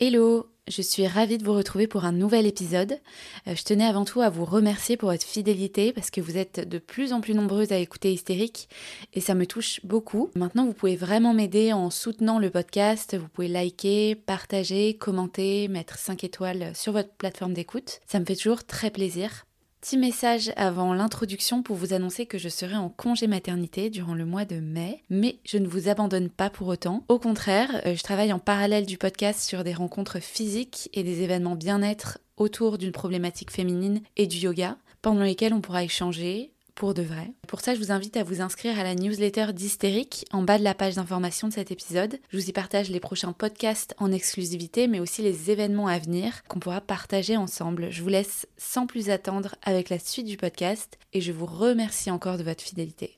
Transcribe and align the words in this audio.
Hello, 0.00 0.46
je 0.68 0.80
suis 0.80 1.08
ravie 1.08 1.38
de 1.38 1.44
vous 1.44 1.54
retrouver 1.54 1.88
pour 1.88 2.04
un 2.04 2.12
nouvel 2.12 2.46
épisode. 2.46 3.00
Euh, 3.48 3.56
je 3.56 3.64
tenais 3.64 3.84
avant 3.84 4.04
tout 4.04 4.20
à 4.20 4.30
vous 4.30 4.44
remercier 4.44 4.96
pour 4.96 5.10
votre 5.10 5.26
fidélité 5.26 5.92
parce 5.92 6.12
que 6.12 6.20
vous 6.20 6.36
êtes 6.36 6.68
de 6.68 6.78
plus 6.78 7.12
en 7.12 7.20
plus 7.20 7.34
nombreuses 7.34 7.72
à 7.72 7.78
écouter 7.78 8.12
Hystérique 8.12 8.68
et 9.12 9.20
ça 9.20 9.34
me 9.34 9.44
touche 9.44 9.80
beaucoup. 9.82 10.30
Maintenant, 10.36 10.66
vous 10.66 10.72
pouvez 10.72 10.94
vraiment 10.94 11.34
m'aider 11.34 11.72
en 11.72 11.90
soutenant 11.90 12.38
le 12.38 12.48
podcast. 12.48 13.16
Vous 13.16 13.26
pouvez 13.26 13.48
liker, 13.48 14.14
partager, 14.14 14.94
commenter, 14.94 15.66
mettre 15.66 15.98
5 15.98 16.22
étoiles 16.22 16.70
sur 16.76 16.92
votre 16.92 17.10
plateforme 17.14 17.52
d'écoute. 17.52 17.98
Ça 18.06 18.20
me 18.20 18.24
fait 18.24 18.36
toujours 18.36 18.62
très 18.62 18.92
plaisir. 18.92 19.47
Petit 19.80 19.96
message 19.96 20.50
avant 20.56 20.92
l'introduction 20.92 21.62
pour 21.62 21.76
vous 21.76 21.92
annoncer 21.92 22.26
que 22.26 22.36
je 22.36 22.48
serai 22.48 22.74
en 22.74 22.88
congé 22.88 23.28
maternité 23.28 23.90
durant 23.90 24.14
le 24.14 24.24
mois 24.24 24.44
de 24.44 24.58
mai, 24.58 25.04
mais 25.08 25.38
je 25.44 25.56
ne 25.56 25.68
vous 25.68 25.88
abandonne 25.88 26.30
pas 26.30 26.50
pour 26.50 26.66
autant. 26.66 27.04
Au 27.08 27.20
contraire, 27.20 27.80
euh, 27.86 27.94
je 27.94 28.02
travaille 28.02 28.32
en 28.32 28.40
parallèle 28.40 28.86
du 28.86 28.98
podcast 28.98 29.40
sur 29.40 29.62
des 29.62 29.72
rencontres 29.72 30.18
physiques 30.18 30.90
et 30.94 31.04
des 31.04 31.22
événements 31.22 31.54
bien-être 31.54 32.18
autour 32.36 32.76
d'une 32.76 32.90
problématique 32.90 33.52
féminine 33.52 34.00
et 34.16 34.26
du 34.26 34.38
yoga, 34.38 34.76
pendant 35.00 35.22
lesquels 35.22 35.54
on 35.54 35.60
pourra 35.60 35.84
échanger, 35.84 36.52
pour 36.78 36.94
de 36.94 37.02
vrai. 37.02 37.32
Pour 37.48 37.60
ça, 37.60 37.74
je 37.74 37.80
vous 37.80 37.90
invite 37.90 38.16
à 38.16 38.22
vous 38.22 38.40
inscrire 38.40 38.78
à 38.78 38.84
la 38.84 38.94
newsletter 38.94 39.52
d'Hystérique 39.52 40.24
en 40.30 40.42
bas 40.42 40.58
de 40.58 40.64
la 40.64 40.74
page 40.74 40.94
d'information 40.94 41.48
de 41.48 41.52
cet 41.52 41.72
épisode. 41.72 42.20
Je 42.30 42.38
vous 42.38 42.48
y 42.48 42.52
partage 42.52 42.88
les 42.88 43.00
prochains 43.00 43.32
podcasts 43.32 43.96
en 43.98 44.12
exclusivité, 44.12 44.86
mais 44.86 45.00
aussi 45.00 45.20
les 45.20 45.50
événements 45.50 45.88
à 45.88 45.98
venir 45.98 46.44
qu'on 46.44 46.60
pourra 46.60 46.80
partager 46.80 47.36
ensemble. 47.36 47.90
Je 47.90 48.00
vous 48.00 48.08
laisse 48.08 48.46
sans 48.56 48.86
plus 48.86 49.10
attendre 49.10 49.56
avec 49.62 49.88
la 49.88 49.98
suite 49.98 50.26
du 50.26 50.36
podcast 50.36 50.98
et 51.12 51.20
je 51.20 51.32
vous 51.32 51.46
remercie 51.46 52.12
encore 52.12 52.38
de 52.38 52.44
votre 52.44 52.62
fidélité. 52.62 53.17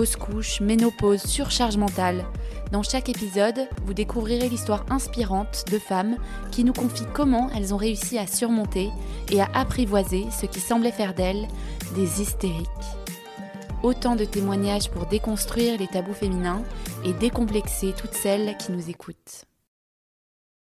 fausse 0.00 0.16
couche, 0.16 0.62
ménopause, 0.62 1.20
surcharge 1.20 1.76
mentale, 1.76 2.24
dans 2.72 2.82
chaque 2.82 3.10
épisode, 3.10 3.68
vous 3.84 3.92
découvrirez 3.92 4.48
l'histoire 4.48 4.86
inspirante 4.88 5.66
de 5.70 5.78
femmes 5.78 6.16
qui 6.50 6.64
nous 6.64 6.72
confient 6.72 7.04
comment 7.12 7.50
elles 7.50 7.74
ont 7.74 7.76
réussi 7.76 8.16
à 8.16 8.26
surmonter 8.26 8.88
et 9.30 9.42
à 9.42 9.50
apprivoiser 9.52 10.24
ce 10.30 10.46
qui 10.46 10.58
semblait 10.58 10.90
faire 10.90 11.12
d'elles 11.12 11.46
des 11.94 12.22
hystériques. 12.22 12.66
Autant 13.82 14.16
de 14.16 14.24
témoignages 14.24 14.90
pour 14.90 15.04
déconstruire 15.04 15.78
les 15.78 15.88
tabous 15.88 16.14
féminins 16.14 16.64
et 17.04 17.12
décomplexer 17.12 17.92
toutes 17.92 18.14
celles 18.14 18.56
qui 18.56 18.72
nous 18.72 18.88
écoutent. 18.88 19.44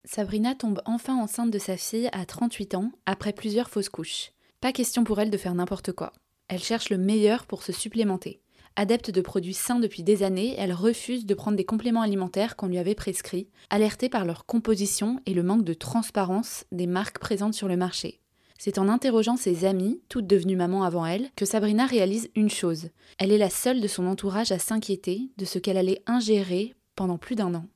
Sabrina 0.07 0.55
tombe 0.55 0.81
enfin 0.87 1.17
enceinte 1.17 1.51
de 1.51 1.59
sa 1.59 1.77
fille 1.77 2.09
à 2.13 2.25
38 2.25 2.77
ans 2.77 2.93
après 3.05 3.35
plusieurs 3.35 3.69
fausses 3.69 3.91
couches. 3.91 4.31
Pas 4.63 4.73
question 4.73 5.05
pour 5.05 5.21
elle 5.21 5.31
de 5.31 5.37
faire 5.37 5.55
n'importe 5.55 5.93
quoi. 5.93 6.15
Elle 6.49 6.63
cherche 6.63 6.89
le 6.89 6.97
meilleur 6.97 7.45
pour 7.45 7.63
se 7.63 7.73
supplémenter. 7.73 8.41
Adepte 8.81 9.11
de 9.11 9.21
produits 9.21 9.55
sains 9.55 9.81
depuis 9.81 10.05
des 10.05 10.23
années, 10.23 10.55
elle 10.57 10.73
refuse 10.73 11.27
de 11.27 11.35
prendre 11.35 11.57
des 11.57 11.65
compléments 11.65 12.03
alimentaires 12.03 12.55
qu'on 12.55 12.69
lui 12.69 12.79
avait 12.79 12.95
prescrits, 12.95 13.49
alertée 13.71 14.09
par 14.09 14.25
leur 14.25 14.47
composition 14.47 15.19
et 15.27 15.35
le 15.35 15.43
manque 15.43 15.65
de 15.65 15.75
transparence 15.75 16.65
des 16.71 16.87
marques 16.87 17.19
présentes 17.19 17.55
sur 17.55 17.67
le 17.67 17.77
marché. 17.77 18.21
C'est 18.57 18.79
en 18.79 18.89
interrogeant 18.89 19.37
ses 19.37 19.65
amies, 19.65 20.01
toutes 20.09 20.29
devenues 20.29 20.55
mamans 20.55 20.85
avant 20.85 21.05
elle, 21.05 21.29
que 21.35 21.45
Sabrina 21.45 21.87
réalise 21.87 22.31
une 22.37 22.51
chose. 22.51 22.91
Elle 23.19 23.33
est 23.33 23.39
la 23.39 23.51
seule 23.51 23.81
de 23.81 23.89
son 23.89 24.07
entourage 24.07 24.53
à 24.53 24.61
s'inquiéter 24.61 25.23
de 25.39 25.45
ce 25.45 25.59
qu'elle 25.59 25.77
allait 25.77 26.05
ingérer 26.07 26.77
pendant 26.95 27.19
plus 27.19 27.35
d'un 27.35 27.57
an. 27.57 27.67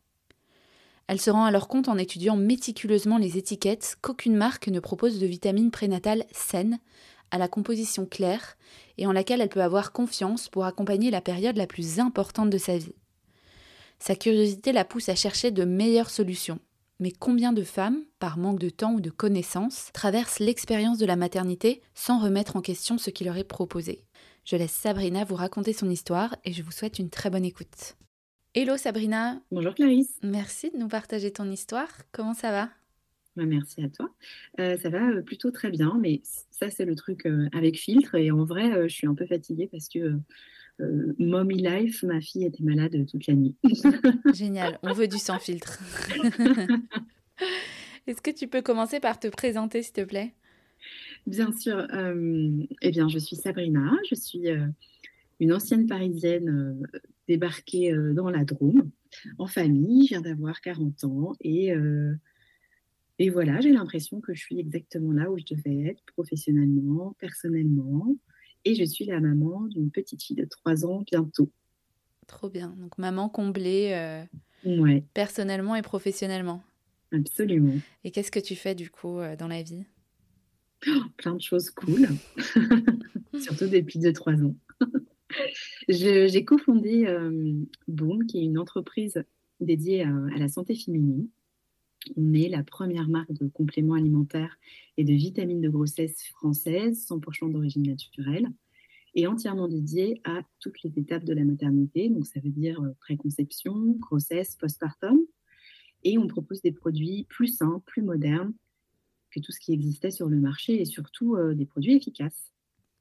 Elle 1.09 1.21
se 1.21 1.31
rend 1.31 1.45
alors 1.45 1.67
compte 1.67 1.89
en 1.89 1.99
étudiant 1.99 2.37
méticuleusement 2.37 3.19
les 3.19 3.37
étiquettes 3.37 3.97
qu'aucune 4.03 4.37
marque 4.37 4.69
ne 4.69 4.79
propose 4.79 5.19
de 5.19 5.27
vitamines 5.27 5.73
prénatales 5.73 6.27
saines, 6.31 6.79
à 7.33 7.39
la 7.39 7.49
composition 7.49 8.07
claire 8.07 8.57
et 8.99 9.07
en 9.09 9.13
laquelle 9.13 9.41
elle 9.41 9.49
peut 9.49 9.63
avoir 9.63 9.91
confiance 9.91 10.49
pour 10.49 10.65
accompagner 10.65 11.11
la 11.11 11.21
période 11.21 11.57
la 11.57 11.67
plus 11.67 11.99
importante 11.99 12.51
de 12.51 12.59
sa 12.59 12.79
vie. 12.79 12.95
Sa 13.99 14.15
curiosité 14.15 14.73
la 14.73 14.85
pousse 14.85 15.09
à 15.09 15.17
chercher 15.17 15.51
de 15.51 15.65
meilleures 15.65 16.11
solutions. 16.11 16.61
Mais 17.01 17.11
combien 17.11 17.53
de 17.53 17.65
femmes, 17.65 18.05
par 18.21 18.39
manque 18.39 18.61
de 18.61 18.69
temps 18.69 18.93
ou 18.95 19.01
de 19.01 19.11
connaissances, 19.11 19.91
traversent 19.93 20.39
l'expérience 20.39 20.99
de 20.99 21.07
la 21.07 21.17
maternité 21.17 21.83
sans 21.95 22.21
remettre 22.21 22.55
en 22.55 22.61
question 22.61 22.99
ce 22.99 23.11
qui 23.11 23.25
leur 23.25 23.37
est 23.37 23.45
proposé? 23.45 24.05
Je 24.45 24.57
laisse 24.57 24.73
Sabrina 24.73 25.25
vous 25.25 25.35
raconter 25.35 25.73
son 25.73 25.91
histoire 25.91 26.37
et 26.45 26.53
je 26.53 26.63
vous 26.63 26.71
souhaite 26.71 26.99
une 26.99 27.11
très 27.11 27.31
bonne 27.31 27.45
écoute. 27.45 27.97
Hello 28.55 28.77
Sabrina 28.77 29.41
Bonjour 29.51 29.75
Clarisse 29.75 30.19
Merci 30.23 30.71
de 30.71 30.77
nous 30.77 30.89
partager 30.89 31.33
ton 31.33 31.51
histoire. 31.51 31.89
Comment 32.13 32.35
ça 32.35 32.51
va? 32.51 32.69
Bah, 33.37 33.45
merci 33.47 33.83
à 33.83 33.89
toi. 33.89 34.11
Euh, 34.61 34.77
ça 34.77 34.91
va 34.91 35.09
euh, 35.09 35.23
plutôt 35.23 35.51
très 35.51 35.71
bien, 35.71 35.97
mais 35.99 36.21
ça, 36.63 36.71
c'est 36.71 36.85
le 36.85 36.95
truc 36.95 37.27
euh, 37.27 37.49
avec 37.53 37.77
filtre. 37.77 38.15
Et 38.15 38.31
en 38.31 38.45
vrai, 38.45 38.89
je 38.89 38.95
suis 38.95 39.07
un 39.07 39.15
peu 39.15 39.27
fatiguée 39.27 39.69
parce 39.71 39.89
que 39.89 40.17
Mommy 41.19 41.63
Life, 41.63 42.03
ma 42.03 42.21
fille 42.21 42.45
était 42.45 42.63
malade 42.63 42.97
toute 43.09 43.27
la 43.27 43.35
nuit. 43.35 43.55
Génial, 44.35 44.79
on 44.83 44.93
veut 44.93 45.07
du 45.07 45.19
sans 45.19 45.39
filtre. 45.39 45.81
Est-ce 48.07 48.21
que 48.21 48.31
tu 48.31 48.49
peux 48.49 48.63
commencer 48.63 48.99
par 48.99 49.21
te 49.21 49.29
présenter, 49.29 49.83
s'il 49.83 49.93
te 49.93 50.05
plaît? 50.05 50.35
Bien 51.27 51.53
sûr. 51.53 51.87
eh 52.81 52.91
bien, 52.91 53.09
je 53.09 53.19
suis 53.19 53.37
Sabrina, 53.37 53.93
je 54.11 54.17
suis 54.17 54.49
une 55.39 55.53
ancienne 55.53 55.87
parisienne 55.87 56.83
débarquée 57.29 57.95
dans 58.15 58.29
la 58.29 58.45
Drôme, 58.45 58.91
en 59.39 59.47
famille. 59.47 60.07
Je 60.07 60.15
viens 60.15 60.21
d'avoir 60.21 60.61
40 60.61 61.05
ans 61.05 61.35
et 61.41 61.73
et 63.23 63.31
voilà, 63.31 63.61
j'ai 63.61 63.71
l'impression 63.71 64.21
que 64.21 64.35
je 64.35 64.41
suis 64.41 64.59
exactement 64.59 65.13
là 65.13 65.31
où 65.31 65.39
je 65.39 65.45
devais 65.55 65.91
être, 65.91 66.03
professionnellement, 66.07 67.15
personnellement. 67.21 68.17
Et 68.65 68.75
je 68.75 68.83
suis 68.83 69.05
la 69.05 69.21
maman 69.21 69.63
d'une 69.69 69.93
petite 69.93 70.25
fille 70.25 70.35
de 70.35 70.45
3 70.45 70.85
ans 70.85 71.05
bientôt. 71.09 71.49
Trop 72.27 72.51
bien. 72.51 72.75
Donc 72.81 72.99
maman 72.99 73.29
comblée 73.29 73.93
euh, 73.93 74.25
ouais. 74.65 75.05
personnellement 75.15 75.77
et 75.77 75.83
professionnellement. 75.83 76.65
Absolument. 77.13 77.77
Et 78.03 78.11
qu'est-ce 78.11 78.33
que 78.33 78.41
tu 78.41 78.57
fais 78.57 78.75
du 78.75 78.91
coup 78.91 79.21
euh, 79.21 79.37
dans 79.37 79.47
la 79.47 79.63
vie? 79.63 79.85
Oh, 80.89 81.03
Plein 81.17 81.37
de 81.37 81.41
choses 81.41 81.71
cool, 81.71 82.09
surtout 83.39 83.69
depuis 83.69 84.01
2-3 84.01 84.45
ans. 84.45 84.57
J'ai 85.89 86.45
cofondé 86.45 87.07
euh, 87.07 87.53
Boom, 87.87 88.27
qui 88.27 88.39
est 88.39 88.45
une 88.45 88.59
entreprise 88.59 89.23
dédiée 89.61 90.03
à 90.03 90.39
la 90.39 90.49
santé 90.49 90.75
féminine. 90.75 91.29
On 92.17 92.33
est 92.33 92.49
la 92.49 92.63
première 92.63 93.09
marque 93.09 93.33
de 93.33 93.49
compléments 93.49 93.95
alimentaires 93.95 94.57
et 94.97 95.05
de 95.05 95.13
vitamines 95.13 95.61
de 95.61 95.69
grossesse 95.69 96.23
françaises, 96.29 97.07
100% 97.09 97.53
d'origine 97.53 97.83
naturelle, 97.83 98.49
et 99.15 99.27
entièrement 99.27 99.69
dédiée 99.69 100.21
à 100.25 100.43
toutes 100.61 100.83
les 100.83 100.99
étapes 100.99 101.25
de 101.25 101.35
la 101.35 101.45
maternité. 101.45 102.09
Donc, 102.09 102.27
ça 102.27 102.41
veut 102.41 102.51
dire 102.51 102.81
euh, 102.83 102.93
préconception, 103.01 103.97
grossesse, 103.99 104.57
postpartum. 104.57 105.19
Et 106.05 106.19
on 106.19 106.27
propose 106.27 106.63
des 106.63 106.73
produits 106.73 107.27
plus 107.29 107.49
sains, 107.49 107.83
plus 107.87 108.03
modernes 108.03 108.55
que 109.31 109.41
tout 109.41 109.53
ce 109.53 109.61
qui 109.61 109.73
existait 109.73 110.11
sur 110.11 110.29
le 110.29 110.39
marché 110.39 110.81
et 110.81 110.85
surtout 110.85 111.37
euh, 111.37 111.55
des 111.55 111.67
produits 111.67 111.95
efficaces. 111.95 112.52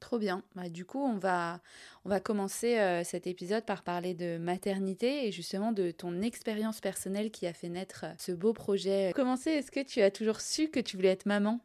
Trop 0.02 0.18
bien. 0.18 0.44
Bah, 0.56 0.68
du 0.68 0.84
coup, 0.84 1.00
on 1.00 1.20
va, 1.20 1.62
on 2.06 2.10
va 2.10 2.20
commencer 2.20 2.80
euh, 2.80 3.04
cet 3.04 3.28
épisode 3.28 3.66
par 3.66 3.84
parler 3.84 4.16
de 4.16 4.40
maternité 4.40 5.28
et 5.28 5.32
justement 5.32 5.72
de 5.72 5.92
ton 5.92 6.22
expérience 6.22 6.82
personnelle 6.82 7.30
qui 7.30 7.46
a 7.46 7.54
fait 7.54 7.70
naître 7.70 8.06
euh, 8.06 8.14
ce 8.18 8.32
beau 8.32 8.52
projet. 8.52 9.12
Commencer, 9.16 9.52
est-ce 9.52 9.72
que 9.72 9.84
tu 9.86 10.02
as 10.02 10.10
toujours 10.10 10.42
su 10.42 10.70
que 10.70 10.80
tu 10.80 10.98
voulais 10.98 11.10
être 11.10 11.28
maman? 11.28 11.62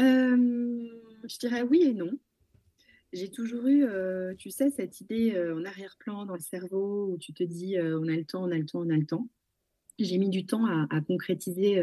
Euh, 0.00 0.88
Je 1.24 1.38
dirais 1.38 1.60
oui 1.60 1.82
et 1.82 1.92
non. 1.92 2.10
J'ai 3.12 3.30
toujours 3.30 3.66
eu, 3.66 3.86
tu 4.38 4.50
sais, 4.50 4.70
cette 4.70 5.00
idée 5.00 5.34
en 5.38 5.64
arrière-plan 5.64 6.26
dans 6.26 6.34
le 6.34 6.40
cerveau 6.40 7.12
où 7.12 7.16
tu 7.16 7.32
te 7.32 7.42
dis 7.42 7.76
on 7.80 8.06
a 8.06 8.14
le 8.16 8.24
temps, 8.24 8.44
on 8.44 8.50
a 8.50 8.58
le 8.58 8.66
temps, 8.66 8.80
on 8.80 8.90
a 8.90 8.96
le 8.96 9.06
temps. 9.06 9.26
J'ai 9.98 10.18
mis 10.18 10.28
du 10.28 10.44
temps 10.44 10.66
à 10.66 11.00
concrétiser 11.00 11.82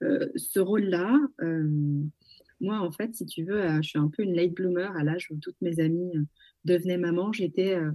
ce 0.00 0.58
rôle-là. 0.58 1.18
Moi, 2.60 2.78
en 2.78 2.90
fait, 2.90 3.14
si 3.14 3.26
tu 3.26 3.44
veux, 3.44 3.62
euh, 3.62 3.82
je 3.82 3.88
suis 3.88 3.98
un 3.98 4.08
peu 4.08 4.22
une 4.22 4.34
late 4.34 4.52
bloomer 4.52 4.90
à 4.96 5.04
l'âge 5.04 5.28
où 5.30 5.36
toutes 5.36 5.60
mes 5.60 5.80
amies 5.80 6.16
euh, 6.16 6.24
devenaient 6.64 6.98
maman. 6.98 7.32
J'étais 7.32 7.76
euh, 7.76 7.92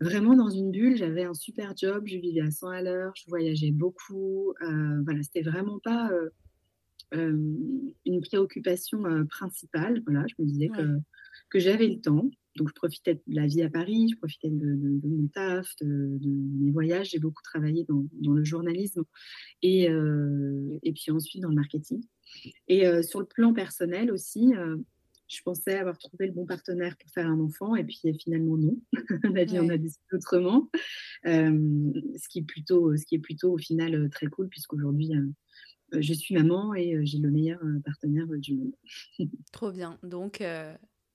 vraiment 0.00 0.34
dans 0.34 0.48
une 0.48 0.70
bulle. 0.70 0.96
J'avais 0.96 1.24
un 1.24 1.34
super 1.34 1.74
job, 1.76 2.04
je 2.06 2.16
vivais 2.16 2.40
à 2.40 2.50
100 2.50 2.68
à 2.68 2.82
l'heure, 2.82 3.12
je 3.14 3.24
voyageais 3.28 3.72
beaucoup. 3.72 4.54
voilà, 4.60 5.22
c'était 5.22 5.42
vraiment 5.42 5.78
pas 5.80 6.10
une 7.12 8.20
préoccupation 8.22 9.02
principale. 9.28 10.02
Voilà, 10.06 10.24
je 10.28 10.42
me 10.42 10.46
disais 10.48 10.68
que, 10.68 10.98
que 11.50 11.58
j'avais 11.58 11.88
le 11.88 12.00
temps. 12.00 12.30
Donc, 12.56 12.68
je 12.68 12.74
profitais 12.74 13.14
de 13.14 13.22
la 13.28 13.46
vie 13.46 13.62
à 13.62 13.70
Paris, 13.70 14.08
je 14.10 14.16
profitais 14.16 14.50
de, 14.50 15.00
mon 15.04 15.28
taf, 15.28 15.68
de, 15.80 16.18
mes 16.60 16.70
voyages. 16.72 17.10
J'ai 17.10 17.18
beaucoup 17.18 17.42
travaillé 17.42 17.84
dans, 17.84 18.34
le 18.34 18.44
journalisme 18.44 19.04
et, 19.62 19.84
et, 19.84 20.92
puis 20.92 21.10
ensuite 21.10 21.42
dans 21.42 21.48
le 21.48 21.54
marketing. 21.54 22.02
Et 22.68 22.84
sur 23.02 23.20
le 23.20 23.26
plan 23.26 23.52
personnel 23.52 24.10
aussi, 24.10 24.52
je 25.28 25.42
pensais 25.44 25.76
avoir 25.76 25.96
trouvé 25.96 26.26
le 26.26 26.32
bon 26.32 26.44
partenaire 26.44 26.96
pour 26.98 27.10
faire 27.10 27.28
un 27.28 27.38
enfant, 27.38 27.76
et 27.76 27.84
puis 27.84 28.00
finalement 28.18 28.56
non. 28.56 28.76
la 29.34 29.44
vie 29.44 29.60
en 29.60 29.68
a 29.68 29.76
décidé 29.76 30.02
autrement. 30.12 30.68
ce, 31.24 32.28
qui 32.28 32.40
est 32.40 32.44
plutôt, 32.44 32.96
ce 32.96 33.06
qui 33.06 33.14
est 33.14 33.20
plutôt 33.20 33.52
au 33.52 33.58
final 33.58 34.10
très 34.10 34.26
cool, 34.26 34.48
puisqu'aujourd'hui, 34.48 35.12
je 35.92 36.12
suis 36.12 36.34
maman 36.34 36.74
et 36.74 36.98
j'ai 37.04 37.18
le 37.18 37.30
meilleur 37.30 37.60
partenaire 37.84 38.26
du 38.26 38.54
monde. 38.54 38.72
Trop 39.52 39.70
bien. 39.70 39.98
Donc, 40.02 40.42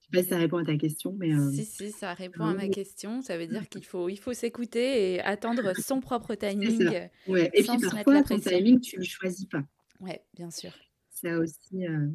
sais 0.06 0.12
pas 0.12 0.24
si 0.24 0.30
ça 0.30 0.38
répond 0.38 0.58
à 0.58 0.66
ta 0.66 0.78
question, 0.78 1.16
mais... 1.18 1.34
Euh, 1.34 1.52
si, 1.52 1.66
si, 1.66 1.92
ça 1.92 2.14
répond 2.14 2.46
à 2.46 2.54
ma 2.54 2.68
question. 2.68 3.22
Ça 3.22 3.38
veut 3.38 3.48
dire 3.48 3.68
qu'il 3.70 3.86
faut, 3.86 4.10
il 4.10 4.18
faut 4.18 4.34
s'écouter 4.34 5.14
et 5.14 5.22
attendre 5.22 5.74
son 5.78 6.00
propre 6.00 6.36
timing. 6.36 6.88
Ouais. 7.28 7.50
Et 7.54 7.64
puis 7.64 7.78
parfois, 7.82 8.24
ton 8.24 8.40
timing, 8.40 8.80
tu 8.80 8.98
ne 8.98 9.02
le 9.02 9.08
choisis 9.08 9.46
pas. 9.46 9.64
Oui, 10.00 10.12
bien 10.34 10.52
sûr. 10.52 10.72
Ça 11.10 11.38
aussi, 11.40 11.88
euh, 11.88 12.08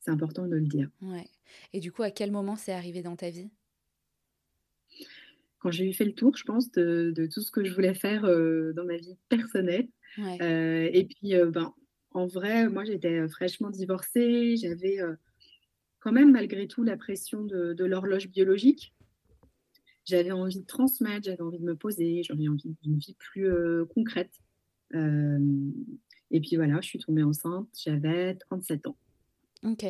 c'est 0.00 0.10
important 0.10 0.46
de 0.46 0.56
le 0.56 0.66
dire. 0.66 0.88
Ouais. 1.00 1.28
Et 1.72 1.80
du 1.80 1.92
coup, 1.92 2.02
à 2.02 2.10
quel 2.10 2.30
moment 2.30 2.56
c'est 2.56 2.72
arrivé 2.72 3.02
dans 3.02 3.16
ta 3.16 3.30
vie? 3.30 3.50
Quand 5.60 5.70
j'ai 5.70 5.88
eu 5.88 5.94
fait 5.94 6.04
le 6.04 6.14
tour, 6.14 6.36
je 6.36 6.44
pense, 6.44 6.70
de, 6.72 7.12
de 7.14 7.26
tout 7.26 7.40
ce 7.40 7.50
que 7.50 7.64
je 7.64 7.72
voulais 7.72 7.94
faire 7.94 8.24
euh, 8.24 8.72
dans 8.74 8.84
ma 8.84 8.96
vie 8.96 9.16
personnelle. 9.28 9.88
et 10.18 11.08
puis, 11.08 11.34
ben, 11.52 11.72
en 12.10 12.26
vrai, 12.26 12.68
moi, 12.68 12.84
j'étais 12.84 13.26
fraîchement 13.28 13.70
divorcée. 13.70 14.56
J'avais 14.56 14.98
quand 16.06 16.12
même 16.12 16.30
malgré 16.30 16.68
tout 16.68 16.84
la 16.84 16.96
pression 16.96 17.42
de, 17.42 17.84
l'horloge 17.84 18.28
biologique. 18.28 18.94
J'avais 20.04 20.30
envie 20.30 20.60
de 20.60 20.64
transmettre, 20.64 21.24
j'avais 21.24 21.42
envie 21.42 21.58
de 21.58 21.64
me 21.64 21.74
poser, 21.74 22.22
j'avais 22.22 22.46
envie 22.46 22.76
d'une 22.80 22.96
vie 22.96 23.16
plus 23.18 23.50
euh, 23.50 23.84
concrète. 23.92 24.30
Euh, 24.94 25.40
et 26.30 26.40
puis 26.40 26.54
voilà, 26.54 26.80
je 26.80 26.86
suis 26.86 27.00
tombée 27.00 27.24
enceinte, 27.24 27.66
j'avais 27.76 28.36
37 28.36 28.86
ans. 28.86 28.96
Ok. 29.64 29.82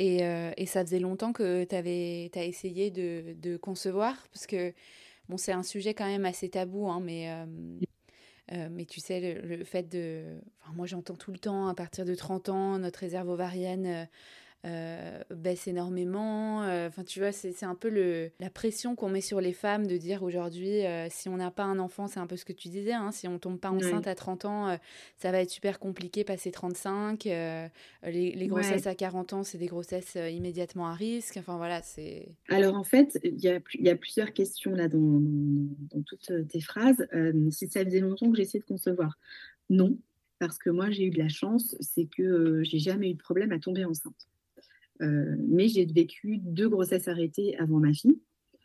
Et, 0.00 0.24
euh, 0.24 0.50
et 0.56 0.66
ça 0.66 0.84
faisait 0.84 0.98
longtemps 0.98 1.32
que 1.32 1.62
tu 1.62 1.74
as 1.76 2.44
essayé 2.44 2.90
de, 2.90 3.56
concevoir? 3.58 4.26
Parce 4.32 4.48
que 4.48 4.74
bon, 5.28 5.36
c'est 5.36 5.52
un 5.52 5.62
sujet 5.62 5.94
quand 5.94 6.06
même 6.06 6.24
assez 6.24 6.48
tabou, 6.48 6.88
hein, 6.88 6.98
mais, 6.98 7.30
mais 8.50 8.86
tu 8.86 8.98
sais, 8.98 9.40
le, 9.40 9.62
fait 9.62 9.88
de... 9.88 10.34
Enfin, 10.62 10.72
moi, 10.74 10.86
j'entends 10.86 11.14
tout 11.14 11.30
le 11.30 11.38
temps, 11.38 11.68
à 11.68 11.76
partir 11.76 12.04
de 12.04 12.14
30 12.16 12.48
ans, 12.48 12.78
notre 12.80 12.98
réserve 12.98 13.28
ovarienne 13.28 14.08
euh, 14.64 15.20
baisse 15.30 15.68
énormément. 15.68 16.62
Euh, 16.62 16.88
enfin, 16.88 17.04
tu 17.04 17.20
vois, 17.20 17.32
c'est 17.32 17.64
un 17.64 17.74
peu 17.74 17.90
le, 17.90 18.30
la 18.40 18.48
pression 18.48 18.96
qu'on 18.96 19.10
met 19.10 19.20
sur 19.20 19.42
les 19.42 19.52
femmes 19.52 19.86
de 19.86 19.98
dire 19.98 20.22
aujourd'hui, 20.22 20.86
euh, 20.86 21.06
si 21.10 21.28
on 21.28 21.36
n'a 21.36 21.50
pas 21.50 21.64
un 21.64 21.78
enfant, 21.78 22.06
c'est 22.06 22.20
un 22.20 22.26
peu 22.26 22.36
ce 22.36 22.46
que 22.46 22.52
tu 22.54 22.68
disais, 22.68 22.94
hein, 22.94 23.10
si 23.12 23.28
on 23.28 23.38
tombe 23.38 23.58
pas 23.60 23.70
enceinte 23.70 24.06
à 24.06 24.14
30 24.14 24.46
ans, 24.46 24.78
ça 25.18 25.32
va 25.32 25.40
être 25.40 25.50
super 25.50 25.78
compliqué 25.78 26.24
passer 26.24 26.50
35. 26.50 27.24
les, 27.24 27.70
les, 28.04 28.46
grossesses 28.46 28.86
à 28.86 28.94
40 28.94 29.34
ans, 29.34 29.42
c'est 29.42 29.58
des 29.58 29.66
grossesses 29.66 30.14
immédiatement 30.14 30.86
à 30.86 30.94
risque. 30.94 31.36
Enfin, 31.36 31.58
voilà, 31.58 31.82
c'est. 31.82 32.28
Alors, 32.48 32.74
en 32.74 32.84
fait, 32.84 33.18
il 33.22 33.40
y 33.40 33.48
a, 33.48 33.60
y 33.74 33.90
a, 33.90 33.96
plusieurs 33.96 34.32
questions 34.32 34.74
là 34.74 34.88
dans, 34.88 35.20
dans 35.20 36.02
toutes 36.06 36.48
tes 36.48 36.60
phrases. 36.60 37.06
si 37.50 37.68
ça 37.68 37.84
faisait 37.84 38.00
longtemps 38.00 38.30
que 38.30 38.36
j'essayais 38.36 38.60
de 38.60 38.66
concevoir, 38.66 39.18
non. 39.68 39.98
Parce 40.38 40.58
que 40.58 40.70
moi, 40.70 40.90
j'ai 40.90 41.04
eu 41.04 41.10
de 41.10 41.18
la 41.18 41.28
chance, 41.28 41.76
c'est 41.80 42.06
que 42.06 42.62
j'ai 42.64 42.78
jamais 42.78 43.10
eu 43.10 43.14
de 43.14 43.18
problème 43.18 43.52
à 43.52 43.58
tomber 43.58 43.84
enceinte. 43.84 44.26
Euh, 45.02 45.36
mais 45.48 45.68
j'ai 45.68 45.84
vécu 45.84 46.38
deux 46.38 46.68
grossesses 46.68 47.08
arrêtées 47.08 47.56
avant 47.58 47.80
ma 47.80 47.92
fille, 47.92 48.18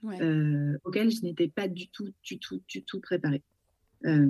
euh, 0.04 0.78
auxquelles 0.84 1.12
je 1.12 1.22
n'étais 1.24 1.48
pas 1.48 1.68
du 1.68 1.90
tout, 1.90 2.10
du 2.24 2.40
tout, 2.40 2.62
du 2.68 2.84
tout 2.84 3.00
préparée. 3.00 3.44
Euh, 4.06 4.30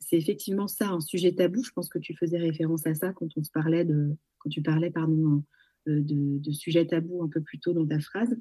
c'est 0.00 0.16
effectivement 0.16 0.66
ça 0.66 0.88
un 0.88 1.00
sujet 1.00 1.32
tabou. 1.32 1.62
Je 1.62 1.70
pense 1.70 1.88
que 1.88 1.98
tu 1.98 2.16
faisais 2.16 2.38
référence 2.38 2.86
à 2.86 2.94
ça 2.94 3.12
quand 3.12 3.28
on 3.36 3.44
se 3.44 3.50
parlait 3.50 3.84
de, 3.84 4.16
quand 4.38 4.50
tu 4.50 4.62
parlais 4.62 4.90
pardon 4.90 5.42
de, 5.86 6.38
de 6.38 6.50
sujets 6.50 6.86
tabous 6.86 7.22
un 7.22 7.28
peu 7.28 7.42
plus 7.42 7.58
tôt 7.60 7.74
dans 7.74 7.86
ta 7.86 8.00
phrase. 8.00 8.36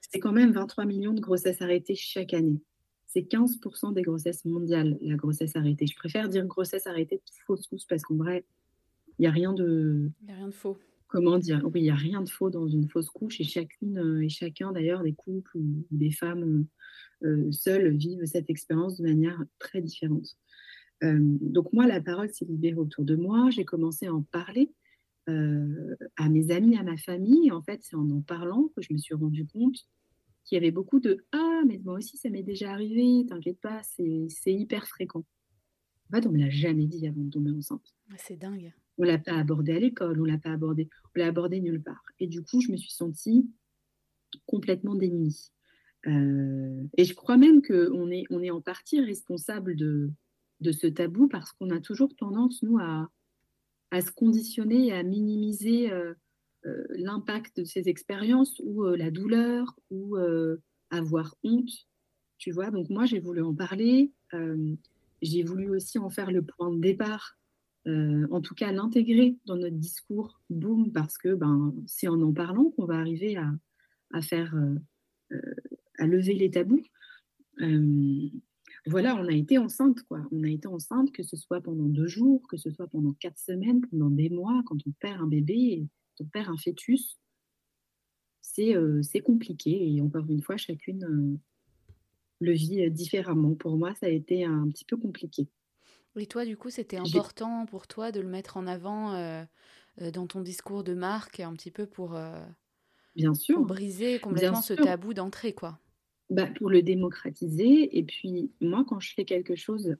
c'est 0.00 0.20
quand 0.20 0.32
même 0.32 0.52
23 0.52 0.86
millions 0.86 1.12
de 1.12 1.20
grossesses 1.20 1.60
arrêtées 1.60 1.96
chaque 1.96 2.32
année. 2.32 2.60
C'est 3.06 3.22
15% 3.22 3.94
des 3.94 4.02
grossesses 4.02 4.44
mondiales, 4.44 4.98
la 5.00 5.16
grossesse 5.16 5.56
arrêtée. 5.56 5.86
Je 5.86 5.96
préfère 5.96 6.28
dire 6.28 6.46
grossesse 6.46 6.86
arrêtée 6.86 7.16
de 7.16 7.22
fausse 7.46 7.66
couche 7.66 7.86
parce 7.88 8.02
qu'en 8.02 8.16
vrai, 8.16 8.44
il 9.18 9.22
n'y 9.22 9.26
a 9.26 9.30
rien 9.30 9.52
de. 9.52 10.10
Il 10.22 10.26
n'y 10.26 10.32
a 10.32 10.36
rien 10.36 10.48
de 10.48 10.54
faux 10.54 10.78
comment 11.08 11.38
dire, 11.38 11.62
oui, 11.64 11.80
il 11.80 11.84
n'y 11.84 11.90
a 11.90 11.96
rien 11.96 12.22
de 12.22 12.28
faux 12.28 12.50
dans 12.50 12.68
une 12.68 12.88
fausse 12.88 13.10
couche 13.10 13.40
et 13.40 13.44
chacune 13.44 13.98
euh, 13.98 14.22
et 14.22 14.28
chacun 14.28 14.72
d'ailleurs 14.72 15.02
des 15.02 15.14
couples 15.14 15.56
ou 15.56 15.84
des 15.90 16.10
femmes 16.10 16.66
euh, 17.24 17.26
euh, 17.26 17.52
seules 17.52 17.96
vivent 17.96 18.24
cette 18.26 18.50
expérience 18.50 18.98
de 18.98 19.04
manière 19.04 19.42
très 19.58 19.80
différente. 19.80 20.36
donc 21.02 21.72
moi, 21.72 21.86
la 21.86 22.00
parole 22.00 22.28
s'est 22.30 22.44
libérée 22.44 22.76
autour 22.76 23.04
de 23.04 23.16
moi, 23.16 23.50
j'ai 23.50 23.64
commencé 23.64 24.06
à 24.06 24.14
en 24.14 24.22
parler 24.22 24.72
à 26.16 26.28
mes 26.30 26.50
amis, 26.50 26.78
à 26.78 26.82
ma 26.82 26.96
famille. 26.96 27.48
Et 27.48 27.52
en 27.52 27.60
fait, 27.60 27.80
c'est 27.82 27.96
en 27.96 28.08
en 28.08 28.22
parlant 28.22 28.70
que 28.74 28.80
je 28.80 28.94
me 28.94 28.98
suis 28.98 29.14
rendu 29.14 29.46
compte 29.46 29.76
qu'il 30.44 30.56
y 30.56 30.58
avait 30.58 30.70
beaucoup 30.70 31.00
de 31.00 31.22
Ah, 31.32 31.60
mais 31.66 31.78
moi 31.84 31.98
aussi, 31.98 32.16
ça 32.16 32.30
m'est 32.30 32.42
déjà 32.42 32.72
arrivé, 32.72 33.26
t'inquiète 33.28 33.60
pas, 33.60 33.82
c'est 33.82 34.52
hyper 34.52 34.86
fréquent. 34.86 35.24
En 36.10 36.16
fait, 36.16 36.26
on 36.26 36.32
ne 36.32 36.38
me 36.38 36.44
l'a 36.44 36.50
jamais 36.50 36.86
dit 36.86 37.06
avant 37.06 37.20
de 37.20 37.30
tomber 37.30 37.50
enceinte. 37.50 37.94
C'est 38.16 38.38
dingue. 38.38 38.72
On 38.98 39.04
l'a 39.04 39.18
pas 39.18 39.38
abordé 39.38 39.72
à 39.72 39.78
l'école, 39.78 40.20
on 40.20 40.24
l'a 40.24 40.38
pas 40.38 40.50
abordé, 40.50 40.88
on 41.14 41.20
l'a 41.20 41.26
abordé 41.26 41.60
nulle 41.60 41.82
part. 41.82 42.04
Et 42.18 42.26
du 42.26 42.42
coup, 42.42 42.60
je 42.60 42.72
me 42.72 42.76
suis 42.76 42.90
sentie 42.90 43.48
complètement 44.46 44.94
démunie. 44.94 45.50
Euh, 46.06 46.82
et 46.96 47.04
je 47.04 47.14
crois 47.14 47.36
même 47.36 47.62
qu'on 47.62 48.10
est, 48.10 48.24
on 48.30 48.42
est 48.42 48.50
en 48.50 48.60
partie 48.60 49.00
responsable 49.00 49.76
de, 49.76 50.10
de 50.60 50.72
ce 50.72 50.86
tabou 50.86 51.28
parce 51.28 51.52
qu'on 51.52 51.70
a 51.70 51.80
toujours 51.80 52.14
tendance, 52.16 52.62
nous, 52.62 52.78
à, 52.78 53.10
à 53.90 54.00
se 54.00 54.10
conditionner 54.10 54.88
et 54.88 54.92
à 54.92 55.02
minimiser 55.02 55.90
euh, 55.90 56.14
euh, 56.66 56.84
l'impact 56.90 57.58
de 57.58 57.64
ces 57.64 57.88
expériences 57.88 58.60
ou 58.64 58.84
la 58.84 59.10
douleur 59.10 59.78
ou 59.90 60.16
avoir 60.90 61.34
honte. 61.42 61.70
Tu 62.38 62.52
vois, 62.52 62.70
donc 62.70 62.88
moi, 62.88 63.04
j'ai 63.04 63.20
voulu 63.20 63.42
en 63.42 63.54
parler. 63.54 64.12
j'ai 65.22 65.42
voulu 65.42 65.70
aussi 65.70 65.98
en 65.98 66.10
faire 66.10 66.30
le 66.30 66.42
point 66.42 66.72
de 66.72 66.80
départ 66.80 67.37
euh, 67.88 68.26
en 68.30 68.40
tout 68.42 68.54
cas 68.54 68.70
l'intégrer 68.70 69.36
dans 69.46 69.56
notre 69.56 69.76
discours, 69.76 70.40
boom, 70.50 70.92
parce 70.92 71.16
que 71.16 71.34
ben, 71.34 71.74
c'est 71.86 72.08
en 72.08 72.20
en 72.20 72.32
parlant 72.32 72.70
qu'on 72.70 72.84
va 72.84 72.98
arriver 72.98 73.36
à, 73.36 74.20
faire, 74.20 74.54
euh, 74.54 74.74
euh, 75.32 75.54
à 75.98 76.06
lever 76.06 76.34
les 76.34 76.50
tabous. 76.50 76.82
voilà, 78.86 79.16
on 79.16 79.26
a 79.26 79.32
été 79.32 79.58
enceinte, 79.58 80.02
quoi. 80.02 80.20
On 80.32 80.44
a 80.44 80.48
été 80.48 80.68
enceinte, 80.68 81.12
que 81.12 81.22
ce 81.22 81.36
soit 81.36 81.60
pendant 81.62 81.86
deux 81.86 82.06
jours, 82.06 82.46
que 82.48 82.58
ce 82.58 82.70
soit 82.70 82.88
pendant 82.88 83.12
quatre 83.14 83.38
semaines, 83.38 83.80
pendant 83.90 84.10
des 84.10 84.28
mois, 84.28 84.62
quand 84.66 84.78
on 84.86 84.90
perd 85.00 85.22
un 85.22 85.26
bébé, 85.26 85.86
quand 86.16 86.24
on 86.24 86.28
perd 86.28 86.48
un 86.48 86.56
fœtus, 86.56 87.18
c'est 88.42 89.20
compliqué. 89.24 89.94
Et 89.94 90.00
encore 90.02 90.28
une 90.28 90.42
fois, 90.42 90.56
chacune 90.56 91.38
le 92.40 92.52
vit 92.52 92.90
différemment. 92.90 93.54
Pour 93.54 93.76
moi, 93.76 93.94
ça 93.94 94.06
a 94.06 94.10
été 94.10 94.44
un 94.44 94.68
petit 94.68 94.84
peu 94.84 94.96
compliqué. 94.96 95.48
Et 96.16 96.26
toi, 96.26 96.44
du 96.44 96.56
coup, 96.56 96.70
c'était 96.70 96.96
important 96.96 97.66
pour 97.66 97.86
toi 97.86 98.12
de 98.12 98.20
le 98.20 98.28
mettre 98.28 98.56
en 98.56 98.66
avant 98.66 99.14
euh, 99.14 99.44
euh, 100.00 100.10
dans 100.10 100.26
ton 100.26 100.40
discours 100.40 100.82
de 100.82 100.94
marque, 100.94 101.40
un 101.40 101.52
petit 101.54 101.70
peu 101.70 101.86
pour, 101.86 102.16
euh, 102.16 102.44
Bien 103.14 103.34
sûr. 103.34 103.64
briser 103.64 104.18
complètement 104.18 104.62
ce 104.62 104.74
tabou 104.74 105.14
d'entrée, 105.14 105.52
quoi. 105.52 105.78
Bah, 106.30 106.46
pour 106.58 106.70
le 106.70 106.82
démocratiser. 106.82 107.96
Et 107.96 108.02
puis, 108.02 108.50
moi, 108.60 108.84
quand 108.86 109.00
je 109.00 109.14
fais 109.14 109.24
quelque 109.24 109.56
chose 109.56 109.96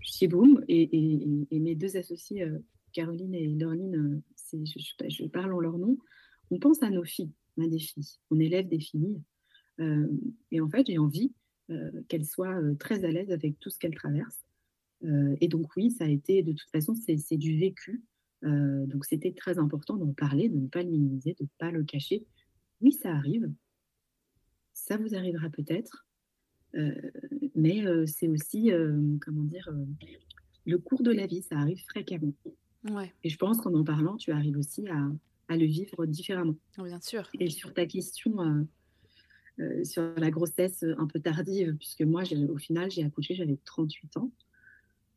chez 0.00 0.28
Boom, 0.28 0.64
et, 0.68 1.48
mes 1.52 1.74
deux 1.74 1.96
associés, 1.96 2.46
Caroline 2.92 3.34
et 3.34 3.46
Laureline, 3.46 4.22
je, 4.52 4.58
je, 5.08 5.24
parle 5.26 5.54
en 5.54 5.60
leur 5.60 5.78
nom, 5.78 5.96
on 6.50 6.58
pense 6.58 6.82
à 6.82 6.90
nos 6.90 7.04
filles, 7.04 7.32
à 7.58 7.66
des 7.66 7.78
filles. 7.78 8.16
On 8.30 8.40
élève 8.40 8.66
des 8.68 8.80
filles. 8.80 9.20
et 10.50 10.60
en 10.60 10.68
fait, 10.68 10.86
j'ai 10.86 10.98
envie 10.98 11.32
euh, 11.32 11.41
qu'elle 12.08 12.24
soit 12.24 12.60
euh, 12.60 12.74
très 12.74 13.04
à 13.04 13.10
l'aise 13.10 13.30
avec 13.30 13.58
tout 13.60 13.70
ce 13.70 13.78
qu'elle 13.78 13.94
traverse. 13.94 14.44
Euh, 15.04 15.36
et 15.40 15.48
donc 15.48 15.74
oui, 15.76 15.90
ça 15.90 16.04
a 16.04 16.08
été, 16.08 16.42
de 16.42 16.52
toute 16.52 16.70
façon, 16.70 16.94
c'est 16.94 17.36
du 17.36 17.58
vécu. 17.58 18.02
donc 18.42 19.04
c'était 19.04 19.32
très 19.32 19.58
important 19.58 19.96
d'en 19.96 20.12
parler, 20.12 20.48
de 20.48 20.56
ne 20.56 20.68
pas 20.68 20.82
le 20.82 20.90
minimiser, 20.90 21.34
de 21.38 21.44
ne 21.44 21.48
pas 21.58 21.70
le 21.70 21.84
cacher. 21.84 22.24
Oui, 22.80 22.92
ça 22.92 23.12
arrive. 23.12 23.50
Ça 24.72 24.96
vous 24.96 25.14
arrivera 25.14 25.48
peut-être. 25.50 26.06
mais 27.54 27.84
c'est 28.06 28.28
aussi, 28.28 28.70
comment 29.20 29.44
dire, 29.44 29.68
le 30.66 30.78
cours 30.78 31.02
de 31.02 31.12
la 31.12 31.26
vie, 31.26 31.42
ça 31.42 31.56
arrive 31.58 31.82
fréquemment. 31.88 32.32
Ouais. 32.90 33.12
Et 33.22 33.28
je 33.28 33.36
pense 33.36 33.60
qu'en 33.60 33.74
en 33.74 33.84
parlant, 33.84 34.16
tu 34.16 34.32
arrives 34.32 34.56
aussi 34.56 34.88
à, 34.88 35.08
à 35.48 35.56
le 35.56 35.66
vivre 35.66 36.06
différemment. 36.06 36.56
Bien 36.78 37.00
sûr. 37.00 37.28
Et 37.38 37.50
sur 37.50 37.74
ta 37.74 37.86
question, 37.86 38.66
euh, 39.60 39.84
sur 39.84 40.14
la 40.16 40.30
grossesse 40.30 40.84
un 40.98 41.06
peu 41.06 41.20
tardive, 41.20 41.76
puisque 41.76 42.02
moi, 42.02 42.22
au 42.48 42.58
final, 42.58 42.90
j'ai 42.90 43.04
accouché, 43.04 43.34
j'avais 43.34 43.58
38 43.64 44.16
ans. 44.16 44.30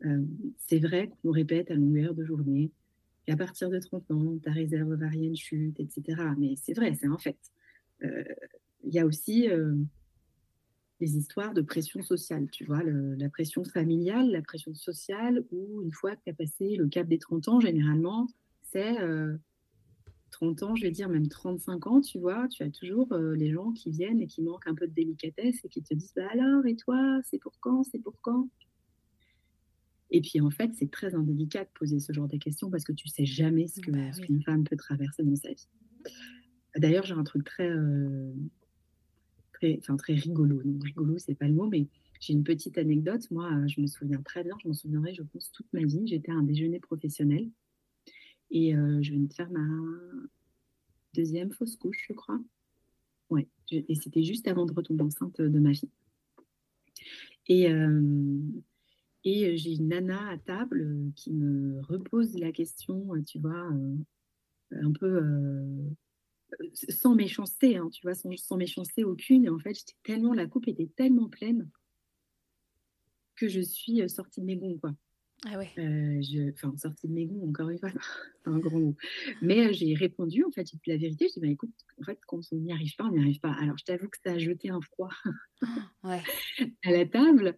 Euh, 0.04 0.22
c'est 0.58 0.80
vrai 0.80 1.10
qu'on 1.22 1.32
répète 1.32 1.72
à 1.72 1.75
longueur 1.75 2.13
de 2.13 2.25
journée 2.25 2.72
qu'à 3.25 3.38
partir 3.38 3.70
de 3.70 3.80
30 3.80 4.12
ans, 4.12 4.38
ta 4.44 4.51
réserve 4.51 4.89
ovarienne 4.89 5.36
chute, 5.36 5.80
etc. 5.80 6.22
Mais 6.38 6.56
c'est 6.58 6.74
vrai, 6.74 6.94
c'est 7.00 7.08
un 7.08 7.18
fait. 7.18 7.38
il 8.01 8.94
y 8.94 9.00
a 9.00 9.06
aussi 9.06 9.48
les 11.00 11.18
histoires 11.18 11.54
de 11.54 11.62
pression 11.62 12.04
sociale, 12.04 12.48
tu 12.51 12.65
vois, 12.65 12.84
la 12.84 13.30
pression 13.30 13.63
familiale, 13.63 14.30
la 14.30 14.42
pression 14.42 14.75
sociale, 14.75 15.44
où 15.51 15.82
une 15.82 15.92
fois 15.92 16.15
que 16.15 16.22
tu 16.25 16.30
as 16.30 16.34
passé 16.34 16.75
le 16.75 16.88
cap 16.88 17.08
des 17.08 17.18
30 17.18 17.48
ans, 17.48 17.60
généralement, 17.60 18.27
c'est 18.62 18.96
30 20.36 20.63
ans, 20.63 20.75
je 20.75 20.84
vais 20.84 20.92
dire 20.92 21.08
même 21.08 21.30
35 21.30 21.88
ans, 21.88 22.01
tu 22.01 22.20
vois, 22.20 22.48
tu 22.50 22.62
as 22.63 22.70
toujours 22.70 23.15
les 23.15 23.51
gens 23.51 23.72
qui 23.72 23.89
viennent 23.89 24.22
et 24.22 24.27
qui 24.27 24.42
manquent 24.42 24.68
un 24.68 24.75
peu 24.75 24.86
de 24.86 24.94
délicatesse 24.94 25.63
et 25.63 25.70
qui 25.70 25.82
te 25.82 25.94
disent 25.94 26.12
bah 26.13 26.27
alors, 26.32 26.65
et 26.65 26.75
toi, 26.75 27.20
c'est 27.24 27.39
pour 27.39 27.54
quand, 27.62 27.84
c'est 27.84 28.00
pour 28.00 28.20
quand? 28.22 28.50
Et 30.12 30.20
puis 30.20 30.42
en 30.42 30.50
fait, 30.50 30.72
c'est 30.75 30.92
très 30.92 31.15
indélicat 31.15 31.63
de 31.63 31.70
poser 31.74 32.00
ce 32.00 32.12
genre 32.12 32.27
de 32.27 32.38
questions 32.38 32.70
parce 32.70 32.84
que 32.84 32.92
tu 32.92 33.08
sais 33.08 33.25
jamais 33.25 33.68
ce 33.68 33.80
bah 33.89 34.12
qu'une 34.12 34.42
femme 34.44 34.65
peut 34.65 34.75
traverser 34.75 35.24
dans 35.24 35.38
sa 35.38 35.50
vie. 35.50 35.68
D'ailleurs, 36.75 37.06
j'ai 37.06 37.13
un 37.13 37.24
truc 37.24 37.46
très 37.46 37.72
très, 39.54 39.80
enfin, 39.80 39.96
très 39.96 40.13
rigolo. 40.13 40.62
Donc, 40.63 40.84
rigolo, 40.84 41.18
c'est 41.18 41.36
pas 41.36 41.48
le 41.48 41.54
mot, 41.54 41.68
mais 41.68 41.88
j'ai 42.20 42.34
une 42.34 42.44
petite 42.44 42.77
anecdote. 42.77 43.30
Moi, 43.32 43.50
euh, 43.51 43.68
je 43.68 43.80
me 43.80 43.88
souviens 43.88 44.22
très 44.22 44.44
bien, 44.44 44.56
je 44.62 44.68
m'en 44.68 44.74
souviendrai, 44.74 45.13
je 45.13 45.24
pense, 45.24 45.51
toute 45.51 45.72
ma 45.72 45.84
vie. 45.84 46.06
J'étais 46.06 46.32
à 46.32 46.36
un 46.36 46.44
déjeuner 46.44 46.80
professionnel 46.80 47.50
et 48.52 48.75
euh, 48.75 49.02
je 49.02 49.12
venais 49.12 49.28
de 49.28 49.34
faire 49.34 49.50
ma 49.50 49.66
deuxième 51.14 51.52
fausse 51.52 51.75
couche, 51.75 52.06
je 52.08 52.14
crois. 52.14 52.40
Ouais, 53.30 53.48
et 53.72 53.96
c'était 53.96 54.24
juste 54.24 54.48
avant 54.48 54.66
de 54.66 54.74
retomber 54.74 55.04
enceinte 55.04 55.42
de 55.42 55.60
ma 55.60 55.74
fille. 55.74 55.90
Et, 57.48 57.72
euh, 57.72 58.40
et 59.24 59.58
j'ai 59.58 59.74
une 59.74 59.88
nana 59.88 60.30
à 60.30 60.38
table 60.38 61.12
qui 61.16 61.32
me 61.34 61.82
repose 61.82 62.38
la 62.38 62.52
question, 62.52 63.10
tu 63.25 63.40
vois, 63.40 63.72
un 64.72 64.92
peu 64.92 65.22
sans 66.74 67.16
méchanceté, 67.16 67.78
hein, 67.78 67.90
tu 67.92 68.02
vois, 68.04 68.14
sans, 68.14 68.36
sans, 68.38 68.58
méchanceté 68.58 69.04
aucune. 69.04 69.46
Et 69.46 69.50
en 69.50 69.60
fait, 69.60 69.74
j'étais 69.74 69.96
tellement, 70.04 70.34
la 70.34 70.48
coupe 70.48 70.68
était 70.68 70.90
tellement 70.96 71.30
pleine 71.30 71.70
que 73.36 73.48
je 73.48 73.62
suis 73.62 74.02
euh, 74.02 74.08
sortie 74.08 74.42
de 74.42 74.46
mes 74.46 74.56
gonds, 74.56 74.78
quoi. 74.78 74.94
Ah 75.46 75.58
ouais. 75.58 75.72
Euh, 75.78 76.22
je, 76.22 76.52
enfin, 76.52 76.75
sortie 76.78 77.08
de 77.08 77.14
mes 77.14 77.25
gonds, 77.28 77.48
encore 77.48 77.70
une 77.70 77.80
fois, 77.80 77.90
un 78.46 78.58
grand 78.60 78.80
mot. 78.80 78.96
Mais 79.42 79.68
euh, 79.68 79.74
j'ai 79.74 79.94
répondu, 79.94 80.44
en 80.44 80.52
fait, 80.52 80.68
j'ai 80.70 80.78
dit 80.78 80.90
la 80.90 80.98
vérité. 80.98 81.28
Je 81.28 81.34
dis, 81.34 81.40
bah, 81.40 81.48
écoute, 81.48 81.74
en 82.00 82.04
fait, 82.04 82.20
quand 82.28 82.40
on 82.52 82.56
n'y 82.58 82.74
arrive 82.74 82.96
pas, 82.96 83.06
on 83.06 83.12
n'y 83.12 83.20
arrive 83.20 83.40
pas. 83.40 83.54
Alors, 83.54 83.78
je 83.78 83.86
t'avoue 83.86 84.10
que 84.10 84.18
ça 84.24 84.34
a 84.34 84.38
jeté 84.38 84.70
un 84.70 84.82
froid 84.82 85.10
ouais. 86.04 86.22
à 86.86 86.92
la 86.92 87.06
table. 87.06 87.58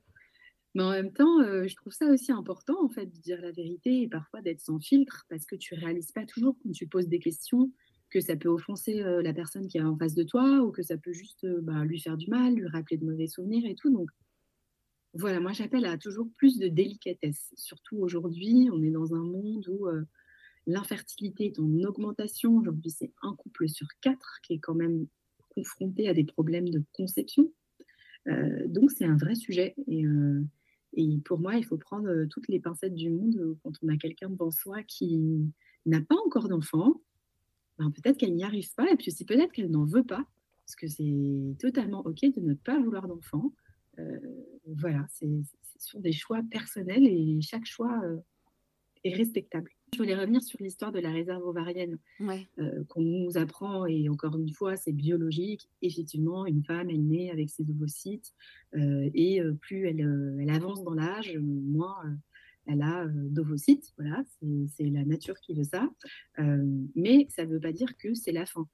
Mais 0.76 0.84
en 0.84 0.92
même 0.92 1.14
temps, 1.14 1.42
je 1.42 1.76
trouve 1.76 1.94
ça 1.94 2.06
aussi 2.06 2.32
important, 2.32 2.76
en 2.84 2.90
fait, 2.90 3.08
de 3.08 3.20
dire 3.20 3.42
la 3.42 3.52
vérité 3.52 4.04
et 4.04 4.08
parfois 4.08 4.42
d'être 4.44 4.60
sans 4.60 4.80
filtre, 4.80 5.26
parce 5.28 5.46
que 5.46 5.56
tu 5.56 5.74
réalises 5.74 6.12
pas 6.12 6.26
toujours 6.26 6.56
quand 6.62 6.72
tu 6.72 6.88
poses 6.88 7.08
des 7.08 7.18
questions 7.18 7.72
que 8.10 8.22
ça 8.22 8.36
peut 8.36 8.50
offenser 8.50 9.02
euh, 9.02 9.22
la 9.22 9.34
personne 9.34 9.68
qui 9.68 9.78
est 9.78 9.84
en 9.84 9.98
face 9.98 10.16
de 10.16 10.24
toi 10.24 10.62
ou 10.62 10.72
que 10.72 10.82
ça 10.82 10.98
peut 10.98 11.14
juste 11.14 11.44
euh, 11.44 11.60
bah, 11.62 11.84
lui 11.84 12.00
faire 12.00 12.18
du 12.18 12.30
mal, 12.30 12.54
lui 12.54 12.68
rappeler 12.68 12.98
de 12.98 13.06
mauvais 13.06 13.28
souvenirs 13.28 13.66
et 13.70 13.76
tout. 13.76 13.92
Donc 13.92 14.10
voilà, 15.18 15.40
moi 15.40 15.52
j'appelle 15.54 15.86
à 15.86 15.98
toujours 15.98 16.28
plus 16.38 16.58
de 16.58 16.68
délicatesse. 16.68 17.52
Surtout 17.56 17.98
aujourd'hui, 17.98 18.70
on 18.72 18.82
est 18.84 18.92
dans 18.92 19.14
un 19.14 19.24
monde 19.24 19.68
où 19.68 19.88
euh, 19.88 20.04
l'infertilité 20.66 21.46
est 21.46 21.60
en 21.60 21.72
augmentation. 21.84 22.58
Aujourd'hui, 22.58 22.92
c'est 22.92 23.14
un 23.22 23.34
couple 23.36 23.68
sur 23.70 23.88
quatre 24.02 24.40
qui 24.44 24.54
est 24.54 24.60
quand 24.60 24.76
même 24.76 25.08
confronté 25.50 26.08
à 26.08 26.14
des 26.14 26.26
problèmes 26.26 26.70
de 26.70 26.84
conception. 26.94 27.52
donc 28.68 28.92
c'est 28.92 29.06
un 29.06 29.18
vrai 29.18 29.36
sujet. 29.36 29.76
Et, 29.88 30.04
et, 30.94 31.18
pour 31.26 31.40
moi, 31.40 31.56
il 31.56 31.66
faut 31.66 31.78
prendre 31.78 32.26
toutes 32.26 32.48
les 32.48 32.60
pincettes 32.60 32.94
du 32.94 33.10
monde 33.10 33.58
quand 33.64 33.72
on 33.82 33.88
a 33.88 33.98
quelqu'un 33.98 34.30
devant 34.30 34.52
soi 34.52 34.84
qui 34.84 35.20
n'a 35.88 36.02
pas 36.02 36.16
encore 36.26 36.48
d'enfant, 36.48 37.02
ben, 37.80 37.92
peut-être 37.92 38.18
qu'elle 38.18 38.36
n'y 38.36 38.44
arrive 38.44 38.74
pas, 38.76 38.90
et 38.92 38.96
puis 38.96 39.10
aussi 39.10 39.26
peut-être 39.26 39.52
qu'elle 39.52 39.70
n'en 39.70 39.86
veut 39.86 40.04
pas, 40.04 40.26
parce 40.66 40.76
que 40.76 40.88
c'est 40.88 41.56
totalement 41.60 42.06
OK 42.06 42.22
de 42.22 42.42
ne 42.42 42.54
pas 42.54 42.80
vouloir 42.80 43.08
d'enfant. 43.08 43.54
Euh, 44.00 44.20
voilà, 44.66 45.06
c'est 45.10 45.30
sur 45.80 46.00
des 46.00 46.12
choix 46.12 46.42
personnels 46.50 47.06
et 47.06 47.40
chaque 47.42 47.66
choix 47.66 48.02
euh, 48.04 48.18
est 49.04 49.14
respectable. 49.14 49.72
Je 49.94 50.00
voulais 50.00 50.16
revenir 50.16 50.42
sur 50.42 50.62
l'histoire 50.62 50.92
de 50.92 51.00
la 51.00 51.12
réserve 51.12 51.46
ovarienne 51.46 51.98
euh, 52.60 52.84
qu'on 52.90 53.02
nous 53.02 53.38
apprend, 53.38 53.86
et 53.86 54.10
encore 54.10 54.38
une 54.38 54.52
fois, 54.52 54.76
c'est 54.76 54.92
biologique. 54.92 55.70
Effectivement, 55.82 56.46
une 56.46 56.64
femme, 56.64 56.90
elle 56.90 57.08
naît 57.08 57.32
avec 57.32 57.50
ses 57.50 57.70
ovocytes, 57.70 58.34
et 58.74 59.42
plus 59.62 59.88
elle, 59.88 60.02
elle 60.42 60.50
avance 60.50 60.84
dans 60.84 60.94
l'âge, 60.94 61.38
moins 61.40 62.04
elle 62.68 62.82
a 62.82 63.06
d'ovocytes, 63.08 63.94
voilà, 63.98 64.24
c'est 64.76 64.90
la 64.90 65.06
nature 65.06 65.40
qui 65.40 65.54
veut 65.54 65.64
ça. 65.64 65.90
Euh, 66.40 66.66
mais 66.96 67.28
ça 67.30 67.46
ne 67.46 67.54
veut 67.54 67.60
pas 67.60 67.72
dire 67.72 67.96
que 67.98 68.14
c'est 68.14 68.32
la 68.32 68.46
fin. 68.46 68.68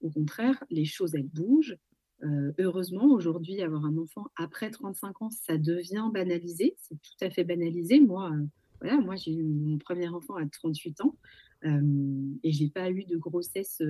Au 0.00 0.10
contraire, 0.10 0.62
les 0.70 0.84
choses, 0.84 1.14
elles 1.14 1.28
bougent. 1.28 1.76
Euh, 2.22 2.52
heureusement, 2.58 3.06
aujourd'hui, 3.06 3.60
avoir 3.62 3.84
un 3.84 3.96
enfant 3.98 4.26
après 4.36 4.70
35 4.70 5.22
ans, 5.22 5.30
ça 5.30 5.58
devient 5.58 6.08
banalisé. 6.12 6.74
C'est 6.78 6.94
tout 6.94 7.24
à 7.24 7.30
fait 7.30 7.44
banalisé. 7.44 8.00
Moi, 8.00 8.32
voilà, 8.80 8.98
moi 8.98 9.16
j'ai 9.16 9.32
eu 9.32 9.42
mon 9.42 9.78
premier 9.78 10.08
enfant 10.08 10.36
à 10.36 10.46
38 10.46 11.00
ans 11.02 11.16
et 12.44 12.52
j'ai 12.52 12.68
pas 12.68 12.90
eu 12.90 13.04
de 13.04 13.16
grossesse 13.16 13.82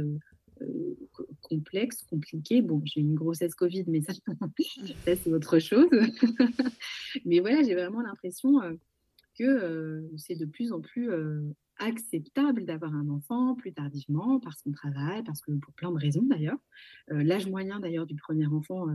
complexe, 1.43 2.03
compliquée. 2.05 2.63
Bon, 2.63 2.81
j'ai 2.85 3.01
eu 3.01 3.05
une 3.05 3.15
grossesse 3.15 3.55
Covid, 3.55 3.85
mais 3.89 4.01
ça 4.01 4.13
c'est 5.05 5.33
autre 5.33 5.59
chose. 5.59 5.91
mais 7.27 7.41
voilà, 7.41 7.63
j'ai 7.63 7.75
vraiment 7.75 8.01
l'impression 8.01 8.61
que 9.39 10.09
c'est 10.17 10.37
de 10.37 10.47
plus 10.47 10.73
en 10.73 10.81
plus 10.81 11.11
acceptable 11.79 12.65
d'avoir 12.65 12.95
un 12.95 13.09
enfant 13.09 13.55
plus 13.55 13.73
tardivement 13.73 14.41
parce 14.41 14.63
qu'on 14.63 14.73
travaille, 14.73 15.23
parce 15.25 15.41
que 15.41 15.53
pour 15.53 15.75
plein 15.75 15.93
de 15.93 15.99
raisons 15.99 16.23
d'ailleurs. 16.23 16.59
L'âge 17.09 17.47
moyen 17.47 17.81
d'ailleurs 17.81 18.07
du 18.07 18.17
premier 18.17 18.47
enfant 18.47 18.87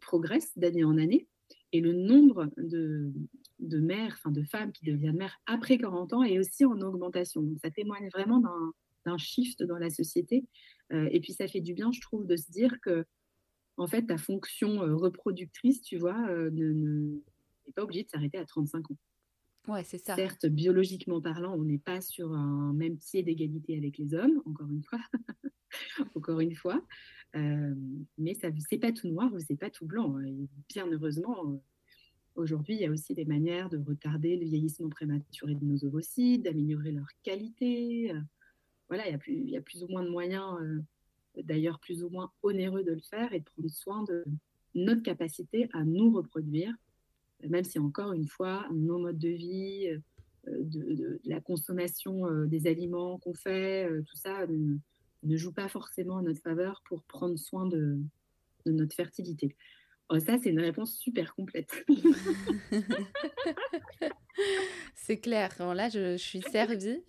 progresse 0.00 0.56
d'année 0.56 0.84
en 0.84 0.98
année 0.98 1.28
et 1.72 1.80
le 1.80 1.92
nombre 1.92 2.50
de, 2.56 3.12
mères, 3.78 4.14
enfin 4.18 4.30
de 4.30 4.42
femmes 4.42 4.72
qui 4.72 4.84
deviennent 4.84 5.16
mères 5.16 5.40
après 5.46 5.78
40 5.78 6.12
ans 6.12 6.22
est 6.22 6.38
aussi 6.38 6.64
en 6.64 6.80
augmentation. 6.80 7.44
Ça 7.62 7.70
témoigne 7.70 8.08
vraiment 8.08 8.42
d'un 9.04 9.18
shift 9.18 9.62
dans 9.62 9.78
la 9.78 9.90
société. 9.90 10.44
et 10.92 11.20
puis 11.20 11.32
ça 11.32 11.48
fait 11.48 11.60
du 11.60 11.74
bien, 11.74 11.92
je 11.92 12.00
trouve, 12.00 12.26
de 12.26 12.36
se 12.36 12.50
dire 12.50 12.80
que 12.80 13.04
en 13.76 13.86
fait 13.86 14.06
ta 14.06 14.18
fonction 14.18 14.80
reproductrice, 14.96 15.82
tu 15.82 15.96
vois, 15.98 16.18
n'est 16.50 17.72
pas 17.74 17.84
obligée 17.84 18.04
de 18.04 18.10
s'arrêter 18.10 18.38
à 18.38 18.44
35 18.44 18.90
ans. 18.90 18.96
C'est 19.84 19.98
ça. 19.98 20.16
Certes, 20.16 20.46
biologiquement 20.46 21.20
parlant, 21.20 21.54
on 21.54 21.64
n'est 21.64 21.78
pas 21.78 22.00
sur 22.00 22.32
un 22.32 22.72
même 22.72 22.96
pied 22.96 23.22
d'égalité 23.22 23.76
avec 23.76 23.98
les 23.98 24.14
hommes, 24.14 24.42
encore 24.46 24.70
une 24.70 24.82
fois. 24.82 24.98
encore 26.14 26.40
une 26.40 26.54
fois. 26.54 26.82
Euh, 27.36 27.74
mais 28.18 28.34
ça 28.34 28.48
c'est 28.68 28.78
pas 28.78 28.92
tout 28.92 29.08
noir, 29.08 29.30
c'est 29.46 29.56
pas 29.56 29.70
tout 29.70 29.86
blanc. 29.86 30.16
Hein. 30.18 30.46
Bien 30.68 30.86
heureusement, 30.90 31.46
euh, 31.46 31.56
aujourd'hui, 32.34 32.74
il 32.74 32.80
y 32.80 32.86
a 32.86 32.90
aussi 32.90 33.14
des 33.14 33.24
manières 33.24 33.68
de 33.68 33.78
retarder 33.78 34.36
le 34.36 34.46
vieillissement 34.46 34.88
prématuré 34.88 35.54
de 35.54 35.64
nos 35.64 35.84
ovocytes, 35.84 36.42
d'améliorer 36.42 36.92
leur 36.92 37.06
qualité. 37.22 38.12
Euh, 38.12 38.20
voilà, 38.88 39.06
il 39.06 39.12
y, 39.12 39.14
a 39.14 39.18
plus, 39.18 39.34
il 39.34 39.50
y 39.50 39.56
a 39.56 39.62
plus 39.62 39.84
ou 39.84 39.88
moins 39.88 40.02
de 40.02 40.10
moyens, 40.10 40.58
d'ailleurs 41.36 41.78
plus 41.78 42.02
ou 42.02 42.10
moins 42.10 42.32
onéreux 42.42 42.82
de 42.82 42.92
le 42.92 43.00
faire 43.00 43.32
et 43.32 43.38
de 43.38 43.44
prendre 43.44 43.70
soin 43.70 44.02
de 44.02 44.24
notre 44.74 45.02
capacité 45.02 45.68
à 45.72 45.84
nous 45.84 46.10
reproduire 46.10 46.74
même 47.48 47.64
si 47.64 47.78
encore 47.78 48.12
une 48.12 48.26
fois, 48.26 48.66
nos 48.72 48.98
modes 48.98 49.18
de 49.18 49.28
vie, 49.28 50.00
euh, 50.48 50.58
de, 50.62 51.20
la 51.24 51.40
consommation 51.40 52.26
euh, 52.26 52.46
des 52.46 52.66
aliments 52.66 53.18
qu'on 53.18 53.34
fait, 53.34 53.86
euh, 53.90 54.02
tout 54.02 54.16
ça 54.16 54.46
ne, 54.46 54.76
ne, 55.22 55.36
joue 55.36 55.52
pas 55.52 55.68
forcément 55.68 56.14
en 56.14 56.22
notre 56.22 56.40
faveur 56.40 56.82
pour 56.86 57.02
prendre 57.02 57.38
soin 57.38 57.66
de, 57.66 57.98
notre 58.64 58.94
fertilité. 58.94 59.54
Oh, 60.08 60.18
ça, 60.18 60.38
c'est 60.42 60.50
une 60.50 60.60
réponse 60.60 60.96
super 60.96 61.34
complète. 61.34 61.84
c'est 64.94 65.18
clair. 65.18 65.50
là, 65.74 65.88
je, 65.88 66.16
je 66.16 66.22
suis 66.22 66.42
servie. 66.42 67.04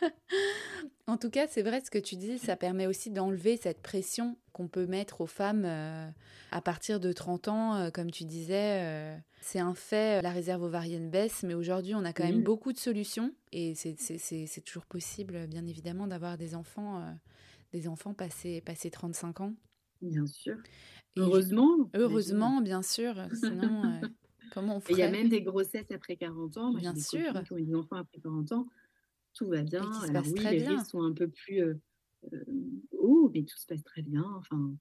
en 1.06 1.18
tout 1.18 1.28
cas, 1.28 1.46
c'est 1.46 1.62
vrai 1.62 1.82
ce 1.84 1.90
que 1.90 1.98
tu 1.98 2.16
dis, 2.16 2.38
ça 2.38 2.56
permet 2.56 2.86
aussi 2.86 3.10
d'enlever 3.10 3.58
cette 3.58 3.82
pression 3.82 4.38
qu'on 4.52 4.68
peut 4.68 4.86
mettre 4.86 5.20
aux 5.20 5.26
femmes 5.26 5.64
euh, 5.66 6.08
à 6.50 6.62
partir 6.62 6.98
de 6.98 7.12
30 7.12 7.48
ans, 7.48 7.74
euh, 7.74 7.90
comme 7.90 8.10
tu 8.10 8.24
disais. 8.24 8.80
Euh, 8.82 9.16
c'est 9.42 9.58
un 9.58 9.74
fait, 9.74 10.22
la 10.22 10.30
réserve 10.30 10.62
ovarienne 10.62 11.10
baisse, 11.10 11.42
mais 11.42 11.52
aujourd'hui, 11.52 11.94
on 11.94 12.04
a 12.06 12.14
quand 12.14 12.24
même 12.24 12.42
beaucoup 12.42 12.72
de 12.72 12.78
solutions 12.78 13.34
et 13.52 13.74
c'est 13.74 14.64
toujours 14.64 14.86
possible, 14.86 15.46
bien 15.46 15.66
évidemment, 15.66 16.06
d'avoir 16.06 16.38
des 16.38 16.54
enfants, 16.54 17.04
des 17.72 17.86
enfants 17.86 18.14
passés, 18.14 18.62
passés 18.62 18.90
35 18.90 19.42
ans. 19.42 19.54
Bien 20.00 20.26
sûr. 20.26 20.56
heureusement. 21.16 21.90
Heureusement, 21.92 22.62
bien 22.62 22.80
sûr. 22.80 23.14
Sinon, 23.34 23.82
comment 24.54 24.76
on 24.76 24.80
ferait 24.80 24.94
Il 24.94 24.98
y 25.00 25.02
a 25.02 25.10
même 25.10 25.28
des 25.28 25.42
grossesses 25.42 25.90
après 25.90 26.16
40 26.16 26.56
ans. 26.56 26.72
bien 26.72 26.94
sûr. 26.94 27.42
Qui 27.44 27.52
ont 27.52 27.56
des 27.56 27.74
enfants 27.74 27.96
après 27.96 28.20
40 28.20 28.52
ans 28.52 28.66
tout 29.34 29.48
va 29.48 29.62
bien. 29.62 29.90
Alors 30.08 30.24
oui, 30.26 30.42
les 30.42 30.66
risques 30.66 30.86
sont 30.86 31.02
un 31.02 31.12
peu 31.12 31.28
plus 31.28 31.62
euh, 31.62 31.74
euh, 32.32 32.44
hauts, 32.98 33.30
mais 33.34 33.42
tout 33.42 33.58
se 33.58 33.66
passe 33.66 33.82
très 33.82 34.02
bien. 34.02 34.24
Enfin, 34.36 34.74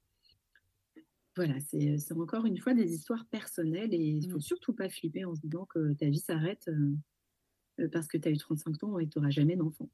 voilà, 1.36 1.55
c'est 1.60 1.98
encore 2.13 2.45
une 2.45 2.60
fois 2.60 2.74
des 2.74 2.93
histoires 2.93 3.25
personnelles 3.25 3.93
et 3.93 3.98
il 3.98 4.27
ne 4.27 4.31
faut 4.31 4.38
mmh. 4.38 4.41
surtout 4.41 4.74
pas 4.74 4.89
flipper 4.89 5.25
en 5.25 5.36
se 5.36 5.41
disant 5.41 5.65
que 5.65 5.93
ta 5.93 6.07
vie 6.07 6.19
s'arrête 6.19 6.69
euh, 7.79 7.88
parce 7.91 8.07
que 8.07 8.17
tu 8.17 8.27
as 8.27 8.31
eu 8.31 8.38
35 8.38 8.83
ans 8.83 9.00
et 9.00 9.05
que 9.05 9.13
tu 9.13 9.19
n'auras 9.19 9.31
jamais 9.31 9.55
d'enfant. 9.55 9.89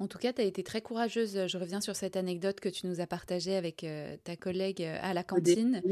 En 0.00 0.08
tout 0.08 0.18
cas, 0.18 0.32
tu 0.32 0.40
as 0.40 0.44
été 0.44 0.64
très 0.64 0.80
courageuse. 0.80 1.46
Je 1.46 1.58
reviens 1.58 1.80
sur 1.80 1.94
cette 1.94 2.16
anecdote 2.16 2.58
que 2.58 2.70
tu 2.70 2.86
nous 2.86 3.00
as 3.00 3.06
partagée 3.06 3.54
avec 3.54 3.86
ta 4.24 4.34
collègue 4.34 4.82
à 4.82 5.12
la 5.12 5.22
cantine. 5.22 5.82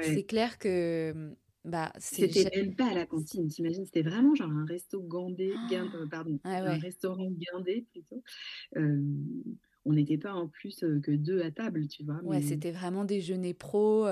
C'est 0.00 0.22
clair 0.22 0.58
que 0.58 1.34
bah, 1.68 1.92
c'était 1.98 2.48
même 2.54 2.74
pas 2.74 2.90
à 2.90 2.94
la 2.94 3.06
cantine, 3.06 3.48
t'imagines, 3.48 3.84
c'était 3.84 4.02
vraiment 4.02 4.34
genre 4.34 4.50
un 4.50 4.64
resto 4.64 5.00
gandé, 5.02 5.52
oh 5.54 6.06
pardon, 6.10 6.38
ah 6.44 6.72
un 6.72 6.78
restaurant 6.78 7.30
gandé 7.52 7.86
plutôt. 7.92 8.22
on 8.76 9.92
n'était 9.92 10.18
pas 10.18 10.34
en 10.34 10.48
plus 10.48 10.84
que 11.02 11.10
deux 11.10 11.42
à 11.42 11.50
table, 11.50 11.86
tu 11.88 12.04
vois. 12.04 12.22
Ouais, 12.22 12.42
c'était 12.42 12.72
vraiment 12.72 13.04
déjeuner 13.04 13.54
pro. 13.54 14.06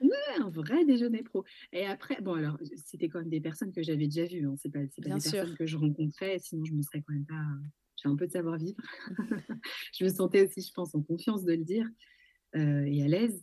Ouais, 0.00 0.42
un 0.42 0.48
vrai 0.48 0.84
déjeuner 0.84 1.22
pro. 1.22 1.44
Et 1.72 1.84
après, 1.84 2.20
bon, 2.22 2.34
alors, 2.34 2.58
c'était 2.76 3.08
quand 3.08 3.18
même 3.18 3.28
des 3.28 3.40
personnes 3.40 3.72
que 3.72 3.82
j'avais 3.82 4.06
déjà 4.06 4.24
vues. 4.24 4.46
Hein. 4.46 4.54
C'est 4.56 4.70
pas, 4.70 4.80
pas 4.80 4.86
des 5.02 5.10
personnes 5.10 5.54
que 5.56 5.66
je 5.66 5.76
rencontrais, 5.76 6.38
sinon 6.38 6.64
je 6.64 6.72
me 6.72 6.82
serais 6.82 7.02
quand 7.02 7.12
même 7.12 7.26
pas. 7.26 7.44
J'ai 7.96 8.08
un 8.08 8.16
peu 8.16 8.26
de 8.26 8.32
savoir-vivre. 8.32 8.80
je 9.98 10.04
me 10.04 10.08
sentais 10.08 10.46
aussi, 10.46 10.62
je 10.62 10.72
pense, 10.72 10.94
en 10.94 11.02
confiance 11.02 11.44
de 11.44 11.52
le 11.52 11.64
dire 11.64 11.86
euh, 12.56 12.84
et 12.86 13.02
à 13.02 13.08
l'aise. 13.08 13.42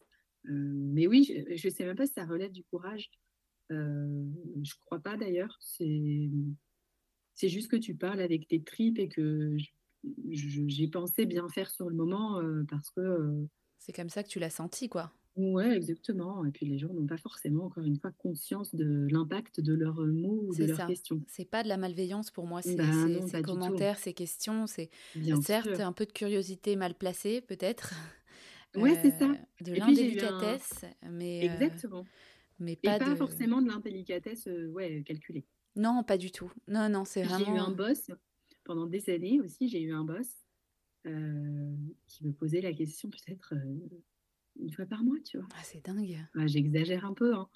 Euh, 0.50 0.74
mais 0.74 1.06
oui, 1.06 1.46
je 1.56 1.68
ne 1.68 1.74
sais 1.74 1.86
même 1.86 1.96
pas 1.96 2.08
si 2.08 2.13
ça 2.13 2.25
relève 2.25 2.51
du 2.51 2.63
courage. 2.63 3.12
Euh, 3.71 4.25
je 4.63 4.74
crois 4.86 5.00
pas 5.00 5.17
d'ailleurs. 5.17 5.57
C'est, 5.59 6.29
c'est 7.33 7.50
juste 7.50 7.69
que 7.69 7.75
tu 7.75 7.95
parles 7.95 8.21
avec 8.21 8.47
tes 8.47 8.62
tripes 8.63 9.00
et 9.00 9.09
que 9.09 9.55
j'ai 10.29 10.88
pensé 10.88 11.25
bien 11.25 11.47
faire 11.50 11.69
sur 11.69 11.89
le 11.89 11.95
moment 11.95 12.39
euh, 12.39 12.63
parce 12.69 12.89
que. 12.91 13.45
c'est 13.79 13.93
comme 13.93 14.09
ça 14.09 14.24
que 14.24 14.29
tu 14.29 14.39
l'as 14.39 14.50
senti, 14.50 14.89
quoi. 14.89 15.12
Ouais, 15.36 15.75
exactement. 15.75 16.43
Et 16.45 16.51
puis 16.51 16.65
les 16.65 16.79
gens 16.79 16.91
n'ont 16.91 17.05
pas 17.05 17.17
forcément, 17.17 17.65
encore 17.65 17.83
une 17.83 18.00
fois, 18.00 18.12
conscience 18.17 18.74
de 18.74 19.07
l'impact 19.12 19.62
de 19.62 19.75
leurs 19.75 20.01
mots 20.01 20.45
ou 20.47 20.55
de 20.55 20.65
leurs 20.65 20.88
questions. 20.88 21.21
C'est 21.27 21.45
pas 21.45 21.62
de 21.62 21.67
la 21.67 21.77
malveillance 21.77 22.31
pour 22.31 22.47
moi, 22.47 22.63
c'est 22.63 22.75
bah 22.75 22.86
ces 23.27 23.43
commentaires, 23.43 24.00
ces 24.00 24.13
questions, 24.13 24.65
c'est 24.65 24.89
certes 25.43 25.79
un 25.79 25.93
peu 25.93 26.07
de 26.07 26.12
curiosité 26.12 26.75
mal 26.75 26.95
placée, 26.95 27.41
peut-être. 27.41 27.93
Ouais, 28.75 28.97
c'est 29.01 29.12
ça. 29.12 29.25
Euh, 29.25 29.36
de 29.62 29.74
l'indélicatesse, 29.74 30.86
mais. 31.09 31.41
Euh, 31.41 31.53
exactement. 31.53 32.05
Mais 32.60 32.76
pas, 32.76 32.96
Et 32.96 33.00
pas 33.00 33.16
forcément 33.16 33.62
de 33.62 33.68
l'indélicatesse 33.68 34.48
euh, 34.48 34.68
ouais, 34.72 35.04
calculée. 35.06 35.46
Non, 35.76 36.04
pas 36.04 36.18
du 36.18 36.32
tout. 36.32 36.52
Non, 36.68 36.90
non, 36.90 37.06
c'est 37.06 37.24
vraiment. 37.24 37.46
J'ai 37.46 37.52
eu 37.52 37.58
un 37.58 37.72
boss 37.72 38.10
pendant 38.64 38.88
des 38.88 39.10
années 39.10 39.40
aussi. 39.42 39.68
J'ai 39.70 39.82
eu 39.82 39.94
un 39.94 40.04
boss 40.04 40.28
qui 42.08 42.26
me 42.26 42.34
posait 42.34 42.60
la 42.60 42.74
question 42.74 43.10
peut-être 43.10 43.54
une 44.60 44.72
fois 44.72 44.86
par 44.86 45.04
mois, 45.04 45.18
tu 45.24 45.38
vois. 45.38 45.48
Ah, 45.54 45.62
c'est 45.64 45.86
dingue. 45.86 46.18
J'exagère 46.48 47.06
un 47.06 47.14
peu, 47.14 47.34
hein. 47.34 47.48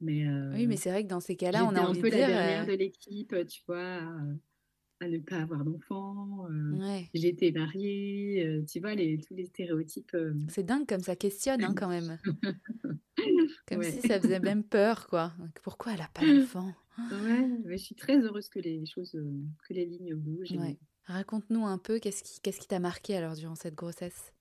Mais, 0.00 0.26
euh, 0.26 0.52
oui, 0.52 0.66
mais 0.66 0.76
c'est 0.76 0.90
vrai 0.90 1.04
que 1.04 1.08
dans 1.08 1.20
ces 1.20 1.36
cas-là, 1.36 1.64
on 1.64 1.74
a 1.74 1.80
envie 1.80 1.98
un 1.98 2.02
peu 2.02 2.10
la 2.10 2.16
dernière 2.16 2.62
euh, 2.64 2.66
de 2.66 2.72
l'équipe, 2.72 3.34
tu 3.46 3.62
vois, 3.66 4.00
à, 5.04 5.08
ne 5.08 5.18
pas 5.18 5.36
avoir 5.36 5.64
d'enfants. 5.64 6.46
Euh, 6.50 7.00
J'étais 7.14 7.52
mariée, 7.52 8.62
tu 8.70 8.80
vois, 8.80 8.94
les, 8.94 9.18
tous 9.18 9.34
les 9.34 9.44
stéréotypes. 9.44 10.16
C'est 10.48 10.64
dingue 10.64 10.86
comme 10.86 11.00
ça 11.00 11.16
questionne 11.16 11.62
hein, 11.62 11.74
quand 11.76 11.88
même. 11.88 12.18
comme 13.68 13.82
si 13.82 14.00
ça 14.06 14.20
faisait 14.20 14.40
même 14.40 14.64
peur, 14.64 15.06
quoi. 15.08 15.32
Pourquoi 15.62 15.92
elle 15.92 16.00
n'a 16.00 16.08
pas 16.12 16.26
d'enfant 16.26 16.72
Ouais, 16.98 17.48
mais 17.64 17.76
je 17.76 17.84
suis 17.84 17.94
très 17.94 18.18
heureuse 18.18 18.48
que 18.48 18.60
les 18.60 18.86
choses, 18.86 19.12
que 19.68 19.74
les 19.74 19.84
lignes 19.84 20.14
bougent. 20.14 20.56
Raconte-nous 21.06 21.66
un 21.66 21.78
peu, 21.78 21.98
qu'est-ce 21.98 22.22
qui 22.22 22.40
qu'est-ce 22.40 22.60
qui 22.60 22.68
t'a 22.68 22.78
marqué 22.78 23.16
alors 23.16 23.34
durant 23.34 23.54
cette 23.54 23.74
grossesse? 23.74 24.32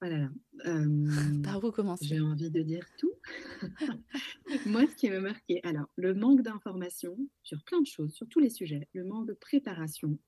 Voilà. 0.00 0.28
Euh, 0.66 1.40
Par 1.44 1.62
où 1.62 1.70
commencer? 1.70 2.04
J'ai 2.04 2.18
envie 2.18 2.50
de 2.50 2.62
dire 2.62 2.84
tout. 2.98 3.12
Moi, 4.66 4.88
ce 4.88 4.96
qui 4.96 5.08
m'a 5.08 5.20
marqué, 5.20 5.60
alors, 5.62 5.88
le 5.94 6.14
manque 6.14 6.42
d'informations 6.42 7.16
sur 7.44 7.62
plein 7.62 7.80
de 7.80 7.86
choses, 7.86 8.12
sur 8.12 8.28
tous 8.28 8.40
les 8.40 8.50
sujets, 8.50 8.88
le 8.92 9.04
manque 9.04 9.28
de 9.28 9.34
préparation, 9.34 10.18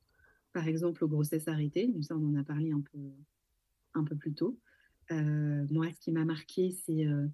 par 0.52 0.68
exemple 0.68 1.02
aux 1.02 1.08
grossesses 1.08 1.48
arrêtées, 1.48 1.88
nous 1.88 2.02
ça 2.02 2.16
on 2.16 2.28
en 2.28 2.36
a 2.36 2.44
parlé 2.44 2.70
un 2.70 2.80
peu, 2.80 2.98
un 3.94 4.04
peu 4.04 4.14
plus 4.14 4.32
tôt. 4.32 4.56
Euh, 5.10 5.66
moi, 5.68 5.90
ce 5.92 5.98
qui 5.98 6.12
m'a 6.12 6.24
marqué, 6.24 6.70
c'est, 6.86 7.08
euh, 7.08 7.26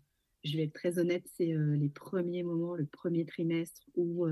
je 0.42 0.56
vais 0.56 0.64
être 0.64 0.72
très 0.72 0.98
honnête, 0.98 1.26
c'est 1.36 1.54
les 1.54 1.90
premiers 1.90 2.44
moments, 2.44 2.76
le 2.76 2.86
premier 2.86 3.26
trimestre 3.26 3.82
où 3.94 4.26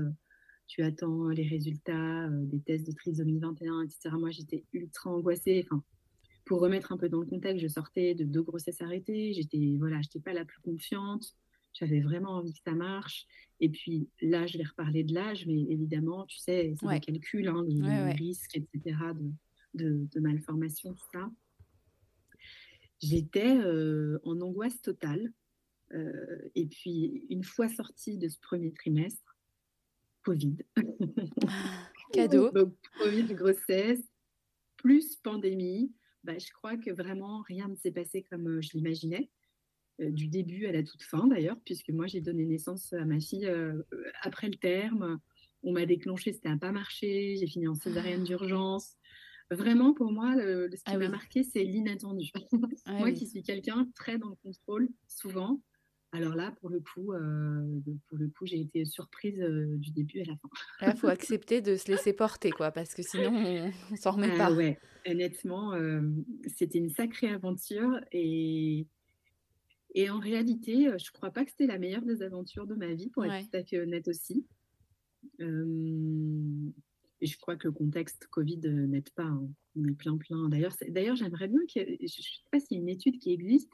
tu 0.65 0.81
attends 0.81 1.27
les 1.27 1.47
résultats 1.47 2.29
des 2.31 2.61
tests 2.61 2.87
de 2.87 2.93
trisomie 2.93 3.37
21, 3.37 3.83
etc. 3.83 4.09
Moi, 4.17 4.31
j'étais 4.31 4.65
ultra 4.73 5.11
angoissée. 5.11 5.63
Enfin, 5.65 5.83
pour 6.45 6.61
remettre 6.61 6.91
un 6.91 6.97
peu 6.97 7.09
dans 7.09 7.19
le 7.19 7.25
contexte, 7.25 7.61
je 7.61 7.67
sortais 7.67 8.13
de 8.13 8.23
deux 8.23 8.43
grossesses 8.43 8.81
arrêtées. 8.81 9.33
J'étais 9.33 9.75
voilà, 9.77 10.01
j'étais 10.01 10.19
pas 10.19 10.33
la 10.33 10.45
plus 10.45 10.61
confiante. 10.61 11.35
J'avais 11.73 11.99
vraiment 11.99 12.37
envie 12.37 12.53
que 12.53 12.61
ça 12.63 12.73
marche. 12.73 13.27
Et 13.59 13.69
puis 13.69 14.09
là, 14.21 14.47
je 14.47 14.57
vais 14.57 14.63
reparler 14.63 15.03
de 15.03 15.13
l'âge, 15.13 15.45
mais 15.45 15.59
évidemment, 15.59 16.25
tu 16.25 16.37
sais, 16.37 16.73
c'est 16.79 16.87
des 16.87 16.99
calculs, 16.99 17.47
hein, 17.47 17.63
les, 17.67 18.13
risques, 18.13 18.55
etc., 18.55 18.97
de, 19.73 20.07
de, 20.13 20.19
malformation, 20.21 20.93
tout 20.93 21.05
ça. 21.11 21.29
J'étais 23.01 23.57
euh, 23.57 24.19
en 24.23 24.39
angoisse 24.39 24.81
totale. 24.81 25.33
Euh, 25.93 26.49
et 26.55 26.65
puis, 26.65 27.25
une 27.29 27.43
fois 27.43 27.67
sortie 27.67 28.17
de 28.17 28.29
ce 28.29 28.39
premier 28.39 28.71
trimestre, 28.71 29.37
Covid. 30.23 30.57
Cadeau. 32.13 32.51
Donc, 32.53 32.73
Covid, 32.99 33.33
grossesse, 33.33 34.03
plus 34.77 35.17
pandémie. 35.17 35.91
Bah, 36.25 36.39
je 36.39 36.51
crois 36.51 36.75
que 36.75 36.89
vraiment 36.89 37.43
rien 37.43 37.67
ne 37.67 37.75
s'est 37.75 37.91
passé 37.91 38.23
comme 38.23 38.47
euh, 38.47 38.61
je 38.61 38.71
l'imaginais, 38.73 39.29
euh, 40.01 40.09
du 40.09 40.27
début 40.27 40.65
à 40.65 40.71
la 40.71 40.81
toute 40.81 41.03
fin 41.03 41.27
d'ailleurs, 41.27 41.57
puisque 41.63 41.89
moi 41.89 42.07
j'ai 42.07 42.19
donné 42.19 42.45
naissance 42.45 42.93
à 42.93 43.05
ma 43.05 43.19
fille 43.19 43.45
euh, 43.45 43.83
après 44.21 44.47
le 44.47 44.55
terme. 44.55 45.19
On 45.61 45.71
m'a 45.71 45.85
déclenché, 45.85 46.33
c'était 46.33 46.49
n'a 46.49 46.57
pas 46.57 46.71
marché, 46.71 47.35
j'ai 47.37 47.45
fini 47.45 47.67
en 47.67 47.75
césarienne 47.75 48.21
ah. 48.23 48.25
d'urgence. 48.25 48.95
Vraiment, 49.51 49.93
pour 49.93 50.11
moi, 50.11 50.33
ce 50.35 50.67
qui 50.69 50.81
ah 50.85 50.97
m'a 50.97 51.09
marqué, 51.09 51.43
c'est 51.43 51.63
l'inattendu. 51.63 52.31
Ah 52.85 52.93
moi 52.93 53.11
qui 53.11 53.27
suis 53.27 53.43
quelqu'un 53.43 53.87
très 53.93 54.17
dans 54.17 54.29
le 54.29 54.35
contrôle, 54.35 54.89
souvent, 55.07 55.61
alors 56.15 56.35
là, 56.35 56.53
pour 56.59 56.69
le 56.69 56.79
coup, 56.79 57.13
euh, 57.13 57.81
pour 58.07 58.17
le 58.17 58.27
coup, 58.27 58.45
j'ai 58.45 58.59
été 58.59 58.85
surprise 58.85 59.39
euh, 59.39 59.75
du 59.77 59.91
début 59.91 60.21
à 60.21 60.25
la 60.25 60.35
fin. 60.37 60.49
Il 60.81 60.97
faut 60.97 61.07
accepter 61.07 61.61
de 61.61 61.75
se 61.75 61.91
laisser 61.91 62.13
porter, 62.13 62.51
quoi, 62.51 62.71
parce 62.71 62.93
que 62.93 63.03
sinon, 63.03 63.31
on, 63.33 63.71
ne 63.91 63.97
s'en 63.97 64.11
remet 64.11 64.29
ah 64.33 64.37
pas. 64.37 64.53
Ouais, 64.53 64.79
honnêtement, 65.05 65.73
euh, 65.73 66.01
c'était 66.47 66.79
une 66.79 66.89
sacrée 66.89 67.29
aventure 67.29 67.99
et 68.11 68.87
et 69.97 70.09
en 70.09 70.19
réalité, 70.19 70.89
je 70.97 71.09
crois 71.11 71.31
pas 71.31 71.45
que 71.45 71.51
c'était 71.51 71.67
la 71.67 71.79
meilleure 71.79 72.03
des 72.03 72.21
aventures 72.21 72.67
de 72.67 72.75
ma 72.75 72.93
vie, 72.93 73.09
pour 73.11 73.23
être 73.23 73.49
tout 73.49 73.55
à 73.55 73.63
fait 73.63 73.79
honnête 73.79 74.09
aussi. 74.09 74.45
et 75.39 75.45
je 77.25 77.37
crois 77.37 77.55
que 77.55 77.69
le 77.69 77.71
contexte 77.71 78.27
Covid 78.27 78.59
n'aide 78.59 79.09
pas. 79.11 79.23
Hein. 79.23 79.47
On 79.77 79.85
est 79.85 79.93
plein, 79.93 80.17
plein. 80.17 80.49
D'ailleurs, 80.49 80.75
d'ailleurs, 80.89 81.15
j'aimerais 81.15 81.47
bien 81.47 81.61
que, 81.61 81.79
je 81.79 82.03
ne 82.03 82.07
sais 82.07 82.43
pas 82.51 82.59
s'il 82.59 82.75
y 82.75 82.79
a 82.81 82.83
une 82.83 82.89
étude 82.89 83.19
qui 83.19 83.31
existe, 83.31 83.71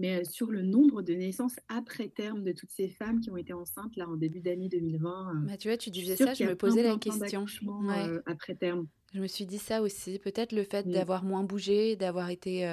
mais 0.00 0.20
euh, 0.20 0.24
sur 0.24 0.50
le 0.50 0.62
nombre 0.62 1.02
de 1.02 1.12
naissances 1.12 1.60
après 1.68 2.08
terme 2.08 2.42
de 2.42 2.52
toutes 2.52 2.70
ces 2.70 2.88
femmes 2.88 3.20
qui 3.20 3.30
ont 3.30 3.36
été 3.36 3.52
enceintes 3.52 3.96
là 3.96 4.08
en 4.08 4.16
début 4.16 4.40
d'année 4.40 4.68
2020. 4.68 5.10
Euh, 5.10 5.46
bah, 5.46 5.56
tu 5.58 5.68
vois, 5.68 5.76
tu 5.76 5.90
disais 5.90 6.16
ça, 6.16 6.32
je 6.32 6.44
me 6.44 6.56
posais 6.56 6.82
la 6.82 6.96
question. 6.96 7.44
Euh, 7.62 8.20
après 8.24 8.54
terme. 8.54 8.86
Je 9.12 9.20
me 9.20 9.26
suis 9.26 9.44
dit 9.44 9.58
ça 9.58 9.82
aussi. 9.82 10.18
Peut-être 10.18 10.52
le 10.52 10.64
fait 10.64 10.88
d'avoir 10.88 11.22
moins 11.22 11.44
bougé, 11.44 11.96
d'avoir 11.96 12.30
été 12.30 12.66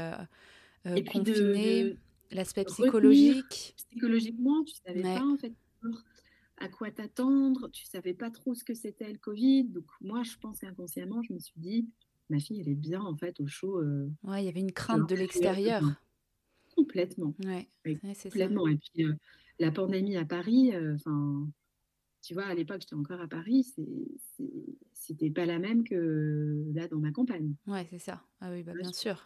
confinée, 0.86 1.98
l'aspect 2.32 2.64
psychologique. 2.64 3.76
Psychologiquement, 3.76 4.64
tu 4.64 4.76
savais 4.86 5.02
pas 5.02 5.26
en 5.26 5.38
fait 5.38 5.54
à 6.60 6.70
quoi 6.70 6.90
t'attendre, 6.90 7.70
tu 7.70 7.86
savais 7.86 8.16
pas 8.16 8.32
trop 8.32 8.56
ce 8.56 8.64
que 8.64 8.74
c'était 8.74 9.12
le 9.12 9.20
Covid. 9.20 9.66
Donc 9.66 9.86
moi, 10.02 10.24
je 10.24 10.38
pense 10.42 10.60
qu'inconsciemment, 10.60 11.22
je 11.22 11.34
me 11.34 11.40
suis 11.40 11.54
dit, 11.58 11.88
ma 12.30 12.40
fille, 12.40 12.62
elle 12.62 12.70
est 12.70 12.76
bien 12.76 13.02
en 13.02 13.16
fait 13.16 13.40
au 13.42 13.48
chaud. 13.48 13.82
ouais, 14.24 14.44
il 14.44 14.46
y 14.46 14.50
avait 14.50 14.62
une 14.62 14.72
crainte 14.72 15.10
de 15.10 15.16
l'extérieur. 15.16 15.84
Complètement. 16.78 17.34
Ouais, 17.44 17.68
complètement. 18.24 18.68
Et 18.68 18.78
puis, 18.78 19.06
euh, 19.06 19.14
la 19.58 19.72
pandémie 19.72 20.16
à 20.16 20.26
Paris, 20.26 20.76
euh, 20.76 20.96
tu 22.22 22.36
vois, 22.36 22.46
à 22.46 22.54
l'époque, 22.54 22.82
j'étais 22.82 22.94
encore 22.94 23.20
à 23.20 23.28
Paris, 23.28 23.66
c'était 24.94 25.32
pas 25.32 25.48
la 25.48 25.58
même 25.58 25.84
que 25.84 26.64
là 26.76 26.88
dans 26.88 27.00
ma 27.00 27.12
campagne. 27.12 27.56
Ouais, 27.66 27.88
c'est 27.90 27.98
ça. 27.98 28.24
Ah 28.42 28.52
oui, 28.52 28.62
bah, 28.62 28.74
bien 28.80 28.94
sûr. 28.94 29.26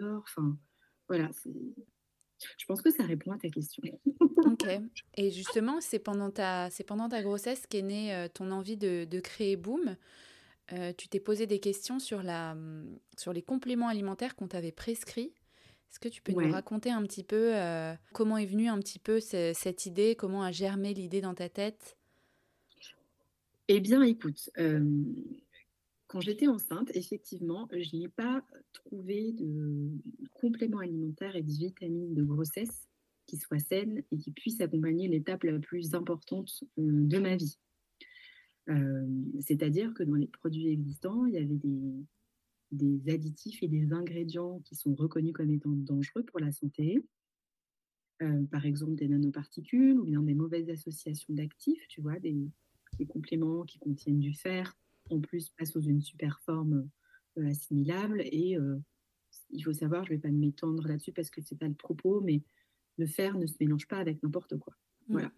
Enfin, 0.00 0.56
voilà, 1.06 1.30
je 1.44 2.64
pense 2.66 2.80
que 2.80 2.90
ça 2.90 3.04
répond 3.04 3.32
à 3.32 3.38
ta 3.38 3.50
question. 3.50 3.82
ok. 4.46 4.80
Et 5.18 5.30
justement, 5.30 5.82
c'est 5.82 5.98
pendant 5.98 6.30
ta, 6.30 6.70
c'est 6.70 6.84
pendant 6.84 7.10
ta 7.10 7.22
grossesse 7.22 7.66
qu'est 7.66 7.82
née 7.82 8.14
euh, 8.14 8.28
ton 8.32 8.50
envie 8.52 8.78
de, 8.78 9.04
de 9.04 9.20
créer 9.20 9.56
Boom. 9.56 9.96
tu 10.96 11.08
t'es 11.08 11.20
posé 11.20 11.46
des 11.46 11.60
questions 11.60 11.98
sur, 11.98 12.22
la, 12.22 12.56
sur 13.18 13.34
les 13.34 13.42
compléments 13.42 13.88
alimentaires 13.88 14.34
qu'on 14.34 14.48
t'avait 14.48 14.72
prescrits. 14.72 15.34
Est-ce 15.90 16.00
que 16.00 16.08
tu 16.08 16.20
peux 16.20 16.32
nous 16.32 16.52
raconter 16.52 16.90
un 16.90 17.02
petit 17.02 17.22
peu 17.22 17.56
euh, 17.56 17.94
comment 18.12 18.36
est 18.36 18.46
venue 18.46 18.68
un 18.68 18.78
petit 18.78 18.98
peu 18.98 19.18
cette 19.20 19.86
idée, 19.86 20.14
comment 20.14 20.42
a 20.42 20.52
germé 20.52 20.92
l'idée 20.92 21.20
dans 21.20 21.34
ta 21.34 21.48
tête? 21.48 21.96
Eh 23.68 23.80
bien, 23.80 24.02
écoute, 24.02 24.50
euh, 24.58 24.84
quand 26.06 26.20
j'étais 26.20 26.46
enceinte, 26.46 26.90
effectivement, 26.94 27.68
je 27.72 27.96
n'ai 27.96 28.08
pas 28.08 28.44
trouvé 28.72 29.32
de 29.32 29.90
complément 30.34 30.78
alimentaire 30.78 31.34
et 31.34 31.42
de 31.42 31.50
vitamines 31.50 32.14
de 32.14 32.22
grossesse 32.22 32.88
qui 33.26 33.38
soient 33.38 33.58
saines 33.58 34.02
et 34.12 34.18
qui 34.18 34.30
puissent 34.30 34.60
accompagner 34.60 35.08
l'étape 35.08 35.44
la 35.44 35.58
plus 35.58 35.94
importante 35.94 36.62
euh, 36.78 36.82
de 37.06 37.18
ma 37.18 37.36
vie. 37.36 37.58
C'est-à-dire 39.40 39.94
que 39.94 40.02
dans 40.02 40.16
les 40.16 40.26
produits 40.26 40.68
existants, 40.68 41.24
il 41.26 41.34
y 41.34 41.38
avait 41.38 41.46
des, 41.46 42.04
des 42.72 43.08
additifs 43.10 43.62
et 43.62 43.68
des 43.68 43.92
ingrédients 43.92 44.60
qui 44.60 44.74
sont 44.74 44.94
reconnus 44.94 45.32
comme 45.32 45.50
étant 45.50 45.70
dangereux 45.70 46.24
pour 46.24 46.40
la 46.40 46.52
santé. 46.52 47.02
Euh, 48.22 48.44
par 48.50 48.64
exemple, 48.64 48.94
des 48.94 49.08
nanoparticules 49.08 49.98
ou 49.98 50.04
bien 50.04 50.22
des 50.22 50.34
mauvaises 50.34 50.70
associations 50.70 51.34
d'actifs, 51.34 51.86
tu 51.88 52.00
vois, 52.00 52.18
des, 52.18 52.36
compléments 53.08 53.64
qui 53.64 53.78
contiennent 53.78 54.20
du 54.20 54.32
fer, 54.32 54.74
en 55.10 55.20
plus 55.20 55.50
pas 55.50 55.66
sous 55.66 55.82
une 55.82 56.00
super 56.00 56.40
forme 56.40 56.88
euh, 57.36 57.46
assimilable. 57.46 58.22
Et 58.24 58.56
euh, 58.56 58.78
il 59.50 59.62
faut 59.62 59.74
savoir, 59.74 60.04
je 60.06 60.12
ne 60.12 60.16
vais 60.16 60.22
pas 60.22 60.30
m'étendre 60.30 60.88
là-dessus 60.88 61.12
parce 61.12 61.28
que 61.28 61.42
ce 61.42 61.52
n'est 61.52 61.58
pas 61.58 61.68
le 61.68 61.74
propos, 61.74 62.22
mais 62.22 62.42
le 62.96 63.06
fer 63.06 63.36
ne 63.36 63.46
se 63.46 63.54
mélange 63.60 63.86
pas 63.86 63.98
avec 63.98 64.22
n'importe 64.22 64.56
quoi. 64.58 64.72
Mmh. 65.08 65.12
Voilà. 65.12 65.32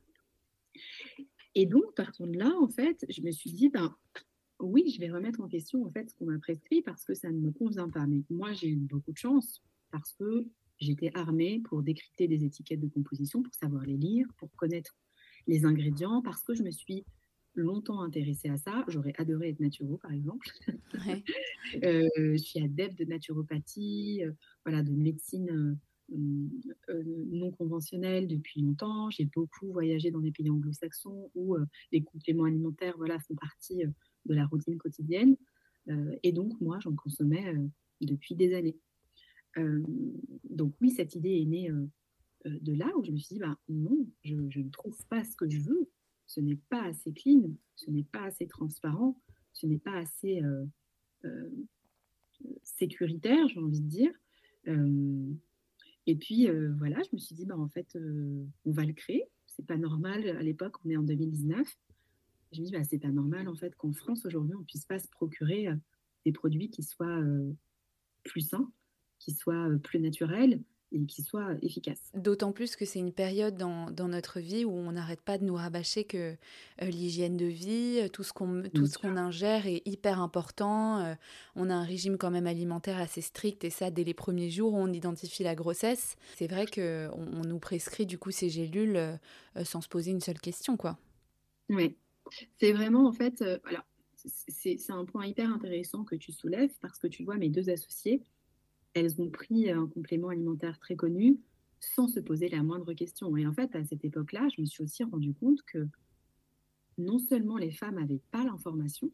Et 1.57 1.67
donc, 1.67 1.95
partant 1.97 2.29
de 2.29 2.39
là, 2.39 2.55
en 2.61 2.69
fait, 2.69 3.05
je 3.09 3.23
me 3.23 3.33
suis 3.33 3.51
dit, 3.51 3.69
ben, 3.69 3.97
oui, 4.61 4.93
je 4.95 5.01
vais 5.01 5.11
remettre 5.11 5.41
en 5.41 5.49
question 5.49 5.85
en 5.85 5.91
fait 5.91 6.11
ce 6.11 6.15
qu'on 6.17 6.27
m'a 6.27 6.39
prescrit 6.39 6.83
parce 6.83 7.05
que 7.05 7.15
ça 7.15 7.31
ne 7.31 7.39
me 7.39 7.51
convient 7.51 7.89
pas. 7.89 8.07
Mais 8.07 8.23
moi, 8.31 8.53
j'ai 8.53 8.69
eu 8.69 8.77
beaucoup 8.77 9.13
de 9.13 9.19
chance 9.19 9.63
parce 9.91 10.13
que 10.13 10.47
j'étais 10.79 11.11
armée 11.15 11.61
pour 11.65 11.83
décrypter 11.83 12.29
des 12.29 12.45
étiquettes 12.45 12.81
de 12.81 12.89
composition, 12.89 13.43
pour 13.43 13.55
savoir 13.55 13.85
les 13.85 13.97
lire, 13.97 14.27
pour 14.37 14.51
connaître 14.57 14.97
les 15.47 15.65
ingrédients, 15.65 16.23
parce 16.23 16.43
que 16.43 16.55
je 16.55 16.63
me 16.63 16.71
suis 16.71 17.05
longtemps 17.55 18.01
intéressée 18.03 18.49
à 18.49 18.57
ça. 18.57 18.85
J'aurais 18.89 19.15
adoré 19.19 19.51
être 19.51 19.61
naturo, 19.61 19.99
par 19.99 20.13
exemple. 20.13 20.49
Euh, 21.85 22.09
je 22.17 22.39
suis 22.39 22.61
adepte 22.61 22.99
de 22.99 23.05
naturopathie, 23.05 24.23
euh, 24.25 24.33
voilà, 24.65 24.83
de 24.83 24.91
médecine 24.91 25.51
euh, 25.51 25.77
non 26.11 27.51
conventionnelle 27.53 28.27
depuis 28.27 28.61
longtemps. 28.61 29.11
J'ai 29.11 29.27
beaucoup 29.27 29.73
voyagé 29.73 30.11
dans 30.11 30.21
des 30.21 30.33
pays 30.33 30.51
anglo-saxons 30.51 31.31
où 31.35 31.57
les 31.93 32.03
compléments 32.03 32.45
alimentaires, 32.45 32.95
voilà, 32.97 33.19
font 33.21 33.35
partie 33.35 33.85
de 34.27 34.35
la 34.35 34.47
routine 34.47 34.79
quotidienne. 34.79 35.37
Et 36.23 36.33
donc, 36.33 36.59
moi, 36.61 36.79
j'en 36.81 36.95
consommais 36.95 37.55
depuis 38.01 38.35
des 38.35 38.55
années. 38.55 38.77
Donc 40.45 40.75
oui, 40.81 40.91
cette 40.91 41.15
idée 41.15 41.41
est 41.43 41.47
née 41.47 41.71
de 42.45 42.73
là 42.73 42.91
où 42.97 43.05
je 43.05 43.11
me 43.11 43.19
suis 43.19 43.35
dit, 43.35 43.41
bah, 43.41 43.59
non, 43.69 44.07
je, 44.23 44.35
ne 44.35 44.71
trouve 44.71 44.99
pas 45.07 45.25
ce 45.25 45.37
que 45.37 45.49
je 45.49 45.61
veux. 45.61 45.91
Ce 46.27 46.41
n'est 46.41 46.59
pas 46.69 46.85
assez 46.85 47.13
clean, 47.13 47.51
ce 47.75 47.91
n'est 47.91 48.05
pas 48.05 48.25
assez 48.25 48.47
transparent, 48.47 49.19
ce 49.55 49.67
n'est 49.67 49.79
pas 49.79 49.97
assez 49.97 50.43
sécuritaire, 52.63 53.49
j'ai 53.49 53.61
envie 53.61 53.81
de 53.81 53.89
dire. 53.89 54.13
Et 56.09 56.17
puis 56.17 56.49
voilà, 56.79 56.97
je 57.03 57.11
me 57.13 57.19
suis 57.19 57.37
dit, 57.37 57.47
bah, 57.47 57.57
en 57.57 57.69
fait, 57.69 57.97
on 58.65 58.73
va 58.73 58.85
le 58.85 58.93
créer. 58.93 59.25
C'est 59.47 59.67
pas 59.67 59.77
normal. 59.77 60.29
À 60.29 60.43
l'époque, 60.43 60.75
on 60.85 60.91
est 60.91 60.97
en 60.97 61.03
2019 61.03 61.69
je 62.53 62.61
me 62.61 62.67
dis, 62.67 62.73
bah, 62.73 62.85
c'est 62.85 62.99
pas 62.99 63.11
normal 63.11 63.49
en 63.49 63.55
fait 63.55 63.75
qu'en 63.77 63.93
France 63.93 64.25
aujourd'hui, 64.25 64.55
on 64.57 64.65
puisse 64.65 64.85
pas 64.85 64.99
se 64.99 65.09
procurer 65.09 65.69
euh, 65.69 65.77
des 66.25 66.33
produits 66.33 66.71
qui 66.71 66.83
soient 66.83 67.07
euh, 67.07 67.53
plus 68.25 68.41
sains, 68.41 68.71
qui 69.19 69.33
soient 69.33 69.69
euh, 69.69 69.79
plus 69.79 70.01
naturels 70.01 70.63
et 70.93 71.05
qui 71.07 71.23
soient 71.23 71.55
efficaces. 71.63 72.11
D'autant 72.15 72.53
plus 72.53 72.77
que 72.77 72.85
c'est 72.85 72.99
une 72.99 73.13
période 73.13 73.57
dans, 73.57 73.91
dans, 73.91 74.09
notre 74.09 74.41
vie 74.41 74.65
où 74.65 74.71
on 74.71 74.93
n'arrête 74.93 75.21
pas 75.21 75.39
de 75.39 75.45
nous 75.45 75.55
rabâcher 75.55 76.05
que 76.05 76.35
l'hygiène 76.81 77.37
de 77.37 77.47
vie, 77.47 78.09
tout 78.13 78.23
ce 78.23 78.33
qu'on 78.33 78.63
tout 78.75 78.87
ce 78.87 78.99
qu'on 78.99 79.17
ingère 79.17 79.67
est 79.67 79.87
hyper 79.87 80.21
important. 80.21 81.17
on 81.57 81.71
a 81.71 81.75
un 81.75 81.85
régime 81.85 82.17
quand 82.17 82.31
même 82.31 82.47
alimentaire 82.47 82.99
assez 82.99 83.21
strict 83.21 83.65
et 83.65 83.71
ça 83.71 83.91
dès 83.91 84.05
les 84.05 84.15
premiers 84.15 84.51
jours 84.51 84.73
où 84.73 84.79
on 84.79 84.93
identifie 84.93 85.43
la 85.43 85.55
grossesse. 85.55 86.17
C'est 86.37 86.47
vrai 86.47 86.67
que 86.67 87.09
on, 87.13 87.43
nous 87.43 87.59
prescrit 87.59 88.07
du 88.07 88.19
coup 88.19 88.31
ces 88.31 88.49
gélules 88.49 89.19
sans 89.65 89.81
se 89.81 89.89
poser 89.89 90.11
une 90.11 90.21
seule 90.21 90.41
question 90.41 90.77
quoi. 90.77 90.99
Oui, 91.69 91.97
c'est 92.59 92.73
vraiment, 92.73 93.07
en 93.07 93.13
fait, 93.13 93.43
euh, 93.43 93.59
voilà, 93.63 93.85
c'est 94.15 94.91
un 94.91 95.05
point 95.05 95.27
hyper 95.27 95.53
intéressant 95.53 96.05
que 96.05 96.17
tu 96.17 96.33
soulèves 96.33 96.73
parce 96.81 96.99
que 96.99 97.07
tu 97.07 97.25
vois, 97.25 97.37
mes 97.37 97.49
deux 97.49 97.71
associées, 97.71 98.23
elles 98.95 99.21
ont 99.21 99.31
pris 99.31 99.71
un 99.71 99.87
complément 99.87 100.29
alimentaire 100.29 100.79
très 100.79 100.97
connu 100.97 101.39
sans 101.81 102.09
se 102.09 102.21
poser 102.21 102.49
la 102.49 102.63
moindre 102.63 102.93
question. 102.93 103.37
Et 103.37 103.47
en 103.47 103.53
fait, 103.53 103.75
à 103.77 103.85
cette 103.85 104.05
époque-là, 104.05 104.49
je 104.55 104.61
me 104.61 104.67
suis 104.67 104.83
aussi 104.83 105.05
rendu 105.05 105.33
compte 105.35 105.63
que 105.63 105.87
non 106.97 107.19
seulement 107.19 107.57
les 107.57 107.71
femmes 107.71 107.95
n'avaient 107.95 108.23
pas 108.33 108.45
l'information, 108.45 109.11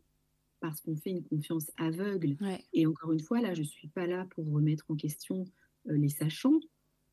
parce 0.61 0.81
qu'on 0.81 0.97
fait 0.97 1.11
une 1.11 1.25
confiance 1.25 1.71
aveugle, 1.77 2.37
et 2.73 2.87
encore 2.87 3.13
une 3.13 3.21
fois, 3.21 3.43
là, 3.43 3.53
je 3.53 3.61
ne 3.61 3.67
suis 3.67 3.89
pas 3.89 4.07
là 4.07 4.27
pour 4.31 4.51
remettre 4.51 4.87
en 4.89 4.97
question 4.97 5.45
euh, 5.89 5.97
les 5.97 6.09
sachants, 6.09 6.61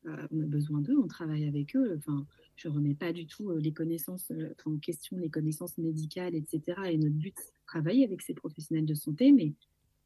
euh, 0.06 0.26
on 0.32 0.40
a 0.40 0.46
besoin 0.46 0.80
d'eux, 0.80 0.98
on 0.98 1.06
travaille 1.06 1.46
avec 1.46 1.76
eux. 1.76 1.94
Enfin, 1.98 2.26
je 2.56 2.68
remets 2.68 2.94
pas 2.94 3.12
du 3.12 3.26
tout 3.26 3.50
euh, 3.50 3.60
les 3.60 3.72
connaissances 3.72 4.30
euh, 4.32 4.54
en 4.64 4.76
question, 4.78 5.16
les 5.16 5.30
connaissances 5.30 5.78
médicales, 5.78 6.34
etc. 6.34 6.60
Et 6.90 6.98
notre 6.98 7.14
but, 7.14 7.34
c'est 7.36 7.52
de 7.52 7.66
travailler 7.66 8.04
avec 8.04 8.20
ces 8.22 8.34
professionnels 8.34 8.86
de 8.86 8.94
santé. 8.94 9.30
Mais 9.32 9.52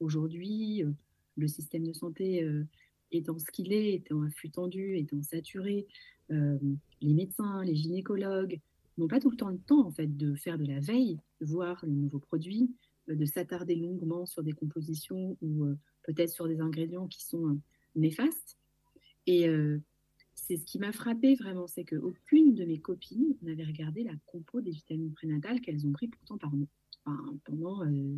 aujourd'hui, 0.01 0.85
le 1.37 1.49
système 1.49 1.85
de 1.85 1.93
santé 1.93 2.49
étant 3.13 3.39
ce 3.39 3.51
qu'il 3.51 3.73
est, 3.73 3.95
étant 3.95 4.23
à 4.23 4.31
flux 4.31 4.51
tendu, 4.51 4.97
étant 4.97 5.23
saturé, 5.23 5.87
les 6.31 7.15
médecins, 7.15 7.63
les 7.65 7.75
gynécologues 7.75 8.61
n'ont 8.99 9.09
pas 9.09 9.21
tout 9.21 9.31
le 9.31 9.37
temps 9.37 9.51
le 9.51 9.59
temps 9.59 9.87
en 9.87 9.91
fait 9.91 10.17
de 10.17 10.35
faire 10.35 10.59
de 10.59 10.65
la 10.65 10.81
veille, 10.81 11.19
de 11.41 11.47
voir 11.47 11.85
les 11.85 11.93
nouveaux 11.93 12.19
produits, 12.19 12.75
de 13.09 13.25
s'attarder 13.25 13.77
longuement 13.77 14.27
sur 14.27 14.43
des 14.43 14.53
compositions 14.53 15.37
ou 15.43 15.67
peut-être 16.05 16.31
sur 16.31 16.49
des 16.49 16.61
ingrédients 16.61 17.07
qui 17.07 17.25
sont 17.25 17.59
néfastes. 17.95 18.57
Et 19.27 19.49
euh, 19.49 19.81
c'est 20.35 20.57
ce 20.57 20.65
qui 20.65 20.79
m'a 20.79 20.93
frappé 20.93 21.35
vraiment, 21.35 21.67
c'est 21.67 21.85
qu'aucune 21.85 22.55
de 22.55 22.65
mes 22.65 22.79
copines 22.79 23.37
n'avait 23.43 23.65
regardé 23.65 24.05
la 24.05 24.15
compo 24.27 24.61
des 24.61 24.71
vitamines 24.71 25.13
prénatales 25.13 25.61
qu'elles 25.61 25.87
ont 25.87 25.93
pris 25.93 26.09
pourtant 26.09 26.39
par, 26.39 26.53
pendant 27.45 27.85
euh, 27.85 28.17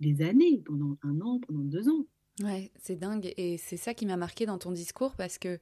des 0.00 0.22
années, 0.22 0.62
pendant 0.64 0.96
un 1.02 1.20
an, 1.20 1.40
pendant 1.40 1.60
deux 1.60 1.88
ans. 1.88 2.06
Ouais, 2.42 2.70
c'est 2.82 2.96
dingue. 2.96 3.32
Et 3.36 3.56
c'est 3.58 3.76
ça 3.76 3.94
qui 3.94 4.04
m'a 4.06 4.16
marqué 4.16 4.46
dans 4.46 4.58
ton 4.58 4.70
discours 4.70 5.14
parce 5.16 5.38
que 5.38 5.58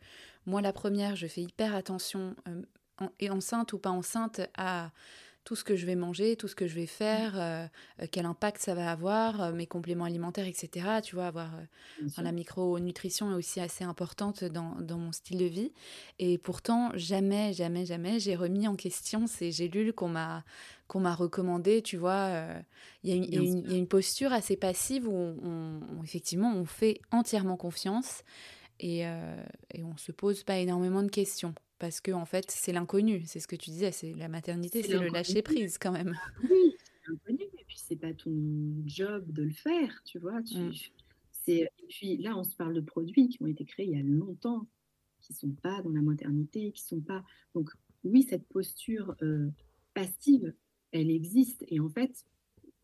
moi, 0.46 0.60
la 0.60 0.72
première, 0.72 1.14
je 1.16 1.26
fais 1.26 1.42
hyper 1.42 1.74
attention, 1.74 2.34
euh, 2.48 3.30
enceinte 3.30 3.72
ou 3.72 3.78
pas 3.78 3.90
enceinte, 3.90 4.40
à 4.56 4.90
tout 5.44 5.56
ce 5.56 5.64
que 5.64 5.76
je 5.76 5.84
vais 5.84 5.94
manger, 5.94 6.36
tout 6.36 6.48
ce 6.48 6.54
que 6.54 6.66
je 6.66 6.74
vais 6.74 6.86
faire, 6.86 7.38
euh, 7.38 7.66
euh, 8.02 8.06
quel 8.10 8.24
impact 8.24 8.62
ça 8.62 8.74
va 8.74 8.90
avoir, 8.90 9.42
euh, 9.42 9.52
mes 9.52 9.66
compléments 9.66 10.06
alimentaires, 10.06 10.46
etc. 10.46 11.00
Tu 11.02 11.14
vois, 11.14 11.26
avoir 11.26 11.50
la 12.16 12.32
micronutrition 12.32 13.30
est 13.30 13.34
aussi 13.34 13.60
assez 13.60 13.84
importante 13.84 14.42
dans, 14.42 14.76
dans, 14.80 14.98
mon 14.98 15.12
style 15.12 15.38
de 15.38 15.44
vie. 15.44 15.72
Et 16.18 16.38
pourtant, 16.38 16.90
jamais, 16.94 17.52
jamais, 17.52 17.84
jamais, 17.84 18.18
j'ai 18.20 18.36
remis 18.36 18.66
en 18.66 18.74
question 18.74 19.26
ces 19.26 19.52
gélules 19.52 19.92
qu'on 19.92 20.08
m'a 20.08 20.44
qu'on 20.86 21.00
m'a 21.00 21.14
recommandées. 21.14 21.82
Tu 21.82 21.96
vois, 21.96 22.30
il 23.02 23.14
y, 23.14 23.36
y, 23.36 23.72
a 23.72 23.76
une 23.76 23.86
posture 23.86 24.32
assez 24.32 24.56
passive 24.56 25.08
où, 25.08 25.12
on, 25.12 25.80
effectivement, 26.02 26.54
on 26.54 26.64
fait 26.64 27.00
entièrement 27.10 27.56
confiance 27.56 28.22
et, 28.80 29.00
et 29.00 29.82
on 29.82 29.96
se 29.96 30.12
pose 30.12 30.42
pas 30.42 30.58
énormément 30.58 31.02
de 31.02 31.10
questions 31.10 31.54
parce 31.78 32.00
que 32.00 32.12
en 32.12 32.24
fait 32.24 32.50
c'est 32.50 32.72
l'inconnu, 32.72 33.22
c'est 33.26 33.40
ce 33.40 33.48
que 33.48 33.56
tu 33.56 33.70
disais, 33.70 33.92
c'est 33.92 34.14
la 34.14 34.28
maternité, 34.28 34.82
c'est 34.82 34.98
le 34.98 35.08
lâcher 35.08 35.42
prise 35.42 35.78
quand 35.78 35.92
même. 35.92 36.14
Oui, 36.50 36.74
c'est 36.78 37.10
l'inconnu, 37.10 37.44
et 37.58 37.64
puis 37.66 37.78
c'est 37.78 37.96
pas 37.96 38.12
ton 38.12 38.32
job 38.86 39.30
de 39.30 39.42
le 39.42 39.52
faire, 39.52 40.02
tu 40.04 40.18
vois. 40.18 40.40
Mm. 40.40 40.72
et 41.48 41.68
puis 41.88 42.16
là, 42.18 42.36
on 42.36 42.44
se 42.44 42.56
parle 42.56 42.74
de 42.74 42.80
produits 42.80 43.28
qui 43.28 43.42
ont 43.42 43.46
été 43.46 43.64
créés 43.64 43.86
il 43.86 43.92
y 43.92 44.00
a 44.00 44.02
longtemps, 44.02 44.66
qui 45.20 45.32
sont 45.32 45.50
pas 45.50 45.82
dans 45.82 45.92
la 45.92 46.02
maternité, 46.02 46.72
qui 46.72 46.82
sont 46.82 47.00
pas. 47.00 47.24
Donc 47.54 47.70
oui, 48.04 48.22
cette 48.22 48.46
posture 48.48 49.14
euh, 49.22 49.50
passive, 49.94 50.54
elle 50.92 51.10
existe, 51.10 51.64
et 51.68 51.80
en 51.80 51.88
fait, 51.88 52.24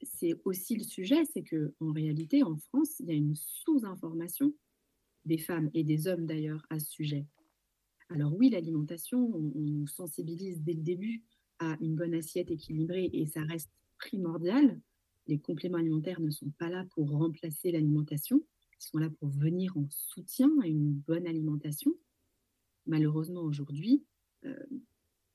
c'est 0.02 0.34
aussi 0.44 0.76
le 0.76 0.84
sujet, 0.84 1.24
c'est 1.32 1.42
que 1.42 1.74
en 1.80 1.92
réalité, 1.92 2.42
en 2.42 2.56
France, 2.56 3.00
il 3.00 3.06
y 3.06 3.10
a 3.10 3.14
une 3.14 3.34
sous-information 3.34 4.52
des 5.24 5.38
femmes 5.38 5.70
et 5.74 5.84
des 5.84 6.08
hommes 6.08 6.26
d'ailleurs 6.26 6.64
à 6.70 6.78
ce 6.78 6.90
sujet. 6.90 7.26
Alors 8.10 8.34
oui, 8.36 8.50
l'alimentation, 8.50 9.32
on, 9.34 9.86
sensibilise 9.86 10.60
dès 10.62 10.72
le 10.72 10.82
début 10.82 11.22
à 11.60 11.76
une 11.80 11.94
bonne 11.94 12.14
assiette 12.14 12.50
équilibrée 12.50 13.08
et 13.12 13.26
ça 13.26 13.42
reste 13.44 13.70
primordial. 13.98 14.80
Les 15.28 15.38
compléments 15.38 15.78
alimentaires 15.78 16.20
ne 16.20 16.30
sont 16.30 16.50
pas 16.58 16.68
là 16.68 16.84
pour 16.94 17.08
remplacer 17.10 17.70
l'alimentation, 17.70 18.42
ils 18.80 18.84
sont 18.84 18.98
là 18.98 19.10
pour 19.10 19.28
venir 19.28 19.76
en 19.76 19.86
soutien 19.90 20.50
à 20.60 20.66
une 20.66 20.92
bonne 20.92 21.26
alimentation. 21.26 21.94
Malheureusement, 22.86 23.42
aujourd'hui, 23.42 24.04
euh, 24.44 24.66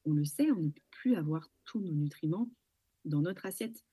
on 0.03 0.13
le 0.13 0.25
sait, 0.25 0.51
on 0.51 0.61
ne 0.61 0.69
peut 0.69 0.81
plus 0.91 1.15
avoir 1.15 1.49
tous 1.63 1.79
nos 1.79 1.93
nutriments 1.93 2.49
dans 3.05 3.21
notre 3.21 3.45
assiette. 3.45 3.85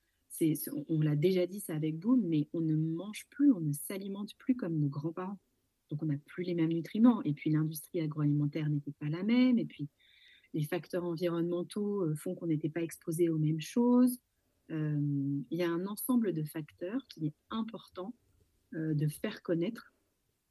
on 0.89 0.99
l'a 0.99 1.15
déjà 1.15 1.47
dit 1.47 1.61
ça 1.61 1.73
avec 1.73 2.03
vous, 2.03 2.17
mais 2.17 2.49
on 2.51 2.59
ne 2.59 2.75
mange 2.75 3.27
plus, 3.29 3.53
on 3.53 3.61
ne 3.61 3.71
s'alimente 3.71 4.35
plus 4.37 4.55
comme 4.55 4.77
nos 4.77 4.89
grands-parents. 4.89 5.39
Donc, 5.93 6.01
on 6.01 6.07
n'a 6.07 6.17
plus 6.25 6.43
les 6.43 6.55
mêmes 6.55 6.73
nutriments. 6.73 7.21
Et 7.21 7.33
puis, 7.33 7.51
l'industrie 7.51 8.01
agroalimentaire 8.01 8.67
n'était 8.67 8.93
pas 8.99 9.09
la 9.09 9.21
même. 9.21 9.59
Et 9.59 9.65
puis, 9.65 9.87
les 10.55 10.63
facteurs 10.63 11.03
environnementaux 11.03 12.01
euh, 12.01 12.15
font 12.15 12.33
qu'on 12.33 12.47
n'était 12.47 12.69
pas 12.69 12.81
exposé 12.81 13.29
aux 13.29 13.37
mêmes 13.37 13.61
choses. 13.61 14.17
Euh, 14.71 14.99
il 15.51 15.55
y 15.55 15.61
a 15.61 15.69
un 15.69 15.85
ensemble 15.85 16.33
de 16.33 16.41
facteurs 16.41 17.05
qui 17.09 17.27
est 17.27 17.33
important 17.51 18.15
euh, 18.73 18.95
de 18.95 19.07
faire 19.07 19.43
connaître 19.43 19.93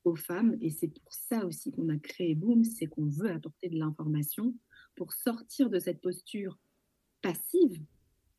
aux 0.05 0.15
femmes. 0.15 0.57
Et 0.61 0.71
c'est 0.71 0.87
pour 0.87 1.13
ça 1.13 1.45
aussi 1.45 1.73
qu'on 1.73 1.89
a 1.89 1.99
créé 1.99 2.37
Boom, 2.37 2.63
c'est 2.63 2.87
qu'on 2.87 3.07
veut 3.07 3.33
apporter 3.33 3.69
de 3.69 3.77
l'information 3.77 4.55
pour 4.95 5.13
sortir 5.13 5.71
de 5.71 5.81
cette 5.81 6.01
posture 6.01 6.57
passive 7.21 7.83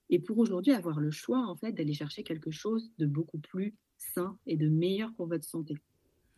et 0.09 0.19
pour 0.19 0.37
aujourd'hui 0.37 0.71
avoir 0.71 1.01
le 1.01 1.11
choix 1.11 1.45
en 1.47 1.57
fait 1.57 1.73
d'aller 1.73 1.93
chercher 1.93 2.23
quelque 2.23 2.51
chose 2.51 2.93
de 2.97 3.05
beaucoup 3.05 3.39
plus 3.39 3.75
sain 3.97 4.37
et 4.45 4.55
de 4.55 4.69
meilleur 4.69 5.13
pour 5.15 5.27
votre 5.27 5.45
santé. 5.45 5.75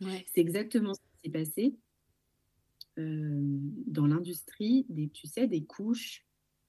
C'est 0.00 0.40
exactement 0.40 0.94
ce 0.94 1.00
qui 1.00 1.18
s'est 1.24 1.30
passé 1.30 1.74
euh, 2.98 3.40
dans 3.86 4.06
l'industrie, 4.06 4.86
des, 4.88 5.08
tu 5.08 5.26
sais, 5.26 5.46
des 5.46 5.64
couches, 5.64 6.24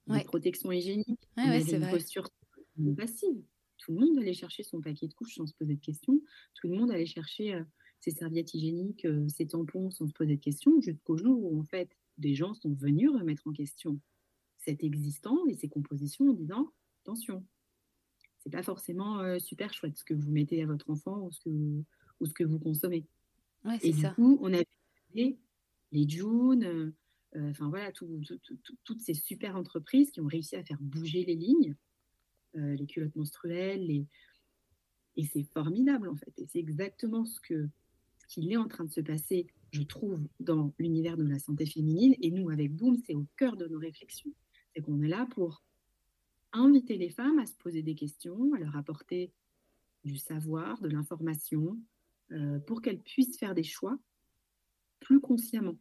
des 0.07 0.23
protections 0.23 0.71
hygiéniques. 0.71 1.27
Ouais, 1.37 1.61
c'est 1.61 1.77
une 1.77 1.89
posture 1.89 2.29
passive. 2.97 3.41
Tout 3.77 3.93
le 3.93 3.99
monde 3.99 4.17
allait 4.19 4.33
chercher 4.33 4.63
son 4.63 4.81
paquet 4.81 5.07
de 5.07 5.13
couches 5.13 5.35
sans 5.35 5.45
se 5.45 5.53
poser 5.53 5.75
de 5.75 5.81
questions. 5.81 6.19
Tout 6.55 6.67
le 6.67 6.77
monde 6.77 6.91
allait 6.91 7.05
chercher 7.05 7.53
euh, 7.53 7.63
ses 7.99 8.11
serviettes 8.11 8.53
hygiéniques, 8.53 9.05
euh, 9.05 9.27
ses 9.29 9.47
tampons 9.47 9.89
sans 9.91 10.07
se 10.07 10.13
poser 10.13 10.35
de 10.35 10.41
questions, 10.41 10.81
jusqu'au 10.81 11.17
jour 11.17 11.43
où 11.43 11.59
en 11.59 11.63
fait 11.63 11.89
des 12.17 12.35
gens 12.35 12.53
sont 12.53 12.73
venus 12.73 13.09
remettre 13.11 13.47
en 13.47 13.53
question 13.53 13.99
cet 14.57 14.83
existant 14.83 15.45
et 15.47 15.53
ses 15.53 15.69
compositions 15.69 16.29
en 16.29 16.33
disant 16.33 16.73
attention, 17.03 17.45
c'est 18.39 18.49
pas 18.49 18.63
forcément 18.63 19.39
super 19.39 19.73
chouette 19.73 19.97
ce 19.97 20.03
que 20.03 20.13
vous 20.13 20.31
mettez 20.31 20.61
à 20.63 20.65
votre 20.65 20.89
enfant 20.89 21.21
ou 21.21 21.31
ce 21.31 21.39
que, 21.41 21.49
ou 22.19 22.25
ce 22.25 22.33
que 22.33 22.43
vous 22.43 22.59
consommez. 22.59 23.05
Et 23.81 23.91
du 23.91 24.09
coup, 24.11 24.37
on 24.41 24.53
a 24.53 24.63
vu 25.13 25.37
les 25.91 26.07
June, 26.07 26.63
euh, 26.63 26.91
euh, 27.35 27.49
enfin 27.51 27.69
voilà, 27.69 27.91
toutes 27.91 29.01
ces 29.01 29.13
super 29.13 29.55
entreprises 29.55 30.11
qui 30.11 30.21
ont 30.21 30.27
réussi 30.27 30.55
à 30.55 30.63
faire 30.63 30.79
bouger 30.81 31.25
les 31.25 31.35
lignes, 31.35 31.75
euh, 32.55 32.75
les 32.75 32.85
culottes 32.85 33.15
menstruelles, 33.15 33.89
et 35.17 35.25
c'est 35.25 35.43
formidable 35.51 36.09
en 36.09 36.15
fait. 36.15 36.33
Et 36.37 36.45
c'est 36.47 36.59
exactement 36.59 37.25
ce 37.25 37.39
que 37.39 37.67
ce 38.19 38.27
qu'il 38.27 38.51
est 38.51 38.57
en 38.57 38.67
train 38.67 38.83
de 38.83 38.91
se 38.91 39.01
passer, 39.01 39.47
je 39.71 39.81
trouve, 39.83 40.19
dans 40.39 40.73
l'univers 40.79 41.17
de 41.17 41.23
la 41.23 41.39
santé 41.39 41.65
féminine. 41.65 42.15
Et 42.21 42.31
nous, 42.31 42.49
avec 42.49 42.73
Boom, 42.73 42.97
c'est 43.05 43.15
au 43.15 43.25
cœur 43.37 43.55
de 43.55 43.67
nos 43.67 43.79
réflexions. 43.79 44.31
C'est 44.73 44.81
qu'on 44.81 45.01
est 45.01 45.07
là 45.07 45.27
pour 45.31 45.63
inviter 46.51 46.97
les 46.97 47.09
femmes 47.09 47.39
à 47.39 47.45
se 47.45 47.55
poser 47.55 47.83
des 47.83 47.95
questions, 47.95 48.53
à 48.53 48.59
leur 48.59 48.75
apporter 48.75 49.31
du 50.03 50.17
savoir, 50.17 50.79
de 50.81 50.89
l'information, 50.89 51.79
pour 52.65 52.81
qu'elles 52.81 52.99
puissent 52.99 53.37
faire 53.37 53.55
des 53.55 53.63
choix 53.63 53.97
plus 54.99 55.19
consciemment, 55.19 55.77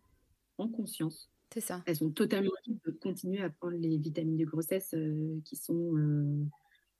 en 0.59 0.69
conscience. 0.69 1.31
C'est 1.53 1.61
ça. 1.61 1.83
Elles 1.87 2.03
ont 2.05 2.11
totalement 2.11 2.51
envie 2.67 2.79
de 2.85 2.91
continuer 2.91 3.41
à 3.41 3.51
prendre 3.51 3.77
les 3.77 3.97
vitamines 3.99 4.37
de 4.37 4.45
grossesse 4.45 4.95
euh, 4.95 5.41
qui 5.45 5.57
sont 5.57 5.97
euh, 5.97 6.45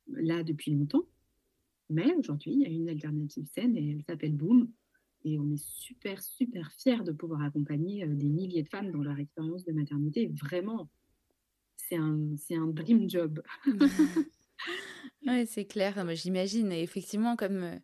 là 0.09 0.43
depuis 0.43 0.73
longtemps. 0.73 1.05
Mais 1.91 2.15
aujourd'hui, 2.15 2.53
il 2.53 2.61
y 2.61 2.67
a 2.67 2.69
une 2.69 2.89
alternative 2.89 3.47
saine 3.47 3.77
et 3.77 3.93
elle 3.93 4.03
s'appelle 4.05 4.35
Boom. 4.35 4.71
Et 5.25 5.39
on 5.39 5.51
est 5.51 5.63
super, 5.63 6.23
super 6.23 6.71
fiers 6.73 7.03
de 7.03 7.13
pouvoir 7.13 7.43
accompagner 7.43 8.05
euh, 8.05 8.15
des 8.15 8.29
milliers 8.29 8.63
de 8.63 8.69
femmes 8.69 8.93
dans 8.93 9.03
leur 9.03 9.19
expérience 9.19 9.65
de 9.65 9.73
maternité. 9.73 10.29
Vraiment, 10.29 10.89
c'est 11.77 11.97
un, 11.97 12.35
un 12.51 12.67
dream 12.69 13.11
job. 13.11 13.43
oui, 15.27 15.47
c'est 15.47 15.65
clair, 15.65 16.07
j'imagine. 16.15 16.71
Et 16.71 16.83
effectivement, 16.83 17.37
comme 17.37 17.79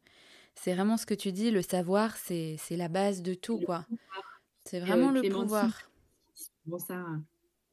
c'est 0.55 0.75
vraiment 0.75 0.97
ce 0.97 1.07
que 1.07 1.15
tu 1.15 1.33
dis, 1.33 1.51
le 1.51 1.62
savoir, 1.62 2.17
c'est 2.17 2.59
la 2.71 2.88
base 2.88 3.23
de 3.23 3.35
tout, 3.35 3.59
quoi. 3.59 3.87
C'est 4.65 4.81
vraiment 4.81 5.11
le 5.11 5.23
pouvoir. 5.23 5.91
Bon, 6.67 6.79
ça, 6.79 7.05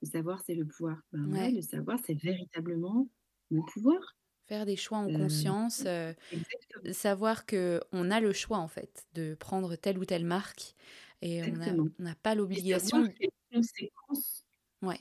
le 0.01 0.07
savoir, 0.07 0.41
c'est 0.45 0.55
le 0.55 0.65
pouvoir. 0.65 0.97
Ben 1.11 1.53
le 1.53 1.61
savoir, 1.61 1.99
c'est 2.05 2.13
véritablement 2.13 3.07
le 3.51 3.61
pouvoir. 3.71 4.15
Faire 4.47 4.65
des 4.65 4.75
choix 4.75 4.99
en 4.99 5.09
euh, 5.09 5.17
conscience, 5.17 5.83
euh, 5.85 6.13
savoir 6.91 7.45
que 7.45 7.81
on 7.91 8.09
a 8.09 8.19
le 8.19 8.33
choix 8.33 8.57
en 8.57 8.67
fait 8.67 9.05
de 9.13 9.35
prendre 9.35 9.75
telle 9.75 9.99
ou 9.99 10.05
telle 10.05 10.25
marque 10.25 10.73
et 11.21 11.43
on 11.43 11.89
n'a 11.99 12.15
pas 12.15 12.33
l'obligation. 12.33 13.07
conséquences. 13.53 14.45
Ouais. 14.81 14.99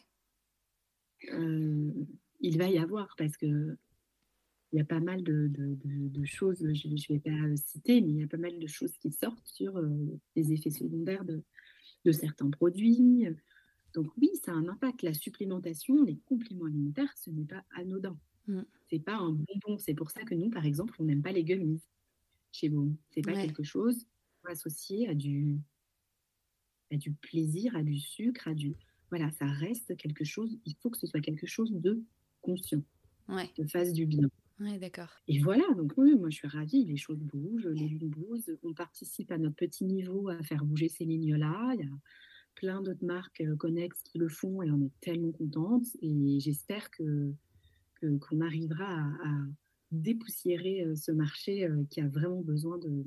Euh, 1.32 1.92
il 2.40 2.58
va 2.58 2.66
y 2.66 2.78
avoir 2.78 3.14
parce 3.16 3.36
que 3.36 3.76
il 4.72 4.78
y 4.78 4.80
a 4.80 4.84
pas 4.84 5.00
mal 5.00 5.22
de, 5.22 6.24
choses, 6.24 6.58
je 6.60 6.88
ne 6.88 7.14
vais 7.14 7.20
pas 7.20 7.56
citer, 7.56 8.00
mais 8.00 8.10
il 8.10 8.16
y 8.16 8.22
a 8.22 8.26
pas 8.26 8.36
mal 8.36 8.58
de 8.58 8.66
choses 8.66 8.92
qui 8.98 9.10
sortent 9.10 9.46
sur 9.46 9.76
euh, 9.78 9.88
les 10.36 10.52
effets 10.52 10.70
secondaires 10.70 11.24
de, 11.24 11.42
certains 12.12 12.48
produits. 12.50 13.26
Donc 13.94 14.06
oui, 14.16 14.30
ça 14.42 14.52
a 14.52 14.54
un 14.54 14.68
impact. 14.68 15.02
La 15.02 15.12
supplémentation, 15.12 16.02
les 16.04 16.18
compléments 16.24 16.64
alimentaires, 16.64 17.12
ce 17.16 17.30
n'est 17.30 17.44
pas 17.44 17.64
anodin. 17.76 18.18
Mm. 18.46 18.62
Ce 18.90 18.94
n'est 18.94 19.02
pas 19.02 19.16
un 19.16 19.32
bonbon. 19.32 19.78
C'est 19.78 19.94
pour 19.94 20.10
ça 20.10 20.22
que 20.22 20.34
nous, 20.34 20.48
par 20.48 20.64
exemple, 20.64 20.94
on 20.98 21.04
n'aime 21.04 21.22
pas 21.22 21.32
les 21.32 21.44
gummies 21.44 21.82
chez 22.52 22.68
vous. 22.68 22.96
Ce 23.10 23.20
n'est 23.20 23.22
pas 23.22 23.34
quelque 23.34 23.62
chose 23.62 24.06
associé 24.44 25.08
à 25.08 25.14
du, 25.14 25.58
à 26.90 26.96
du 26.96 27.12
plaisir, 27.12 27.76
à 27.76 27.82
du 27.82 27.98
sucre, 27.98 28.48
à 28.48 28.54
du... 28.54 28.74
Voilà, 29.10 29.30
ça 29.32 29.46
reste 29.46 29.96
quelque 29.96 30.24
chose, 30.24 30.58
il 30.66 30.74
faut 30.76 30.90
que 30.90 30.98
ce 30.98 31.06
soit 31.06 31.20
quelque 31.20 31.46
chose 31.46 31.72
de 31.72 32.02
conscient, 32.42 32.82
ouais. 33.28 33.50
de 33.56 33.66
fasse 33.66 33.92
du 33.92 34.06
bien. 34.06 34.28
D'accord. 34.60 35.08
Et 35.28 35.38
voilà, 35.38 35.62
donc 35.76 35.92
oui, 35.96 36.16
moi 36.16 36.30
je 36.30 36.36
suis 36.36 36.48
ravie, 36.48 36.84
les 36.84 36.96
choses 36.96 37.20
bougent, 37.20 37.68
les 37.68 37.88
lignes 37.88 38.08
bougent, 38.08 38.50
on 38.64 38.74
participe 38.74 39.30
à 39.30 39.38
notre 39.38 39.54
petit 39.54 39.84
niveau 39.84 40.28
à 40.28 40.42
faire 40.42 40.64
bouger 40.64 40.88
ces 40.88 41.04
lignes-là. 41.04 41.74
Il 41.74 41.80
y 41.80 41.84
a 41.84 41.96
plein 42.56 42.82
d'autres 42.82 43.04
marques 43.04 43.40
euh, 43.40 43.54
connexes 43.54 44.02
qui 44.02 44.18
le 44.18 44.28
font 44.28 44.62
et 44.62 44.70
on 44.70 44.80
est 44.80 45.00
tellement 45.00 45.32
contente. 45.32 45.84
Et 46.02 46.40
j'espère 46.40 46.90
que 46.90 47.32
qu'on 48.00 48.40
arrivera 48.40 48.84
à, 48.84 49.30
dépoussiérer 49.90 50.84
euh, 50.84 50.94
ce 50.94 51.10
marché 51.10 51.64
euh, 51.64 51.82
qui 51.90 52.00
a 52.00 52.08
vraiment 52.08 52.42
besoin 52.42 52.78
de, 52.78 53.04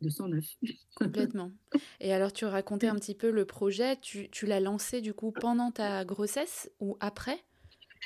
de 0.00 0.08
109. 0.08 0.44
Complètement. 0.94 1.52
Et 2.00 2.12
alors, 2.12 2.32
tu 2.32 2.44
racontais 2.44 2.86
un 2.86 2.94
petit 2.94 3.14
peu 3.14 3.30
le 3.30 3.44
projet. 3.44 3.96
Tu, 4.00 4.30
tu 4.30 4.46
l'as 4.46 4.60
lancé 4.60 5.00
du 5.00 5.14
coup 5.14 5.32
pendant 5.32 5.72
ta 5.72 6.04
grossesse 6.04 6.70
ou 6.78 6.96
après? 7.00 7.44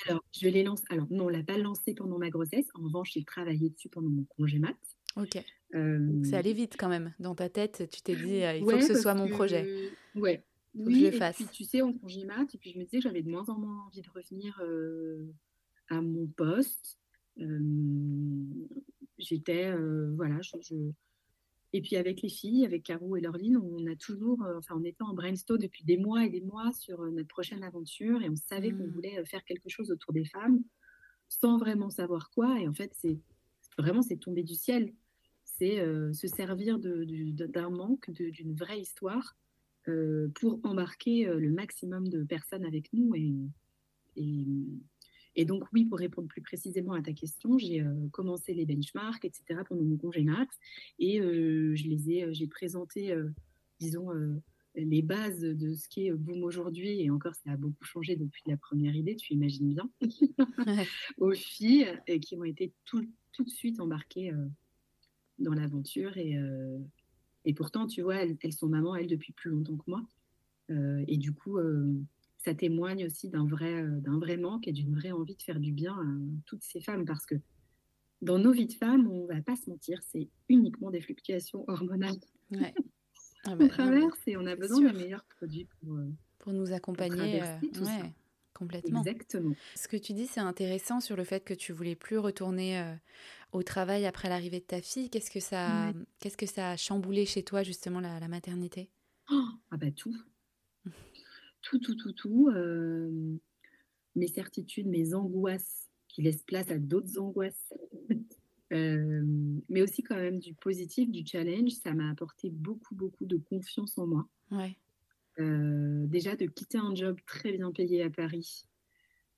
Alors, 0.07 0.25
je 0.33 0.49
l'ai 0.49 0.63
lancé. 0.63 0.85
Alors, 0.91 1.07
non, 1.11 1.27
on 1.27 1.29
l'a 1.29 1.43
pas 1.43 1.59
lancé 1.59 1.95
pendant 1.95 2.19
ma 2.19 2.31
grossesse. 2.31 2.67
En 2.75 2.83
revanche, 2.85 3.13
j'ai 3.15 3.25
travaillé 3.25 3.71
dessus 3.71 3.89
pendant 3.89 4.11
mon 4.11 4.25
congé 4.25 4.59
mat. 4.59 4.77
Ok. 5.17 5.43
Euh... 5.75 6.23
C'est 6.25 6.37
allé 6.37 6.53
vite 6.53 6.77
quand 6.79 6.89
même. 6.89 7.15
Dans 7.19 7.35
ta 7.35 7.49
tête, 7.49 7.89
tu 7.91 8.03
t'es 8.03 8.17
dit, 8.17 8.43
euh, 8.43 8.55
il 8.55 8.65
faut 8.65 8.71
que 8.79 8.83
ce 8.85 8.95
soit 8.95 9.15
mon 9.15 9.29
projet. 9.29 9.91
Ouais. 10.15 10.45
oui, 10.75 11.01
je 11.01 11.07
le 11.07 11.13
fasse. 11.13 11.41
Et 11.41 11.45
puis, 11.45 11.53
tu 11.53 11.65
sais, 11.65 11.83
en 11.83 11.93
congé 11.93 12.25
mat, 12.25 12.47
et 12.55 12.59
puis 12.59 12.73
je 12.73 12.79
me 12.79 12.85
disais 12.85 12.99
que 12.99 13.03
j'avais 13.03 13.23
de 13.23 13.31
moins 13.31 13.49
en 13.49 13.59
moins 13.59 13.87
envie 13.87 14.03
de 14.03 14.11
revenir 14.11 14.61
euh, 14.63 15.33
à 15.89 16.01
mon 16.01 16.27
poste. 16.27 16.99
Euh, 17.41 17.61
j'étais, 19.19 19.73
voilà, 20.17 20.41
je 20.41 20.51
et 21.73 21.83
puis 21.83 21.97
avec 21.97 22.23
les 22.23 22.29
filles, 22.29 22.65
avec 22.65 22.85
Caro 22.85 23.17
et 23.17 23.21
Laureline, 23.21 23.59
on 23.59 23.87
a 23.87 23.97
toujours, 23.97 24.43
euh, 24.43 24.59
enfin, 24.59 24.75
on 24.79 24.85
était 24.85 25.03
en 25.03 25.13
brainstorm 25.13 25.61
depuis 25.61 25.85
des 25.85 25.99
mois 25.99 26.25
et 26.25 26.31
des 26.31 26.41
mois 26.41 26.73
sur 26.73 27.03
euh, 27.03 27.11
notre 27.11 27.29
prochaine 27.29 27.63
aventure 27.63 28.23
et 28.23 28.31
on 28.31 28.37
savait 28.37 28.71
qu'on 28.71 28.87
mmh. 28.87 28.91
voulait 28.91 29.19
euh, 29.19 29.25
faire 29.27 29.45
quelque 29.45 29.69
chose 29.69 29.91
autour 29.91 30.15
des 30.15 30.25
femmes 30.25 30.63
sans 31.29 31.59
vraiment 31.59 31.91
savoir 31.91 32.31
quoi. 32.31 32.59
Et 32.59 32.67
en 32.67 32.73
fait, 32.73 32.91
c'est 32.95 33.19
vraiment 33.77 34.01
c'est 34.01 34.17
tombé 34.17 34.43
du 34.43 34.55
ciel. 34.55 34.95
C'est 35.45 35.85
se 36.13 36.29
servir 36.29 36.79
d'un 36.79 37.71
manque, 37.71 38.11
d'une 38.13 38.55
vraie 38.55 38.81
histoire 38.81 39.37
pour 40.37 40.61
embarquer 40.63 41.25
le 41.27 41.51
maximum 41.51 42.07
de 42.07 42.23
personnes 42.23 42.65
avec 42.65 42.93
nous 42.93 43.13
et, 43.17 43.35
et 44.15 44.47
et 45.39 45.45
donc, 45.45 45.63
oui, 45.73 45.85
pour 45.85 45.99
répondre 45.99 46.27
plus 46.27 46.43
précisément 46.43 46.95
à 46.95 47.01
ta 47.01 47.13
question, 47.13 47.59
j'ai 47.59 47.81
euh, 47.81 48.09
commencé 48.11 48.55
les 48.55 48.67
benchmarks, 48.67 49.25
etc., 49.25 49.61
pendant 49.69 49.85
mon 49.85 49.97
congé. 49.97 50.27
Et 50.99 51.21
euh, 51.21 51.77
je 51.77 51.85
les 51.85 52.11
ai, 52.11 52.25
euh, 52.25 52.33
j'ai 52.33 52.49
présenté, 52.49 53.17
disons, 53.79 54.09
les 54.75 55.01
bases 55.01 55.39
de 55.39 55.75
ce 55.75 55.89
qui 55.89 56.09
est 56.09 56.13
Boom 56.13 56.43
aujourd'hui. 56.43 57.01
Et 57.03 57.09
encore, 57.11 57.37
ça 57.37 57.53
a 57.53 57.57
beaucoup 57.57 57.85
changé 57.85 58.17
depuis 58.17 58.43
la 58.49 58.57
première 58.57 58.97
idée, 58.97 59.15
tu 59.15 59.33
imagines 59.33 59.73
bien, 59.73 59.89
aux 61.19 61.33
filles 61.35 61.87
qui 62.21 62.37
ont 62.37 62.43
été 62.43 62.73
tout, 62.85 63.07
tout 63.31 63.45
de 63.45 63.51
suite 63.51 63.79
embarquées 63.79 64.33
dans 65.39 65.55
l'aventure. 65.55 66.17
Et, 66.17 66.37
et 67.45 67.55
pourtant, 67.55 67.87
tu 67.87 68.03
vois, 68.03 68.17
elles, 68.17 68.37
elles, 68.43 68.53
sont 68.53 68.69
mamans, 68.69 68.97
elles, 68.97 69.07
depuis 69.07 69.33
plus 69.33 69.53
longtemps 69.53 69.77
que 69.77 69.89
moi. 69.89 70.05
et 71.07 71.17
du 71.17 71.33
coup, 71.33 71.59
ça 72.39 72.55
témoigne 72.55 73.07
aussi 73.07 73.29
d'un 73.29 73.47
vrai, 73.47 73.83
euh, 73.83 74.01
d'un 74.01 74.19
vrai 74.19 74.37
manque 74.37 74.69
et 74.69 74.73
d'une 74.73 74.95
vraie 74.95 75.13
envie 75.13 75.37
de 75.37 75.43
faire 75.43 75.61
du 75.61 75.73
bien 75.73 75.95
à 75.95 76.41
toutes 76.47 76.63
ces 76.63 76.81
femmes 76.81 77.05
parce 77.05 77.27
que 77.27 77.35
dans 78.23 78.39
nos 78.39 78.53
vies 78.53 78.67
de 78.67 78.73
femmes, 78.73 79.09
on 79.09 79.27
va 79.27 79.41
pas 79.43 79.57
se 79.57 79.69
mentir, 79.69 80.01
c'est 80.03 80.29
uniquement 80.49 80.91
des 80.91 81.01
fluctuations 81.01 81.65
hormonales. 81.69 82.19
Ouais. 82.51 82.75
Ah 83.45 83.55
bah, 83.55 83.67
on 83.67 83.69
traverse 83.69 84.19
et 84.27 84.37
on 84.37 84.45
a 84.47 84.57
besoin 84.57 84.81
des 84.81 84.99
meilleurs 84.99 85.25
produits 85.37 85.67
pour, 85.67 85.95
euh, 85.95 86.11
pour 86.41 86.53
nous 86.53 86.73
accompagner. 86.73 87.41
Pour 87.73 87.89
euh, 87.89 88.03
Complètement. 88.53 88.99
Exactement. 88.99 89.55
Ce 89.77 89.87
que 89.87 89.97
tu 89.97 90.13
dis, 90.13 90.27
c'est 90.27 90.41
intéressant 90.41 91.01
sur 91.01 91.15
le 91.15 91.23
fait 91.23 91.45
que 91.45 91.55
tu 91.55 91.73
voulais 91.73 91.95
plus 91.95 92.19
retourner 92.19 92.97
au 93.53 93.63
travail 93.63 94.07
après 94.07 94.29
l'arrivée 94.29 94.59
de 94.59 94.65
ta 94.65 94.83
fille. 94.83 95.09
Qu'est-ce 95.09 95.31
que 95.31 95.39
ça, 95.39 95.93
qu'est-ce 96.19 96.37
que 96.37 96.47
ça 96.47 96.73
a 96.73 96.77
chamboulé 96.77 97.27
chez 97.27 97.45
toi 97.45 97.63
justement 97.63 98.01
la, 98.01 98.27
maternité? 98.27 98.91
Oh, 99.31 99.45
Ah 99.71 99.77
bah 99.77 99.93
tout 99.93 100.17
tout, 101.63 101.79
tout, 101.79 101.95
tout, 101.95 102.13
tout. 102.13 102.49
Euh, 102.49 103.11
mes 104.15 104.27
certitudes, 104.27 104.87
mes 104.87 105.15
angoisses 105.15 105.89
qui 106.09 106.23
laissent 106.23 106.43
place 106.43 106.71
à 106.71 106.79
d'autres 106.79 107.19
angoisses. 107.19 107.73
Euh, 108.71 109.25
mais 109.71 109.81
aussi 109.81 110.03
quand 110.03 110.17
même 110.17 110.41
du 110.41 110.53
positif, 110.53 111.11
du 111.11 111.25
challenge. 111.25 111.71
Ça 111.71 111.95
m'a 111.95 112.11
apporté 112.11 112.51
beaucoup, 112.51 112.95
beaucoup 112.95 113.25
de 113.25 113.39
confiance 113.39 113.97
en 113.97 114.07
moi. 114.07 114.29
Ouais. 114.51 114.77
Euh, 115.41 116.05
déjà 116.07 116.37
de 116.37 116.45
quitter 116.45 116.77
un 116.77 116.95
job 116.95 117.19
très 117.27 117.51
bien 117.53 117.73
payé 117.73 118.03
à 118.03 118.11
Paris, 118.11 118.67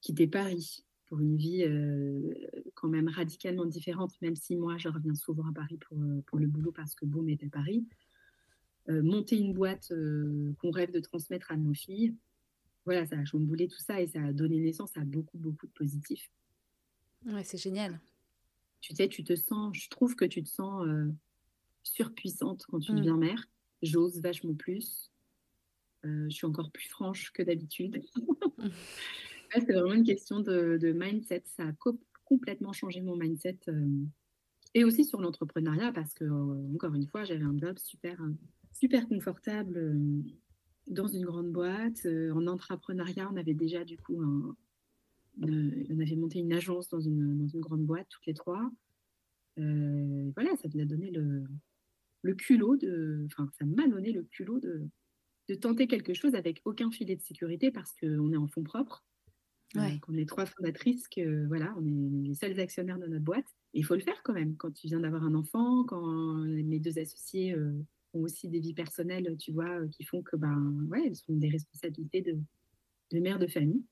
quitter 0.01 0.27
Paris 0.27 0.85
pour 1.07 1.21
une 1.21 1.37
vie 1.37 1.65
quand 2.75 2.89
même 2.89 3.07
radicalement 3.07 3.67
différente, 3.67 4.21
même 4.21 4.35
si 4.35 4.57
moi, 4.57 4.79
je 4.79 4.89
reviens 4.89 5.15
souvent 5.15 5.49
à 5.49 5.53
Paris 5.53 5.79
pour, 5.79 5.97
pour 6.27 6.41
le 6.41 6.49
boulot 6.49 6.73
parce 6.73 6.97
que 6.97 7.07
Boom 7.07 7.29
est 7.29 7.45
à 7.45 7.49
Paris. 7.51 7.87
Monter 8.91 9.37
une 9.37 9.53
boîte 9.53 9.93
qu'on 10.59 10.71
rêve 10.71 10.91
de 10.93 11.01
transmettre 11.01 11.53
à 11.53 11.57
nos 11.57 11.75
filles, 11.75 12.15
voilà, 12.85 13.07
ça 13.07 13.19
a 13.19 13.25
chamboulé 13.25 13.69
tout 13.69 13.79
ça 13.79 14.01
et 14.01 14.07
ça 14.07 14.23
a 14.23 14.33
donné 14.33 14.59
naissance 14.59 14.97
à 14.97 15.01
beaucoup, 15.01 15.39
beaucoup 15.39 15.67
de 15.67 15.73
positifs. 15.73 16.31
Ouais, 17.27 17.45
c'est 17.45 17.59
génial. 17.59 18.01
Tu 18.81 18.95
sais, 18.95 19.09
tu 19.09 19.23
te 19.23 19.37
sens, 19.37 19.77
je 19.77 19.89
trouve 19.91 20.17
que 20.17 20.25
tu 20.25 20.43
te 20.43 20.49
sens 20.49 20.87
surpuissante 21.83 22.65
quand 22.69 22.81
tu 22.81 22.93
mm. 22.93 22.97
deviens 22.97 23.17
mère. 23.17 23.49
J'ose 23.83 24.21
vachement 24.21 24.55
plus. 24.55 25.11
je 26.05 26.31
suis 26.31 26.47
encore 26.47 26.71
plus 26.71 26.89
franche 26.89 27.33
que 27.33 27.43
d'habitude. 27.43 28.03
c'est 29.53 29.73
vraiment 29.73 29.93
une 29.93 30.05
question 30.05 30.41
de, 30.41 30.93
mindset. 30.95 31.43
Ça 31.47 31.65
a 31.65 31.73
complètement 32.25 32.73
changé 32.73 33.01
mon 33.01 33.17
mindset. 33.17 33.59
Euh, 33.69 34.05
et 34.75 34.85
aussi 34.85 35.05
sur 35.05 35.21
l'entrepreneuriat, 35.21 35.93
parce 35.93 36.15
que, 36.15 36.25
euh, 36.25 36.75
encore 36.75 36.95
une 36.95 37.07
fois, 37.07 37.25
j'avais 37.25 37.45
un 37.45 37.57
job 37.59 37.77
super, 37.79 38.21
super 38.73 39.09
confortable 39.09 39.77
euh, 39.77 40.23
dans 40.87 41.07
une 41.07 41.25
grande 41.25 41.53
boîte. 41.53 42.07
en 42.07 42.47
entrepreneuriat, 42.47 43.29
on 43.33 43.37
avait 43.37 43.55
déjà, 43.55 43.85
du 43.85 43.97
coup, 43.97 44.23
on 44.23 46.01
avait 46.01 46.17
monté 46.17 46.41
une 46.41 46.53
agence 46.53 46.89
dans 46.89 47.01
une, 47.01 47.39
dans 47.39 47.47
une 47.47 47.61
grande 47.61 47.85
boîte, 47.85 48.09
toutes 48.09 48.27
les 48.27 48.35
trois. 48.35 48.71
voilà, 49.57 50.57
ça 50.57 50.69
nous 50.73 50.81
a 50.81 50.85
donné 50.85 51.11
le, 51.11 51.45
le 52.23 52.35
culot 52.35 52.77
de. 52.77 53.27
Enfin, 53.27 53.49
ça 53.59 53.65
m'a 53.65 53.87
donné 53.87 54.13
le 54.13 54.23
culot 54.25 54.59
de, 54.59 54.89
de 55.49 55.55
tenter 55.55 55.87
quelque 55.87 56.15
chose 56.15 56.35
avec 56.35 56.61
aucun 56.65 56.91
filet 56.91 57.17
de 57.17 57.23
sécurité 57.23 57.71
parce 57.71 57.93
qu'on 58.01 58.33
est 58.33 58.37
en 58.37 58.49
fonds 58.49 58.65
propres. 58.65 59.05
Ouais. 59.77 60.01
on 60.09 60.17
est 60.17 60.29
trois 60.29 60.47
fondatrices, 60.47 61.07
que 61.07 61.47
voilà, 61.47 61.73
on 61.79 61.87
est 61.87 62.29
les 62.29 62.35
seuls 62.35 62.59
actionnaires 62.59 62.99
de 62.99 63.07
notre 63.07 63.25
boîte. 63.25 63.47
il 63.73 63.85
faut 63.85 63.95
le 63.95 64.01
faire 64.01 64.21
quand 64.25 64.33
même. 64.33 64.57
Quand 64.57 64.73
tu 64.73 64.89
viens 64.89 65.01
d'avoir 65.01 65.23
un 65.23 65.35
enfant, 65.35 65.85
quand 65.85 66.35
mes 66.43 66.81
deux 66.81 66.99
associés 66.99 67.55
euh, 67.55 67.73
ont 68.15 68.21
aussi 68.21 68.49
des 68.49 68.61
vies 68.61 68.75
personnelles, 68.75 69.37
tu 69.39 69.53
vois, 69.53 69.69
euh, 69.69 69.89
qui 69.89 70.05
font 70.05 70.23
que 70.23 70.37
ben 70.37 70.87
ouais, 70.89 71.03
elles 71.07 71.17
sont 71.17 71.33
des 71.35 71.49
responsabilités 71.49 72.23
de, 72.23 72.39
de 73.13 73.21
mère 73.21 73.39
de 73.39 73.47
famille. 73.47 73.83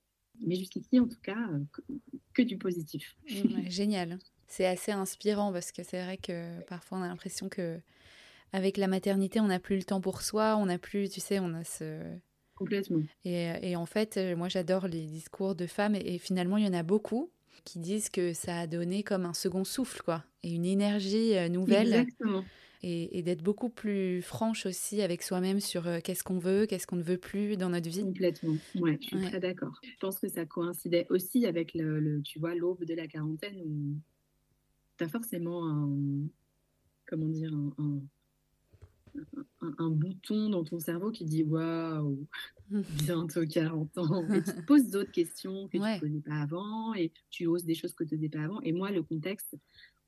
Mais 0.41 0.55
jusqu'ici, 0.55 1.01
en 1.01 1.09
tout 1.09 1.21
cas, 1.23 1.39
euh, 1.53 1.65
que, 2.35 2.43
du 2.43 2.59
positif. 2.59 3.17
génial. 3.69 4.19
C'est 4.47 4.67
assez 4.67 4.93
inspirant 4.93 5.53
parce 5.53 5.73
que 5.73 5.83
c'est 5.83 6.03
vrai 6.03 6.17
que 6.17 6.61
parfois 6.63 6.99
on 6.99 7.03
a 7.03 7.09
l'impression 7.09 7.49
que 7.49 7.81
avec 8.53 8.79
la 8.79 8.87
maternité, 8.87 9.41
on 9.41 9.49
n'a 9.49 9.61
plus 9.61 9.77
le 9.77 9.83
temps 9.83 10.01
pour 10.01 10.23
soi, 10.23 10.57
on 10.57 10.67
n'a 10.67 10.79
plus, 10.79 11.11
tu 11.11 11.21
sais, 11.21 11.39
on 11.39 11.53
a 11.53 11.65
ce 11.65 12.19
Complètement. 12.59 13.03
Et, 13.25 13.77
en 13.77 13.87
fait, 13.87 14.17
euh, 14.17 14.35
moi 14.35 14.49
j'adore 14.49 14.89
les 14.89 15.07
discours 15.07 15.55
de 15.55 15.67
femmes 15.67 15.95
et, 15.95 16.19
finalement 16.19 16.57
il 16.57 16.65
y 16.65 16.69
en 16.69 16.75
a 16.75 16.83
beaucoup 16.83 17.31
qui 17.65 17.79
disent 17.79 18.09
que 18.09 18.33
ça 18.33 18.61
a 18.61 18.67
donné 18.67 19.05
comme 19.05 19.27
un 19.27 19.35
second 19.35 19.63
souffle, 19.63 20.03
quoi, 20.03 20.25
et 20.43 20.53
une 20.53 20.65
énergie 20.65 21.37
euh, 21.37 21.49
nouvelle. 21.49 21.95
Exactement. 21.95 22.45
Et, 22.83 23.23
d'être 23.23 23.43
beaucoup 23.43 23.71
plus 23.71 24.23
franche 24.23 24.65
aussi 24.65 25.03
avec 25.03 25.23
soi-même 25.23 25.59
sur 25.59 25.89
euh, 25.89 25.99
qu'est-ce 26.03 26.23
qu'on 26.23 26.39
veut, 26.39 26.67
qu'est-ce 26.67 26.87
qu'on 26.87 26.97
ne 26.97 27.03
veut 27.03 27.19
plus 27.19 27.57
dans 27.57 27.71
notre 27.71 27.89
vie. 27.89 28.03
Complètement, 28.03 28.57
ouais, 28.77 28.99
je 29.01 29.07
suis 29.09 29.27
très 29.27 29.41
d'accord. 29.41 29.81
Je 29.83 29.97
pense 30.01 30.21
que 30.21 30.29
ça 30.29 30.47
coïncidait 30.47 31.07
aussi 31.11 31.45
avec 31.47 31.75
le, 31.75 32.23
tu 32.23 32.39
vois, 32.39 32.55
l'aube 32.55 32.85
de 32.85 32.95
la 32.95 33.09
quarantaine 33.09 33.61
où 33.67 33.97
tu 34.97 35.05
as 35.05 35.09
forcément 35.09 35.69
un, 35.69 35.91
comment 37.07 37.29
dire, 37.29 37.53
un 37.53 38.01
un, 39.79 39.91
bouton 39.91 40.51
dans 40.51 40.65
ton 40.65 40.79
cerveau 40.79 41.11
qui 41.11 41.25
dit 41.25 41.43
waouh, 41.43 42.27
bientôt 43.05 43.47
40 43.47 43.99
ans. 43.99 44.29
Et 44.35 44.43
tu 44.43 44.53
te 44.53 44.67
poses 44.67 44.91
d'autres 44.91 45.13
questions 45.13 45.69
que 45.69 45.73
tu 45.73 45.79
ne 45.79 46.01
connais 46.01 46.21
pas 46.21 46.41
avant 46.43 46.95
et 46.95 47.13
tu 47.31 47.47
oses 47.47 47.65
des 47.65 47.75
choses 47.75 47.95
que 47.95 48.05
tu 48.05 48.19
ne 48.19 48.29
pas 48.29 48.43
avant. 48.43 48.61
Et 48.63 48.73
moi, 48.73 48.91
le 48.91 49.03
contexte 49.03 49.57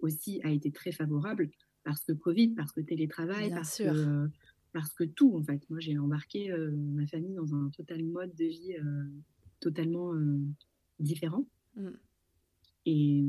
aussi 0.00 0.40
a 0.44 0.50
été 0.50 0.70
très 0.70 0.92
favorable 0.92 1.50
parce 1.84 2.04
que 2.04 2.12
Covid, 2.12 2.48
parce 2.48 2.72
que 2.72 2.80
télétravail, 2.80 3.50
parce 3.50 3.78
que, 3.78 4.28
parce 4.72 4.92
que 4.92 5.04
tout 5.04 5.34
en 5.36 5.42
fait. 5.42 5.68
Moi, 5.70 5.80
j'ai 5.80 5.98
embarqué 5.98 6.50
euh, 6.50 6.70
ma 6.70 7.06
famille 7.06 7.34
dans 7.34 7.54
un 7.54 7.70
total 7.70 8.04
mode 8.04 8.34
de 8.34 8.44
vie 8.44 8.76
euh, 8.76 9.04
totalement 9.60 10.14
euh, 10.14 10.38
différent. 10.98 11.46
Mm. 11.76 11.88
Et, 12.86 13.24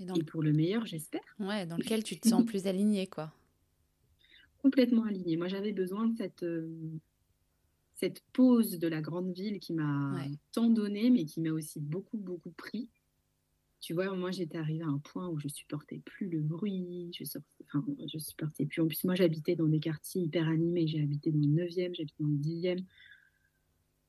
et, 0.00 0.24
pour 0.24 0.42
le 0.42 0.52
meilleur, 0.52 0.86
j'espère. 0.86 1.20
Ouais, 1.38 1.66
dans 1.66 1.76
lequel 1.76 2.02
tu 2.02 2.18
te 2.18 2.28
sens 2.28 2.44
plus 2.46 2.66
aligné, 2.66 3.06
quoi 3.06 3.32
complètement 4.58 5.02
alignée. 5.02 5.36
Moi, 5.36 5.48
j'avais 5.48 5.72
besoin 5.72 6.06
de 6.06 6.16
cette, 6.16 6.46
cette 7.94 8.22
pause 8.32 8.78
de 8.78 8.86
la 8.86 9.00
grande 9.00 9.32
ville 9.32 9.58
qui 9.58 9.72
m'a 9.72 10.24
tant 10.52 10.70
donné, 10.70 11.10
mais 11.10 11.24
qui 11.24 11.40
m'a 11.40 11.50
aussi 11.50 11.80
beaucoup, 11.80 12.16
beaucoup 12.16 12.52
pris. 12.52 12.88
Tu 13.82 13.94
vois, 13.94 14.14
moi, 14.14 14.30
j'étais 14.30 14.58
arrivée 14.58 14.84
à 14.84 14.86
un 14.86 14.98
point 14.98 15.28
où 15.28 15.40
je 15.40 15.48
supportais 15.48 16.00
plus 16.04 16.28
le 16.28 16.40
bruit, 16.40 17.10
je, 17.18 17.24
enfin, 17.64 17.84
je 18.06 18.16
supportais 18.16 18.64
plus. 18.64 18.80
En 18.80 18.86
plus, 18.86 19.02
moi, 19.02 19.16
j'habitais 19.16 19.56
dans 19.56 19.66
des 19.66 19.80
quartiers 19.80 20.22
hyper 20.22 20.48
animés. 20.48 20.86
J'ai 20.86 21.02
habité 21.02 21.32
dans 21.32 21.40
le 21.40 21.66
9e, 21.66 21.92
j'habitais 21.92 22.14
dans 22.20 22.28
le 22.28 22.36
10e. 22.36 22.84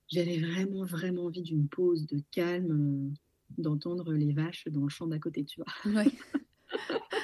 J'avais 0.09 0.37
vraiment, 0.37 0.85
vraiment 0.85 1.25
envie 1.25 1.41
d'une 1.41 1.67
pause, 1.67 2.05
de 2.05 2.21
calme, 2.29 2.71
euh, 3.09 3.61
d'entendre 3.61 4.13
les 4.13 4.31
vaches 4.31 4.67
dans 4.67 4.83
le 4.83 4.89
champ 4.89 5.07
d'à 5.07 5.17
côté, 5.17 5.43
tu 5.43 5.59
vois. 5.59 5.91
Ouais. 5.91 6.11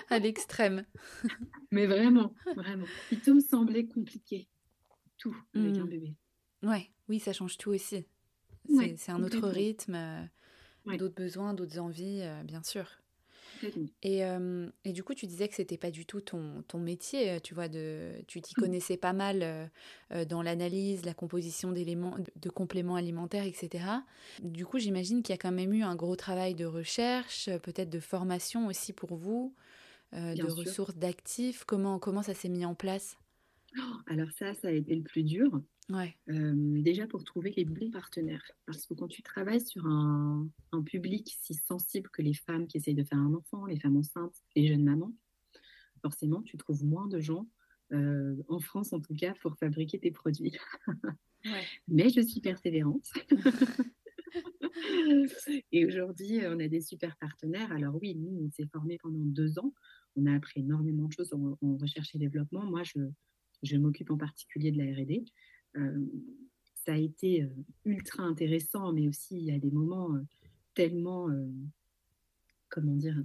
à 0.09 0.17
l'extrême. 0.17 0.85
Mais 1.71 1.85
vraiment, 1.85 2.33
vraiment. 2.55 2.87
Il 3.11 3.19
tout 3.19 3.35
me 3.35 3.41
semblait 3.41 3.85
compliqué. 3.85 4.47
Tout 5.19 5.37
avec 5.53 5.77
un 5.77 5.85
hmm. 5.85 5.89
bébé. 5.89 6.15
Ouais, 6.63 6.89
oui, 7.09 7.19
ça 7.19 7.31
change 7.31 7.59
tout 7.59 7.69
aussi. 7.69 8.05
C'est 8.97 9.11
un 9.11 9.21
autre 9.21 9.47
rythme, 9.49 10.29
euh, 10.87 10.97
d'autres 10.97 11.15
besoins, 11.15 11.53
d'autres 11.53 11.79
envies, 11.79 12.21
euh, 12.21 12.43
bien 12.43 12.63
sûr. 12.63 12.87
Et, 14.03 14.23
euh, 14.23 14.69
et, 14.85 14.93
du 14.93 15.03
coup, 15.03 15.13
tu 15.13 15.27
disais 15.27 15.49
que 15.49 15.55
c'était 15.55 15.77
pas 15.77 15.91
du 15.91 16.05
tout 16.05 16.21
ton, 16.21 16.63
ton 16.69 16.79
métier, 16.79 17.41
tu 17.41 17.53
vois, 17.53 17.67
de, 17.67 18.13
tu 18.25 18.39
t'y 18.41 18.53
hmm. 18.55 18.61
connaissais 18.61 18.95
pas 18.95 19.11
mal 19.11 19.69
dans 20.29 20.41
l'analyse, 20.41 21.03
la 21.03 21.13
composition 21.13 21.73
d'éléments, 21.73 22.15
de, 22.37 22.49
compléments 22.49 22.95
alimentaires, 22.95 23.43
etc. 23.43 23.83
Du 24.41 24.65
coup, 24.65 24.79
j'imagine 24.79 25.23
qu'il 25.23 25.33
y 25.33 25.37
a 25.37 25.37
quand 25.37 25.51
même 25.51 25.73
eu 25.73 25.83
un 25.83 25.95
gros 25.95 26.15
travail 26.15 26.55
de 26.55 26.63
recherche, 26.63 27.49
peut-être 27.63 27.89
de 27.89 27.99
formation 27.99 28.67
aussi 28.67 28.93
pour 28.93 29.15
vous. 29.15 29.53
Euh, 30.13 30.33
de 30.33 30.43
ressources 30.43 30.95
d'actifs 30.95 31.65
Comment, 31.65 31.99
comment 31.99 32.23
ça 32.23 32.33
s'est 32.33 32.49
mis 32.49 32.65
en 32.65 32.73
place? 32.73 33.17
Alors 34.07 34.31
ça, 34.31 34.53
ça 34.53 34.69
a 34.69 34.71
été 34.71 34.95
le 34.95 35.03
plus 35.03 35.23
dur. 35.23 35.61
Ouais. 35.89 36.15
Euh, 36.29 36.81
déjà 36.81 37.07
pour 37.07 37.23
trouver 37.23 37.51
les 37.55 37.65
bons 37.65 37.89
partenaires. 37.89 38.43
Parce 38.65 38.85
que 38.85 38.93
quand 38.93 39.07
tu 39.07 39.23
travailles 39.23 39.61
sur 39.61 39.85
un, 39.85 40.47
un, 40.71 40.83
public 40.83 41.35
si 41.41 41.53
sensible 41.53 42.09
que 42.09 42.21
les 42.21 42.33
femmes 42.33 42.67
qui 42.67 42.77
essayent 42.77 42.95
de 42.95 43.03
faire 43.03 43.17
un 43.17 43.33
enfant, 43.33 43.65
les 43.65 43.79
femmes 43.79 43.97
enceintes, 43.97 44.35
les 44.55 44.67
jeunes 44.67 44.83
mamans, 44.83 45.13
forcément, 46.01 46.41
tu 46.41 46.57
trouves 46.57 46.83
moins 46.83 47.07
de 47.07 47.19
gens, 47.19 47.47
euh, 47.91 48.35
en 48.47 48.59
France 48.59 48.93
en 48.93 48.99
tout 48.99 49.15
cas, 49.15 49.33
pour 49.41 49.57
fabriquer 49.57 49.99
tes 49.99 50.11
produits. 50.11 50.55
Ouais. 51.45 51.63
Mais 51.87 52.09
je 52.09 52.21
suis 52.21 52.41
persévérante. 52.41 53.09
Et 55.71 55.85
aujourd'hui, 55.85 56.41
on 56.45 56.59
a 56.59 56.67
des 56.67 56.81
super 56.81 57.17
partenaires. 57.17 57.71
Alors 57.71 57.95
oui, 57.99 58.15
nous, 58.15 58.45
on 58.45 58.51
s'est 58.51 58.67
formés 58.71 58.99
pendant 58.99 59.25
deux 59.25 59.57
ans 59.57 59.73
on 60.15 60.25
a 60.25 60.35
appris 60.35 60.61
énormément 60.61 61.07
de 61.07 61.13
choses 61.13 61.33
en, 61.33 61.77
recherche 61.77 62.13
et 62.15 62.17
développement. 62.17 62.63
Moi, 62.63 62.83
je, 62.83 62.99
je 63.63 63.77
m'occupe 63.77 64.11
en 64.11 64.17
particulier 64.17 64.71
de 64.71 64.77
la 64.77 64.85
R&D. 64.85 65.25
Euh, 65.77 66.05
ça 66.75 66.93
a 66.93 66.97
été 66.97 67.43
euh, 67.43 67.49
ultra 67.85 68.23
intéressant, 68.23 68.93
mais 68.93 69.07
aussi 69.07 69.37
il 69.37 69.45
y 69.45 69.51
a 69.51 69.59
des 69.59 69.71
moments 69.71 70.13
euh, 70.15 70.21
tellement, 70.75 71.27
comment 72.69 72.95
dire, 72.95 73.21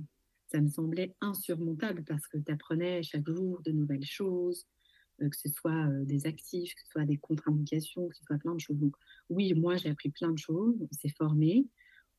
ça 0.50 0.60
me 0.60 0.68
semblait 0.68 1.14
insurmontable 1.20 2.02
parce 2.04 2.26
que 2.26 2.38
tu 2.38 2.50
apprenais 2.50 3.02
chaque 3.04 3.28
jour 3.28 3.62
de 3.62 3.70
nouvelles 3.70 4.04
choses, 4.04 4.66
que 5.20 5.36
ce 5.36 5.48
soit 5.48 5.86
des 6.04 6.26
actifs, 6.26 6.74
que 6.74 6.80
ce 6.80 6.88
soit 6.88 7.04
des 7.04 7.18
contre-indications, 7.18 8.08
que 8.08 8.16
ce 8.16 8.24
soit 8.24 8.38
plein 8.38 8.54
de 8.54 8.60
choses. 8.60 8.78
Donc 8.78 8.96
oui, 9.28 9.54
moi 9.54 9.76
j'ai 9.76 9.88
appris 9.88 10.10
plein 10.10 10.32
de 10.32 10.38
choses, 10.38 10.74
on 10.80 10.92
s'est 10.92 11.14
formé, 11.16 11.68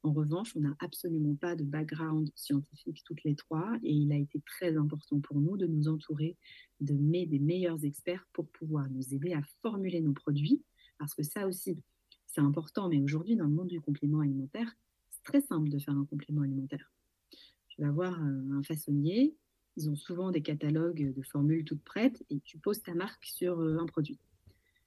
en 0.06 0.13
revanche, 0.13 0.56
on 0.56 0.60
n'a 0.60 0.76
absolument 0.80 1.36
pas 1.36 1.56
de 1.56 1.63
background 1.63 2.30
scientifique 2.36 3.02
toutes 3.06 3.24
les 3.24 3.36
trois 3.36 3.76
et 3.82 3.91
il 3.91 4.12
a 4.12 4.18
été 4.18 4.39
très 4.41 4.78
important 4.78 5.20
pour 5.20 5.41
nous 5.41 5.58
de 5.58 5.66
nous 5.66 5.88
entourer 5.88 6.38
de 6.80 6.93
des 6.93 7.39
meilleurs 7.39 7.84
experts 7.84 8.24
pour 8.32 8.47
pouvoir 8.49 8.88
nous 8.91 9.16
aider 9.16 9.34
à 9.34 9.41
formuler 9.64 10.01
nos 10.01 10.14
produits 10.14 10.62
parce 10.99 11.16
que 11.16 11.24
ça 11.24 11.47
aussi, 11.47 11.80
c'est 12.28 12.41
important. 12.41 12.88
Mais 12.88 13.01
aujourd'hui, 13.01 13.36
dans 13.36 13.45
le 13.45 13.53
monde 13.53 13.70
du 13.70 13.82
complément 13.82 14.20
alimentaire, 14.20 14.72
c'est 15.10 15.24
très 15.24 15.41
simple 15.41 15.70
de 15.70 15.80
faire 15.80 15.95
un 15.95 16.06
complément 16.06 16.43
alimentaire. 16.43 16.91
Tu 17.68 17.82
vas 17.82 17.91
voir 17.91 18.20
un 18.22 18.62
façonnier, 18.62 19.36
ils 19.76 19.89
ont 19.89 19.95
souvent 19.95 20.30
des 20.30 20.43
catalogues 20.43 21.14
de 21.14 21.22
formules 21.24 21.66
toutes 21.66 21.84
prêtes 21.84 22.24
et 22.30 22.39
tu 22.41 22.60
poses 22.60 22.84
ta 22.84 22.93
marque 22.93 23.26
sur 23.26 23.60
euh, 23.60 23.80
un 23.80 23.88
produit. 23.88 24.20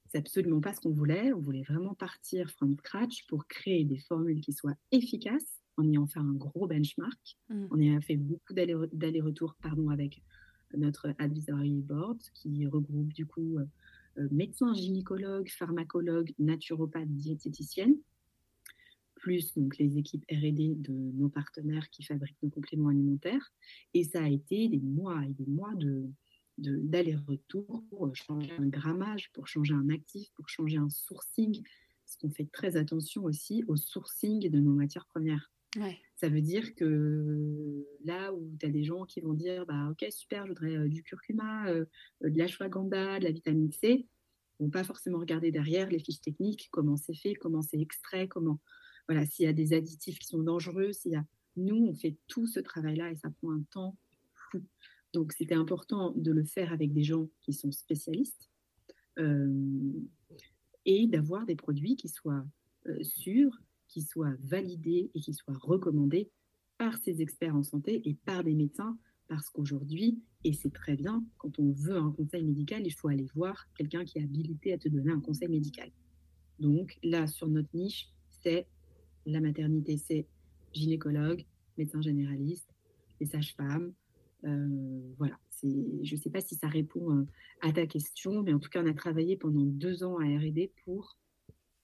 C'est 0.09 0.19
absolument 0.19 0.61
pas 0.61 0.73
ce 0.73 0.81
qu'on 0.81 0.93
voulait. 0.93 1.33
On 1.33 1.41
voulait 1.41 1.63
vraiment 1.63 1.95
partir 1.95 2.51
from 2.51 2.77
scratch 2.79 3.27
pour 3.27 3.47
créer 3.47 3.85
des 3.85 3.99
formules 3.99 4.41
qui 4.41 4.53
soient 4.53 4.77
efficaces 4.91 5.61
en 5.77 5.87
ayant 5.87 6.07
fait 6.07 6.19
un 6.19 6.33
gros 6.33 6.67
benchmark. 6.67 7.37
Mm. 7.51 7.67
On 7.71 7.97
a 7.97 8.01
fait 8.01 8.17
beaucoup 8.17 8.53
d'allers-retours 8.53 9.55
pardon, 9.63 9.91
avec 9.91 10.23
notre 10.77 11.15
advisory 11.19 11.83
board 11.83 12.19
qui 12.35 12.67
regroupe 12.67 13.13
du 13.13 13.27
coup 13.27 13.59
euh, 13.59 13.65
euh, 14.19 14.29
médecins, 14.31 14.75
gynécologues, 14.75 15.49
pharmacologues, 15.49 16.35
naturopathes, 16.39 17.09
diététiciennes 17.09 17.97
plus 19.19 19.53
donc 19.55 19.77
les 19.79 19.99
équipes 19.99 20.25
R&D 20.31 20.77
de 20.77 20.93
nos 20.93 21.29
partenaires 21.29 21.91
qui 21.91 22.03
fabriquent 22.03 22.43
nos 22.43 22.51
compléments 22.51 22.89
alimentaires. 22.89 23.53
Et 23.95 24.05
ça 24.05 24.23
a 24.23 24.29
été 24.29 24.69
des 24.69 24.81
mois 24.81 25.23
et 25.25 25.33
des 25.33 25.47
mois 25.47 25.75
de 25.75 26.09
d'aller-retour 26.59 27.85
pour 27.89 28.15
changer 28.15 28.53
un 28.59 28.67
grammage, 28.67 29.31
pour 29.33 29.47
changer 29.47 29.75
un 29.75 29.89
actif, 29.91 30.31
pour 30.35 30.49
changer 30.49 30.77
un 30.77 30.91
sourcing. 30.91 31.63
Parce 32.05 32.17
qu'on 32.17 32.31
fait 32.31 32.51
très 32.51 32.77
attention 32.77 33.25
aussi 33.25 33.65
au 33.69 33.77
sourcing 33.77 34.51
de 34.51 34.59
nos 34.59 34.73
matières 34.73 35.07
premières. 35.07 35.51
Ça 36.17 36.29
veut 36.29 36.41
dire 36.41 36.75
que 36.75 37.87
là 38.05 38.33
où 38.33 38.57
tu 38.59 38.67
as 38.67 38.71
des 38.71 38.85
gens 38.85 39.05
qui 39.05 39.21
vont 39.21 39.35
dire 39.35 39.67
bah, 39.67 39.89
Ok, 39.91 40.05
super, 40.11 40.45
je 40.47 40.53
voudrais 40.53 40.77
euh, 40.77 40.89
du 40.89 41.03
curcuma, 41.03 41.69
euh, 41.69 41.85
de 42.23 42.37
l'ashwagandha, 42.37 43.19
de 43.19 43.25
la 43.25 43.31
vitamine 43.31 43.71
C, 43.71 44.09
ils 44.59 44.65
vont 44.65 44.71
pas 44.71 44.85
forcément 44.85 45.19
regarder 45.19 45.53
derrière 45.53 45.89
les 45.89 46.01
fiches 46.01 46.21
techniques, 46.21 46.69
comment 46.73 46.97
c'est 46.97 47.15
fait, 47.15 47.35
comment 47.35 47.63
c'est 47.63 47.81
extrait, 47.81 48.27
comment 48.29 48.59
voilà, 49.09 49.25
s'il 49.25 49.45
y 49.45 49.49
a 49.49 49.53
des 49.53 49.73
additifs 49.73 50.19
qui 50.19 50.27
sont 50.27 50.43
dangereux, 50.43 50.93
s'il 50.93 51.13
y 51.13 51.17
a... 51.17 51.25
Nous, 51.57 51.77
on 51.77 51.95
fait 51.95 52.17
tout 52.29 52.47
ce 52.47 52.61
travail-là 52.61 53.11
et 53.11 53.17
ça 53.17 53.31
prend 53.31 53.53
un 53.53 53.63
temps 53.71 53.97
fou. 54.35 54.63
Donc, 55.13 55.33
c'était 55.33 55.55
important 55.55 56.13
de 56.17 56.33
le 56.33 56.45
faire 56.45 56.73
avec 56.73 56.93
des 56.93 57.03
gens 57.03 57.29
qui 57.41 57.53
sont 57.53 57.73
spécialistes 57.73 58.51
euh, 59.19 59.93
et 60.85 61.07
d'avoir 61.07 61.47
des 61.47 61.57
produits 61.57 61.97
qui 61.97 62.09
soient 62.09 62.47
euh, 62.87 63.03
sûrs, 63.03 63.59
qui 63.89 64.03
soient 64.03 64.35
validés 64.41 65.11
et 65.15 65.21
qui 65.21 65.33
soient 65.35 65.57
recommandés 65.59 66.31
par 66.77 66.97
ces 66.99 67.21
experts 67.23 67.57
en 67.57 67.63
santé 67.63 68.09
et 68.09 68.15
par 68.15 68.45
des 68.45 68.55
médecins. 68.55 68.97
Parce 69.29 69.51
qu'aujourd'hui, 69.51 70.23
et 70.45 70.53
c'est 70.53 70.73
très 70.73 70.97
bien, 70.97 71.23
quand 71.37 71.59
on 71.59 71.73
veut 71.73 71.97
un 71.97 72.13
conseil 72.13 72.45
médical, 72.45 72.87
il 72.87 72.93
faut 72.93 73.09
aller 73.09 73.27
voir 73.35 73.67
quelqu'un 73.77 74.05
qui 74.05 74.19
est 74.19 74.23
habilité 74.23 74.73
à 74.73 74.79
te 74.79 74.89
donner 74.89 75.13
un 75.13 75.21
conseil 75.21 75.49
médical. 75.49 75.91
Donc 76.59 76.99
là, 77.03 77.27
sur 77.27 77.49
notre 77.49 77.69
niche, 77.75 78.09
c'est 78.43 78.67
la 79.27 79.41
maternité, 79.41 79.97
c'est 79.97 80.27
gynécologue, 80.73 81.45
médecin 81.77 82.01
généraliste, 82.01 82.69
les 83.21 83.27
sages-femmes. 83.27 83.93
Euh, 84.45 85.15
voilà, 85.19 85.37
je 85.63 86.15
ne 86.15 86.21
sais 86.21 86.31
pas 86.31 86.41
si 86.41 86.55
ça 86.55 86.69
répond 86.69 87.13
euh, 87.13 87.27
à 87.61 87.73
ta 87.73 87.87
question, 87.87 88.43
mais 88.43 88.53
en 88.53 88.59
tout 88.59 88.71
cas, 88.71 88.83
on 88.83 88.89
a 88.89 88.95
travaillé 88.95 89.37
pendant 89.37 89.65
deux 89.65 90.05
ans 90.05 90.19
à 90.19 90.25
RD 90.25 90.71
pour 90.85 91.17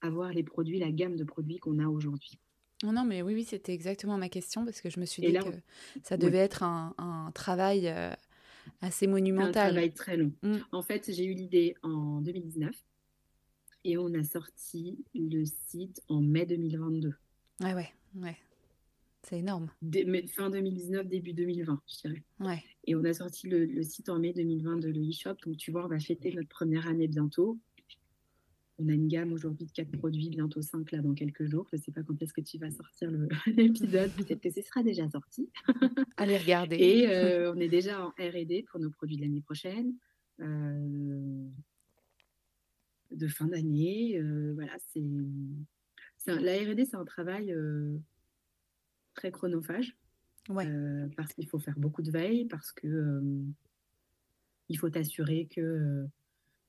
avoir 0.01 0.31
les 0.31 0.43
produits, 0.43 0.79
la 0.79 0.91
gamme 0.91 1.15
de 1.15 1.23
produits 1.23 1.57
qu'on 1.57 1.79
a 1.79 1.87
aujourd'hui. 1.87 2.39
Non, 2.83 2.93
non, 2.93 3.05
mais 3.05 3.21
oui, 3.21 3.33
oui, 3.33 3.43
c'était 3.43 3.73
exactement 3.73 4.17
ma 4.17 4.29
question 4.29 4.65
parce 4.65 4.81
que 4.81 4.89
je 4.89 4.99
me 4.99 5.05
suis 5.05 5.21
dit 5.21 5.33
que 5.33 6.01
ça 6.03 6.17
devait 6.17 6.37
être 6.39 6.63
un, 6.63 7.31
travail 7.33 7.87
euh, 7.87 8.11
assez 8.81 9.07
monumental. 9.07 9.69
Un 9.69 9.71
travail 9.71 9.93
très 9.93 10.17
long. 10.17 10.31
Mm. 10.43 10.57
En 10.71 10.81
fait, 10.81 11.11
j'ai 11.11 11.25
eu 11.25 11.33
l'idée 11.33 11.75
en 11.83 12.21
2019 12.21 12.75
et 13.85 13.97
on 13.97 14.13
a 14.13 14.23
sorti 14.23 15.03
le 15.13 15.45
site 15.45 16.01
en 16.09 16.21
mai 16.21 16.45
2022. 16.45 17.13
Ouais, 17.61 17.73
ouais, 17.73 17.89
ouais. 18.15 18.37
C'est 19.27 19.39
énorme. 19.39 19.71
fin 20.35 20.51
2019, 20.51 21.07
début 21.07 21.33
2020, 21.33 21.81
je 21.87 22.01
dirais. 22.01 22.23
Ouais. 22.39 22.63
Et 22.85 22.95
on 22.95 23.03
a 23.03 23.13
sorti 23.13 23.49
le, 23.49 23.81
site 23.81 24.09
en 24.09 24.19
mai 24.19 24.33
2020 24.33 24.77
de 24.77 24.89
le 24.89 25.01
e-shop. 25.09 25.35
Donc, 25.43 25.57
tu 25.57 25.71
vois, 25.71 25.85
on 25.85 25.87
va 25.87 25.99
fêter 25.99 26.31
notre 26.31 26.49
première 26.49 26.87
année 26.87 27.07
bientôt. 27.07 27.57
On 28.77 28.87
a 28.87 28.91
une 28.91 29.07
gamme 29.07 29.33
aujourd'hui 29.33 29.65
de 29.65 29.71
quatre 29.71 29.91
produits, 29.97 30.29
bientôt 30.29 30.61
cinq 30.61 30.91
là 30.91 30.99
dans 30.99 31.15
quelques 31.15 31.45
jours. 31.45 31.65
Je 31.71 31.77
ne 31.77 31.81
sais 31.81 31.91
pas 31.91 32.03
quand 32.03 32.21
est-ce 32.21 32.33
que 32.33 32.41
tu 32.41 32.59
vas 32.59 32.69
sortir 32.69 33.09
l'épisode. 33.47 34.11
Peut-être 34.11 34.41
que 34.41 34.51
ce 34.51 34.61
sera 34.61 34.83
déjà 34.83 35.09
sorti. 35.09 35.49
Allez 36.17 36.37
regarder. 36.37 36.75
Et 36.75 37.09
euh, 37.09 37.51
on 37.55 37.59
est 37.59 37.69
déjà 37.69 38.05
en 38.05 38.09
R&D 38.09 38.65
pour 38.69 38.79
nos 38.79 38.91
produits 38.91 39.15
de 39.15 39.21
l'année 39.21 39.41
prochaine. 39.41 39.95
Euh, 40.41 41.47
de 43.09 43.27
fin 43.27 43.47
d'année. 43.47 44.19
Euh, 44.19 44.53
voilà, 44.53 44.73
c'est 44.93 45.01
la 46.27 46.57
R&D, 46.57 46.85
c'est 46.85 46.97
un 46.97 47.05
travail 47.05 47.55
très 49.15 49.31
chronophage. 49.31 49.97
Euh, 50.51 51.07
parce 51.17 51.33
qu'il 51.33 51.47
faut 51.47 51.57
faire 51.57 51.77
beaucoup 51.79 52.03
de 52.03 52.11
veille, 52.11 52.45
parce 52.45 52.71
que 52.71 52.87
euh, 52.87 53.43
il 54.69 54.77
faut 54.77 54.89
t'assurer 54.89 55.47
que, 55.47 56.05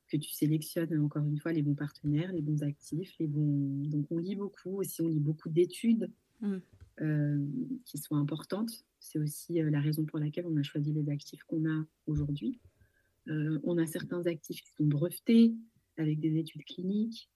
que 0.08 0.16
tu 0.16 0.30
sélectionnes 0.30 0.98
encore 0.98 1.26
une 1.26 1.38
fois 1.38 1.52
les 1.52 1.62
bons 1.62 1.74
partenaires, 1.74 2.32
les 2.32 2.40
bons 2.40 2.62
actifs, 2.62 3.14
les 3.18 3.26
bons. 3.26 3.84
Donc 3.88 4.06
on 4.10 4.18
lit 4.18 4.36
beaucoup 4.36 4.80
aussi, 4.80 5.02
on 5.02 5.08
lit 5.08 5.20
beaucoup 5.20 5.50
d'études 5.50 6.10
mm. 6.40 6.56
qui 7.84 7.98
sont 7.98 8.16
importantes. 8.16 8.70
C'est 8.98 9.18
aussi 9.18 9.60
la 9.60 9.80
raison 9.80 10.04
pour 10.06 10.18
laquelle 10.18 10.46
on 10.46 10.56
a 10.56 10.62
choisi 10.62 10.92
les 10.92 11.10
actifs 11.10 11.42
qu'on 11.44 11.68
a 11.68 11.84
aujourd'hui. 12.06 12.58
on 13.26 13.76
a 13.76 13.86
certains 13.86 14.26
actifs 14.26 14.62
qui 14.62 14.72
sont 14.72 14.86
brevetés 14.86 15.54
avec 15.98 16.18
des 16.20 16.38
études 16.38 16.64
cliniques. 16.64 17.30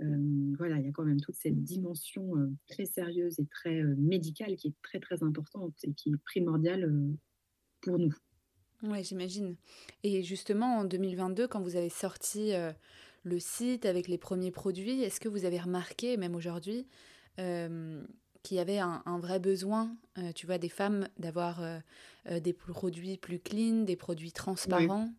Euh, 0.00 0.54
voilà, 0.56 0.78
il 0.78 0.86
y 0.86 0.88
a 0.88 0.92
quand 0.92 1.04
même 1.04 1.20
toute 1.20 1.34
cette 1.34 1.62
dimension 1.62 2.36
euh, 2.36 2.50
très 2.68 2.84
sérieuse 2.84 3.38
et 3.40 3.46
très 3.46 3.80
euh, 3.80 3.94
médicale 3.98 4.56
qui 4.56 4.68
est 4.68 4.74
très 4.82 5.00
très 5.00 5.22
importante 5.22 5.74
et 5.82 5.92
qui 5.92 6.10
est 6.10 6.16
primordiale 6.24 6.92
pour 7.80 7.98
nous. 7.98 8.14
Oui, 8.84 9.02
j'imagine. 9.02 9.56
Et 10.04 10.22
justement, 10.22 10.78
en 10.78 10.84
2022, 10.84 11.48
quand 11.48 11.60
vous 11.60 11.74
avez 11.74 11.88
sorti 11.88 12.52
le 13.24 13.40
site 13.40 13.86
avec 13.86 14.06
les 14.06 14.18
premiers 14.18 14.52
produits, 14.52 15.02
est-ce 15.02 15.18
que 15.18 15.28
vous 15.28 15.44
avez 15.44 15.58
remarqué, 15.58 16.16
même 16.16 16.36
aujourd'hui, 16.36 16.86
qu'il 17.36 18.56
y 18.56 18.60
avait 18.60 18.78
un, 18.78 19.18
vrai 19.18 19.40
besoin, 19.40 19.96
tu 20.36 20.46
vois, 20.46 20.58
des 20.58 20.68
femmes 20.68 21.08
d'avoir 21.18 21.60
des 22.30 22.52
produits 22.52 23.16
plus 23.16 23.40
clean, 23.40 23.82
des 23.82 23.96
produits 23.96 24.30
transparents? 24.30 25.10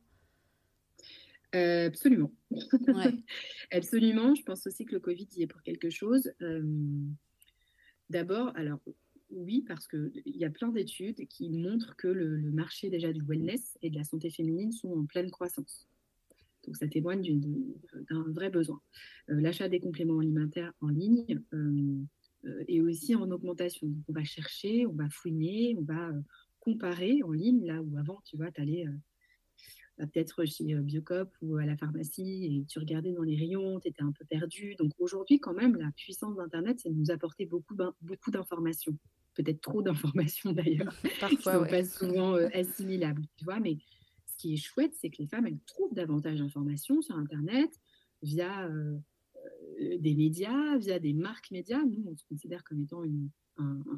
Euh, 1.55 1.87
absolument. 1.87 2.31
absolument. 3.71 4.35
Je 4.35 4.43
pense 4.43 4.67
aussi 4.67 4.85
que 4.85 4.93
le 4.93 4.99
Covid 4.99 5.27
y 5.35 5.43
est 5.43 5.47
pour 5.47 5.61
quelque 5.63 5.89
chose. 5.89 6.31
Euh, 6.41 6.61
d'abord, 8.09 8.51
alors 8.55 8.79
oui, 9.31 9.63
parce 9.67 9.87
qu'il 9.87 10.11
y 10.25 10.45
a 10.45 10.49
plein 10.49 10.69
d'études 10.69 11.27
qui 11.27 11.49
montrent 11.49 11.95
que 11.95 12.07
le, 12.07 12.37
marché 12.51 12.89
déjà 12.89 13.11
du 13.13 13.21
wellness 13.21 13.77
et 13.81 13.89
de 13.89 13.97
la 13.97 14.03
santé 14.03 14.29
féminine 14.29 14.71
sont 14.71 14.91
en 14.91 15.05
pleine 15.05 15.31
croissance. 15.31 15.87
Donc 16.65 16.77
ça 16.77 16.87
témoigne 16.87 17.39
d'un 18.09 18.23
vrai 18.31 18.49
besoin. 18.49 18.81
Euh, 19.29 19.39
l'achat 19.39 19.69
des 19.69 19.79
compléments 19.79 20.19
alimentaires 20.19 20.73
en 20.81 20.89
ligne 20.89 21.25
est 22.67 22.81
aussi 22.81 23.15
en 23.15 23.29
augmentation. 23.31 23.87
Donc 23.87 24.03
on 24.07 24.13
va 24.13 24.23
chercher, 24.23 24.85
on 24.85 24.93
va 24.93 25.09
fouiner, 25.09 25.75
on 25.77 25.83
va 25.83 26.11
comparer 26.59 27.23
en 27.23 27.31
ligne, 27.31 27.65
là 27.65 27.81
où 27.81 27.97
avant, 27.97 28.21
tu 28.25 28.35
vois, 28.37 28.51
tu 28.51 28.61
allais 28.61 28.85
peut-être 30.07 30.45
chez 30.45 30.73
euh, 30.73 30.81
Biocop 30.81 31.29
ou 31.41 31.57
à 31.57 31.65
la 31.65 31.77
pharmacie 31.77 32.45
et 32.45 32.65
tu 32.65 32.79
regardais 32.79 33.11
dans 33.11 33.23
les 33.23 33.35
rayons, 33.35 33.79
tu 33.79 33.89
étais 33.89 34.01
un 34.01 34.11
peu 34.11 34.25
perdu. 34.25 34.75
Donc 34.75 34.91
aujourd'hui, 34.99 35.39
quand 35.39 35.53
même, 35.53 35.75
la 35.75 35.91
puissance 35.91 36.35
d'Internet, 36.35 36.79
c'est 36.79 36.89
de 36.89 36.95
nous 36.95 37.11
apporter 37.11 37.45
beaucoup, 37.45 37.75
beaucoup 38.01 38.31
d'informations. 38.31 38.97
Peut-être 39.35 39.61
trop 39.61 39.81
d'informations 39.81 40.51
d'ailleurs, 40.53 40.93
qui 41.27 41.35
ne 41.35 41.41
sont 41.41 41.65
pas 41.65 41.85
souvent 41.85 42.35
euh, 42.35 42.47
assimilables. 42.53 43.23
Tu 43.37 43.45
vois, 43.45 43.59
mais 43.59 43.77
ce 44.25 44.37
qui 44.37 44.53
est 44.53 44.57
chouette, 44.57 44.93
c'est 44.99 45.09
que 45.09 45.21
les 45.21 45.27
femmes, 45.27 45.47
elles 45.47 45.59
trouvent 45.65 45.93
davantage 45.93 46.39
d'informations 46.39 47.01
sur 47.01 47.15
Internet 47.15 47.69
via 48.21 48.65
euh, 48.67 48.97
des 49.79 50.15
médias, 50.15 50.77
via 50.77 50.99
des 50.99 51.13
marques 51.13 51.51
médias. 51.51 51.83
Nous, 51.83 52.03
on 52.05 52.15
se 52.15 52.25
considère 52.25 52.63
comme 52.63 52.81
étant 52.81 53.03
une, 53.03 53.29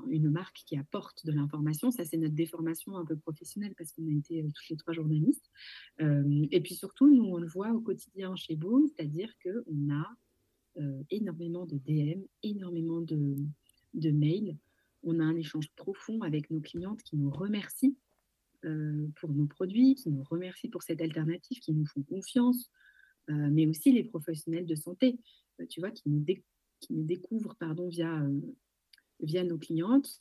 une 0.10 0.30
marque 0.30 0.64
qui 0.66 0.78
apporte 0.78 1.26
de 1.26 1.32
l'information. 1.32 1.92
Ça, 1.92 2.06
c'est 2.06 2.18
notre 2.18 2.36
déformation 2.36 2.98
un 2.98 3.06
peu 3.06 3.16
professionnelle 3.16 3.74
parce 3.78 3.92
qu'on 3.92 4.08
a 4.08 4.12
été 4.12 4.42
euh, 4.42 4.48
toutes 4.54 4.70
les 4.70 4.78
trois 4.78 4.94
journalistes. 4.94 5.50
Euh, 6.02 6.48
et 6.52 6.62
puis 6.62 6.76
surtout, 6.76 7.14
nous, 7.14 7.26
on 7.26 7.38
le 7.38 7.48
voit 7.48 7.72
au 7.72 7.82
quotidien 7.82 8.36
chez 8.36 8.56
Boom, 8.56 8.88
c'est-à-dire 8.88 9.34
qu'on 9.44 9.92
a 9.92 10.08
euh, 10.78 11.04
énormément 11.10 11.66
de 11.66 11.78
DM, 11.78 12.22
énormément 12.44 13.02
de, 13.02 13.36
de 13.94 14.12
mails. 14.12 14.58
On 15.04 15.20
a 15.20 15.24
un 15.24 15.36
échange 15.36 15.70
profond 15.76 16.22
avec 16.22 16.50
nos 16.50 16.62
clientes 16.62 17.02
qui 17.04 17.18
nous 17.18 17.32
remercient 17.32 17.96
pour 19.16 19.34
nos 19.34 19.48
produits, 19.48 19.96
qui 19.96 20.12
nous 20.12 20.22
remercient 20.22 20.70
pour 20.70 20.84
cette 20.84 21.02
alternative, 21.02 21.58
qui 21.58 21.74
nous 21.74 21.88
font 21.88 22.04
confiance, 22.04 22.70
mais 23.28 23.68
aussi 23.68 23.92
les 23.92 24.04
professionnels 24.04 24.66
de 24.66 24.76
santé, 24.76 25.20
tu 25.70 25.80
vois, 25.80 25.92
qui 25.92 26.10
nous, 26.10 26.24
qui 26.26 26.94
nous 26.94 27.04
découvrent 27.04 27.56
pardon, 27.60 27.88
via 27.88 28.22
via 29.22 29.44
nos 29.44 29.58
clientes. 29.58 30.20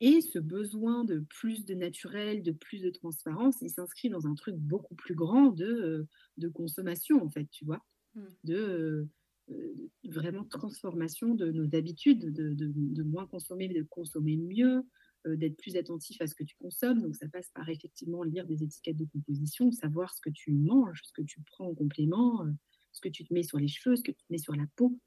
Et 0.00 0.20
ce 0.20 0.38
besoin 0.38 1.04
de 1.04 1.24
plus 1.28 1.64
de 1.64 1.74
naturel, 1.74 2.42
de 2.42 2.52
plus 2.52 2.80
de 2.80 2.90
transparence, 2.90 3.56
il 3.62 3.70
s'inscrit 3.70 4.10
dans 4.10 4.28
un 4.28 4.34
truc 4.34 4.54
beaucoup 4.56 4.94
plus 4.94 5.16
grand 5.16 5.48
de, 5.48 5.66
euh, 5.66 6.08
de 6.36 6.48
consommation, 6.48 7.20
en 7.24 7.28
fait, 7.28 7.48
tu 7.50 7.64
vois, 7.64 7.84
hmm. 8.14 8.26
de 8.44 9.08
euh, 9.50 9.74
vraiment 10.04 10.44
transformation 10.44 11.34
de 11.34 11.50
nos 11.50 11.74
habitudes, 11.74 12.32
de, 12.32 12.54
de, 12.54 13.02
moins 13.02 13.26
consommer, 13.26 13.66
de 13.66 13.82
consommer 13.82 14.36
mieux, 14.36 14.76
euh, 14.76 14.82
d'être 15.26 15.56
plus 15.56 15.76
attentif 15.76 16.20
à 16.20 16.26
ce 16.26 16.34
que 16.34 16.44
tu 16.44 16.56
consommes. 16.56 17.02
Donc, 17.02 17.16
ça 17.16 17.28
passe 17.28 17.50
par 17.54 17.68
effectivement 17.68 18.22
lire 18.22 18.46
des 18.46 18.62
étiquettes 18.62 18.96
de 18.96 19.06
composition, 19.06 19.70
savoir 19.72 20.14
ce 20.14 20.20
que 20.20 20.30
tu 20.30 20.52
manges, 20.52 21.02
ce 21.04 21.12
que 21.12 21.22
tu 21.22 21.40
prends 21.42 21.66
en 21.66 21.74
complément, 21.74 22.46
ce 22.92 23.00
que 23.00 23.08
tu 23.08 23.24
te 23.24 23.32
mets 23.32 23.42
sur 23.42 23.58
les 23.58 23.68
cheveux, 23.68 23.96
ce 23.96 24.02
que 24.02 24.12
tu 24.12 24.24
te 24.24 24.32
mets 24.32 24.38
sur 24.38 24.54
la 24.54 24.66
peau. 24.76 24.98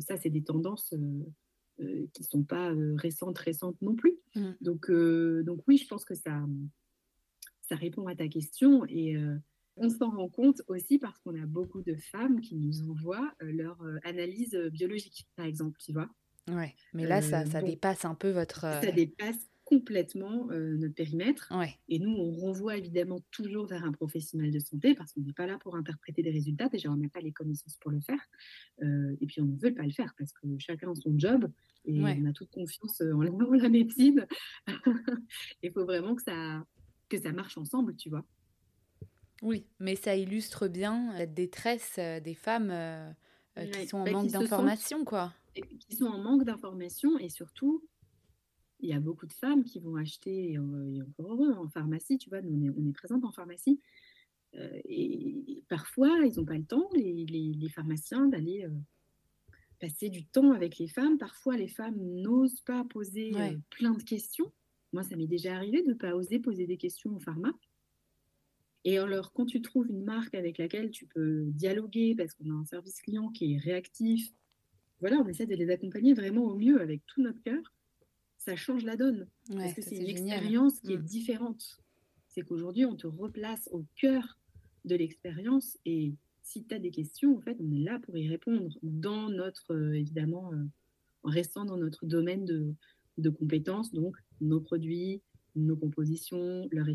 ça, 0.00 0.16
c'est 0.16 0.30
des 0.30 0.42
tendances 0.42 0.94
euh, 1.80 2.06
qui 2.14 2.22
ne 2.22 2.26
sont 2.26 2.42
pas 2.42 2.72
euh, 2.72 2.94
récentes, 2.96 3.36
récentes 3.36 3.80
non 3.82 3.94
plus. 3.94 4.18
Mm. 4.34 4.52
Donc, 4.62 4.88
euh, 4.88 5.42
donc 5.44 5.60
oui, 5.68 5.76
je 5.76 5.86
pense 5.86 6.06
que 6.06 6.14
ça, 6.14 6.42
ça 7.60 7.76
répond 7.76 8.06
à 8.06 8.16
ta 8.16 8.28
question 8.28 8.86
et 8.88 9.14
on 9.76 9.90
s'en 9.90 10.10
rend 10.10 10.30
compte 10.30 10.62
aussi 10.68 10.98
parce 10.98 11.18
qu'on 11.18 11.34
a 11.34 11.44
beaucoup 11.44 11.82
de 11.82 11.94
femmes 11.94 12.40
qui 12.40 12.56
nous 12.56 12.80
envoient 12.88 13.34
leur 13.40 13.78
analyse 14.04 14.56
biologique, 14.72 15.28
par 15.36 15.44
exemple, 15.44 15.78
tu 15.82 15.92
vois. 15.92 16.08
Ouais, 16.48 16.74
mais 16.92 17.06
là, 17.06 17.22
ça, 17.22 17.44
ça 17.46 17.60
dépasse 17.60 18.04
un 18.04 18.14
peu 18.14 18.30
votre. 18.30 18.60
Ça 18.60 18.92
dépasse 18.92 19.48
complètement 19.66 20.46
notre 20.46 20.94
périmètre. 20.94 21.52
Et 21.88 21.98
nous, 21.98 22.12
on 22.12 22.30
renvoie 22.40 22.76
évidemment 22.76 23.18
toujours 23.32 23.66
vers 23.66 23.84
un 23.84 23.90
professionnel 23.90 24.52
de 24.52 24.60
santé 24.60 24.94
parce 24.94 25.12
qu'on 25.12 25.22
n'est 25.22 25.32
pas 25.32 25.46
là 25.46 25.58
pour 25.58 25.74
interpréter 25.74 26.22
des 26.22 26.30
résultats. 26.30 26.68
Déjà, 26.68 26.88
on 26.88 26.96
n'a 26.96 27.08
pas 27.08 27.20
les 27.20 27.32
connaissances 27.32 27.76
pour 27.78 27.90
le 27.90 28.00
faire. 28.00 28.20
et 28.80 29.26
puis, 29.26 29.40
on 29.40 29.46
ne 29.46 29.58
veut 29.58 29.74
pas 29.74 29.82
le 29.82 29.90
faire 29.90 30.14
parce 30.16 30.32
que 30.32 30.46
chacun 30.58 30.92
a 30.92 30.94
son 30.94 31.18
job 31.18 31.50
et 31.84 32.00
on 32.00 32.26
a 32.26 32.32
toute 32.32 32.50
confiance 32.50 33.00
en 33.00 33.20
la, 33.20 33.30
en 33.32 33.52
la 33.54 33.68
médecine. 33.68 34.24
Il 35.62 35.72
faut 35.72 35.84
vraiment 35.84 36.14
que 36.14 36.22
ça, 36.22 36.64
que 37.08 37.18
ça 37.20 37.32
marche 37.32 37.58
ensemble, 37.58 37.96
tu 37.96 38.08
vois. 38.08 38.24
Oui, 39.42 39.66
mais 39.80 39.96
ça 39.96 40.14
illustre 40.14 40.68
bien 40.68 41.12
la 41.18 41.26
détresse 41.26 41.98
des 41.98 42.34
femmes 42.34 42.72
qui 43.72 43.88
sont 43.88 43.98
en 43.98 44.04
bah, 44.04 44.12
manque 44.12 44.30
d'informations, 44.30 45.04
quoi. 45.04 45.32
Qui 45.62 45.96
sont 45.96 46.06
en 46.06 46.22
manque 46.22 46.44
d'informations 46.44 47.18
et 47.18 47.28
surtout 47.28 47.82
il 48.80 48.90
y 48.90 48.92
a 48.92 49.00
beaucoup 49.00 49.26
de 49.26 49.32
femmes 49.32 49.64
qui 49.64 49.80
vont 49.80 49.96
acheter, 49.96 50.52
et 50.52 50.58
encore 50.58 51.32
heureux, 51.32 51.52
en 51.52 51.68
pharmacie, 51.68 52.18
tu 52.18 52.28
vois, 52.28 52.42
nous, 52.42 52.52
on 52.54 52.62
est, 52.62 52.70
on 52.70 52.86
est 52.86 52.92
présente 52.92 53.24
en 53.24 53.32
pharmacie. 53.32 53.80
Euh, 54.54 54.80
et, 54.84 55.62
parfois, 55.68 56.18
ils 56.24 56.36
n'ont 56.36 56.44
pas 56.44 56.58
le 56.58 56.64
temps, 56.64 56.88
les, 56.94 57.24
les, 57.26 57.68
pharmaciens, 57.68 58.26
d'aller 58.26 58.64
euh, 58.64 58.70
passer 59.80 60.08
du 60.08 60.24
temps 60.26 60.52
avec 60.52 60.78
les 60.78 60.88
femmes. 60.88 61.18
Parfois, 61.18 61.56
les 61.56 61.68
femmes 61.68 61.98
n'osent 61.98 62.60
pas 62.60 62.84
poser 62.84 63.32
euh, 63.34 63.56
plein 63.70 63.92
de 63.92 64.02
questions. 64.02 64.52
Moi, 64.92 65.02
ça 65.02 65.16
m'est 65.16 65.26
déjà 65.26 65.56
arrivé 65.56 65.82
de 65.82 65.88
ne 65.88 65.94
pas 65.94 66.14
oser 66.14 66.38
poser 66.38 66.66
des 66.66 66.76
questions 66.76 67.14
au 67.14 67.18
pharma. 67.18 67.52
Et 68.84 68.98
alors, 68.98 69.32
quand 69.32 69.46
tu 69.46 69.60
trouves 69.62 69.90
une 69.90 70.04
marque 70.04 70.34
avec 70.34 70.58
laquelle 70.58 70.90
tu 70.90 71.06
peux 71.06 71.46
dialoguer, 71.46 72.14
parce 72.14 72.34
qu'on 72.34 72.50
a 72.50 72.54
un 72.54 72.64
service 72.64 73.00
client 73.02 73.30
qui 73.30 73.54
est 73.54 73.58
réactif, 73.58 74.32
voilà, 75.00 75.18
on 75.18 75.28
essaie 75.28 75.46
de 75.46 75.54
les 75.54 75.70
accompagner 75.70 76.14
vraiment 76.14 76.44
au 76.44 76.56
mieux 76.56 76.80
avec 76.80 77.02
tout 77.06 77.22
notre 77.22 77.42
cœur 77.42 77.60
ça 78.46 78.54
change 78.54 78.84
la 78.84 78.96
donne. 78.96 79.26
parce 79.48 79.74
que 79.74 79.82
c'est 79.82 79.96
une 79.96 80.08
expérience 80.08 80.80
qui 80.80 80.92
est 80.92 80.98
mm. 80.98 81.04
différente. 81.04 81.78
C'est 82.28 82.42
qu'aujourd'hui, 82.42 82.84
on 82.84 82.94
te 82.94 83.06
replace 83.06 83.68
au 83.72 83.84
cœur 83.96 84.38
de 84.84 84.94
l'expérience 84.94 85.76
et 85.84 86.14
si 86.42 86.64
tu 86.64 86.72
as 86.72 86.78
des 86.78 86.92
questions, 86.92 87.36
en 87.36 87.40
fait, 87.40 87.56
on 87.60 87.72
est 87.72 87.82
là 87.82 87.98
pour 87.98 88.16
y 88.16 88.28
répondre 88.28 88.78
dans 88.82 89.28
notre, 89.28 89.74
euh, 89.74 89.94
évidemment, 89.94 90.52
euh, 90.52 90.64
en 91.24 91.30
restant 91.30 91.64
dans 91.64 91.76
notre 91.76 92.06
domaine 92.06 92.44
de, 92.44 92.72
de, 93.18 93.30
compétences, 93.30 93.92
donc 93.92 94.16
nos 94.40 94.60
produits, 94.60 95.22
nos 95.56 95.76
compositions, 95.76 96.68
leur, 96.70 96.86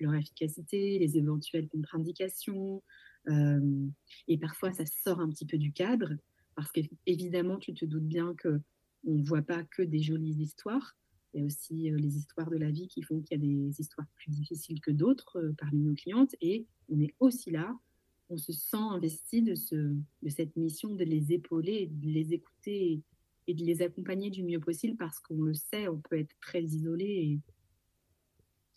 leur 0.00 0.14
efficacité, 0.14 0.98
les 0.98 1.18
éventuelles 1.18 1.68
contre-indications. 1.68 2.82
Euh, 3.28 3.86
et 4.28 4.38
parfois, 4.38 4.72
ça 4.72 4.86
sort 4.86 5.20
un 5.20 5.28
petit 5.28 5.44
peu 5.44 5.58
du 5.58 5.72
cadre 5.72 6.14
parce 6.56 6.72
qu'évidemment, 6.72 7.58
tu 7.58 7.74
te 7.74 7.84
doutes 7.84 8.08
bien 8.08 8.34
que 8.34 8.60
on 9.06 9.14
ne 9.14 9.24
voit 9.24 9.42
pas 9.42 9.62
que 9.62 9.82
des 9.82 10.02
jolies 10.02 10.42
histoires. 10.42 10.96
Il 11.32 11.40
y 11.40 11.42
a 11.42 11.46
aussi 11.46 11.92
euh, 11.92 11.96
les 11.96 12.16
histoires 12.16 12.50
de 12.50 12.56
la 12.56 12.70
vie 12.70 12.88
qui 12.88 13.02
font 13.02 13.20
qu'il 13.20 13.38
y 13.38 13.40
a 13.40 13.68
des 13.68 13.80
histoires 13.80 14.06
plus 14.16 14.30
difficiles 14.30 14.80
que 14.80 14.90
d'autres 14.90 15.38
euh, 15.38 15.52
parmi 15.58 15.82
nos 15.82 15.94
clientes. 15.94 16.34
Et 16.40 16.66
on 16.88 16.98
est 16.98 17.14
aussi 17.20 17.50
là, 17.50 17.78
on 18.30 18.38
se 18.38 18.52
sent 18.52 18.76
investi 18.76 19.42
de, 19.42 19.54
ce, 19.54 19.76
de 19.76 20.28
cette 20.28 20.56
mission 20.56 20.94
de 20.94 21.04
les 21.04 21.32
épauler, 21.32 21.86
de 21.86 22.08
les 22.08 22.32
écouter 22.32 23.02
et, 23.46 23.54
de 23.54 23.64
les 23.64 23.82
accompagner 23.82 24.30
du 24.30 24.42
mieux 24.42 24.60
possible 24.60 24.96
parce 24.96 25.20
qu'on 25.20 25.42
le 25.42 25.54
sait, 25.54 25.88
on 25.88 26.00
peut 26.00 26.18
être 26.18 26.34
très 26.40 26.62
isolé 26.62 27.38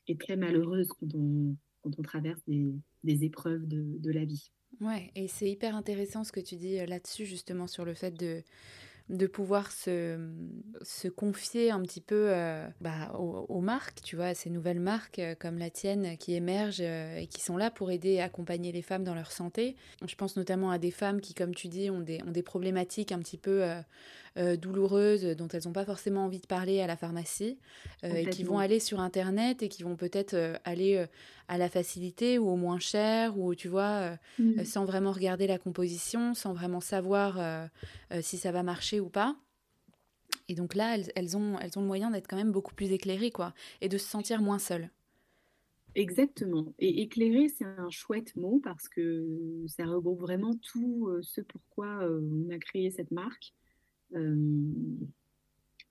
et, 0.08 0.18
très 0.18 0.36
malheureuse 0.36 0.88
quand 0.88 1.14
on, 1.16 1.56
quand 1.82 1.98
on 1.98 2.02
traverse 2.02 2.42
des, 2.48 2.74
des 3.04 3.24
épreuves 3.24 3.68
de, 3.68 3.98
de 4.00 4.12
la 4.12 4.26
vie. 4.26 4.52
Ouais, 4.82 5.12
et 5.16 5.28
c'est 5.28 5.50
hyper 5.50 5.76
intéressant 5.76 6.24
ce 6.24 6.32
que 6.32 6.40
tu 6.40 6.56
dis 6.56 6.80
euh, 6.80 6.86
là-dessus, 6.86 7.26
justement, 7.26 7.68
sur 7.68 7.84
le 7.84 7.94
fait 7.94 8.12
de, 8.12 8.42
de 9.10 9.28
pouvoir 9.28 9.74
se, 9.74 10.18
se 10.84 11.10
confier 11.10 11.70
un 11.70 11.82
petit 11.82 12.00
peu 12.00 12.30
euh, 12.30 12.66
bah, 12.80 13.12
aux, 13.18 13.60
marques, 13.60 14.02
tu 14.02 14.16
vois, 14.16 14.28
à 14.28 14.34
ces 14.36 14.50
nouvelles 14.50 14.80
marques 14.80 15.20
euh, 15.20 15.36
comme 15.38 15.58
la 15.58 15.70
tienne 15.70 16.18
qui 16.18 16.34
émergent 16.34 16.80
et 16.80 17.28
qui 17.30 17.42
sont 17.42 17.58
là 17.58 17.72
pour 17.72 17.92
aider 17.92 18.12
et 18.12 18.22
accompagner 18.22 18.72
les 18.72 18.82
femmes 18.82 19.04
dans 19.04 19.16
leur 19.16 19.34
santé. 19.34 19.76
Je 20.08 20.16
pense 20.16 20.38
notamment 20.38 20.72
à 20.72 20.78
des 20.78 20.92
femmes 20.92 21.20
qui, 21.20 21.34
comme 21.34 21.54
tu 21.54 21.68
dis, 21.68 21.90
ont 21.90 22.00
des, 22.00 22.22
ont 22.26 22.32
des 22.32 22.44
problématiques 22.44 23.12
un 23.12 23.20
petit 23.20 23.38
peu 23.38 23.70
douloureuses 24.36 25.24
dont 25.36 25.48
elles 25.50 25.64
n'ont 25.66 25.74
pas 25.74 25.86
forcément 25.86 26.26
envie 26.26 26.40
de 26.40 26.48
parler 26.48 26.82
à 26.82 26.88
la 26.88 26.96
pharmacie 26.96 27.58
et 28.04 28.26
qui 28.28 28.44
vont 28.44 28.60
aller 28.60 28.80
sur 28.80 29.00
Internet 29.00 29.64
et 29.64 29.70
qui 29.70 29.84
vont 29.84 29.96
peut-être 29.96 30.36
aller 30.66 31.06
à 31.48 31.58
la 31.58 31.70
facilité 31.70 32.38
ou 32.38 32.48
au 32.50 32.56
moins 32.56 32.80
cher 32.80 33.38
ou 33.38 33.56
tu 33.56 33.68
vois, 33.68 34.18
mmh. 34.38 34.64
sans 34.64 34.86
vraiment 34.86 35.12
regarder 35.12 35.48
la 35.48 35.58
composition, 35.58 36.34
sans 36.34 36.54
vraiment 36.54 36.82
savoir 36.82 37.70
si 38.22 38.38
ça 38.38 38.52
va 38.52 38.64
marcher 38.64 39.00
ou 39.00 39.10
pas. 39.10 39.36
Et 40.50 40.56
donc 40.56 40.76
là, 40.76 40.98
elles, 41.16 41.38
ont, 41.38 41.58
elles 41.60 41.78
ont 41.78 41.82
le 41.82 41.88
moyen 41.88 42.10
d'être 42.10 42.28
quand 42.28 42.36
même 42.36 42.52
beaucoup 42.52 42.74
plus 42.74 42.92
éclairées, 42.92 43.32
quoi, 43.32 43.54
et 43.82 43.88
de 43.88 43.98
se 43.98 44.08
sentir 44.08 44.42
moins 44.42 44.60
seules. 44.60 44.90
Exactement. 45.96 46.74
Et 46.80 47.02
éclairé, 47.02 47.50
c'est 47.50 47.66
un 47.66 47.90
chouette 47.90 48.36
mot 48.36 48.60
parce 48.64 48.90
que 48.90 49.66
ça 49.68 49.86
regroupe 49.86 50.20
vraiment 50.20 50.56
tout 50.72 51.08
euh, 51.08 51.22
ce 51.22 51.42
pourquoi 51.42 52.04
euh, 52.04 52.22
on 52.22 52.50
a 52.54 52.58
créé 52.58 52.92
cette 52.92 53.12
marque. 53.12 53.54
Euh, 54.16 54.62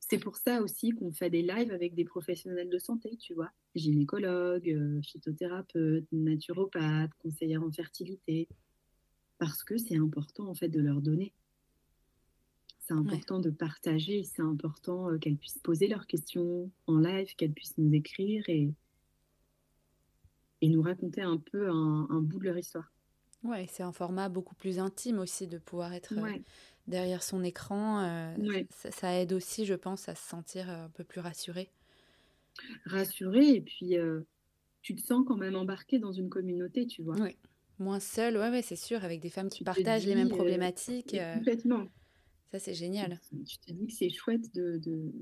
c'est 0.00 0.18
pour 0.18 0.36
ça 0.36 0.62
aussi 0.62 0.90
qu'on 0.90 1.12
fait 1.12 1.30
des 1.30 1.42
lives 1.42 1.70
avec 1.70 1.94
des 1.94 2.04
professionnels 2.04 2.70
de 2.70 2.78
santé, 2.78 3.16
tu 3.18 3.34
vois, 3.34 3.50
gynécologues, 3.74 5.02
phytothérapeutes, 5.04 6.06
naturopathes, 6.12 7.12
conseillères 7.18 7.62
en 7.62 7.70
fertilité, 7.70 8.48
parce 9.38 9.62
que 9.64 9.76
c'est 9.76 9.96
important 9.96 10.48
en 10.48 10.54
fait 10.54 10.68
de 10.68 10.80
leur 10.80 11.02
donner. 11.02 11.34
C'est 12.88 12.94
important 12.94 13.38
de 13.38 13.50
partager, 13.50 14.24
c'est 14.24 14.40
important 14.40 15.10
euh, 15.10 15.18
qu'elles 15.18 15.36
puissent 15.36 15.58
poser 15.58 15.88
leurs 15.88 16.06
questions 16.06 16.70
en 16.86 16.98
live, 16.98 17.28
qu'elles 17.36 17.52
puissent 17.52 17.76
nous 17.76 17.92
écrire 17.92 18.42
et, 18.48 18.72
et 20.62 20.68
nous 20.70 20.80
raconter 20.80 21.20
un 21.20 21.36
peu 21.36 21.68
un, 21.68 22.20
bout 22.22 22.38
de 22.38 22.44
leur 22.44 22.56
histoire. 22.56 22.90
Ouais, 23.44 23.66
c'est 23.68 23.82
un 23.82 23.92
format 23.92 24.30
beaucoup 24.30 24.54
plus 24.54 24.78
intime 24.78 25.18
aussi 25.18 25.46
de 25.46 25.58
pouvoir 25.58 25.92
être 25.92 26.14
euh, 26.14 26.38
derrière 26.88 27.22
son 27.22 27.44
écran. 27.44 28.02
Euh, 28.02 28.62
ça, 28.70 29.14
aide 29.14 29.32
aussi, 29.32 29.64
je 29.64 29.74
pense, 29.74 30.08
à 30.08 30.14
se 30.14 30.28
sentir 30.28 30.68
un 30.68 30.90
peu 30.90 31.04
plus 31.04 31.20
rassuré. 31.20 31.70
Rassuré 32.86 33.50
et 33.50 33.60
puis 33.60 33.94
tu 34.82 34.94
te 34.96 35.00
sens 35.02 35.24
quand 35.26 35.36
même 35.36 35.54
embarqué 35.54 35.98
dans 35.98 36.12
une 36.12 36.28
communauté, 36.28 36.86
tu 36.86 37.02
vois. 37.02 37.16
Oui. 37.20 37.36
Moins 37.78 38.00
seul, 38.00 38.36
ouais, 38.36 38.50
ouais 38.50 38.62
c'est 38.62 38.74
sûr, 38.74 39.04
avec 39.04 39.20
des 39.20 39.30
femmes 39.30 39.48
qui 39.48 39.62
partagent 39.62 40.06
les 40.06 40.16
mêmes 40.16 40.30
problématiques. 40.30 41.16
complètement. 41.34 41.86
Ça, 42.50 42.58
c'est 42.58 42.74
génial. 42.74 43.20
Tu 43.46 43.58
te 43.58 43.72
dis 43.72 43.86
que 43.86 43.92
c'est 43.92 44.08
chouette 44.08 44.52
de, 44.54 44.78
de, 44.78 45.12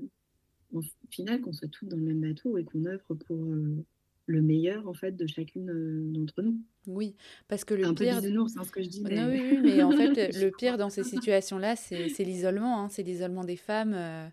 au 0.73 0.81
final, 1.09 1.41
qu'on 1.41 1.53
soit 1.53 1.67
toutes 1.67 1.89
dans 1.89 1.97
le 1.97 2.03
même 2.03 2.21
bateau 2.21 2.57
et 2.57 2.63
qu'on 2.63 2.85
œuvre 2.85 3.15
pour 3.15 3.37
euh, 3.37 3.83
le 4.25 4.41
meilleur, 4.41 4.87
en 4.87 4.93
fait, 4.93 5.11
de 5.15 5.27
chacune 5.27 5.69
euh, 5.69 6.11
d'entre 6.13 6.41
nous. 6.41 6.59
Oui, 6.87 7.15
parce 7.47 7.63
que 7.63 7.73
le 7.73 7.85
un 7.85 7.93
pire... 7.93 8.21
peu 8.21 8.27
hein, 8.27 8.63
ce 8.63 8.71
que 8.71 8.81
je 8.81 8.89
dis. 8.89 9.01
Mais... 9.01 9.15
Non, 9.15 9.29
oui, 9.29 9.59
mais 9.61 9.83
en 9.83 9.91
fait, 9.91 10.35
le 10.35 10.49
pire 10.51 10.77
dans 10.77 10.89
ces 10.89 11.03
situations-là, 11.03 11.75
c'est 11.75 12.23
l'isolement. 12.23 12.81
Hein. 12.81 12.89
C'est 12.89 13.03
l'isolement 13.03 13.43
des 13.43 13.57
femmes. 13.57 14.31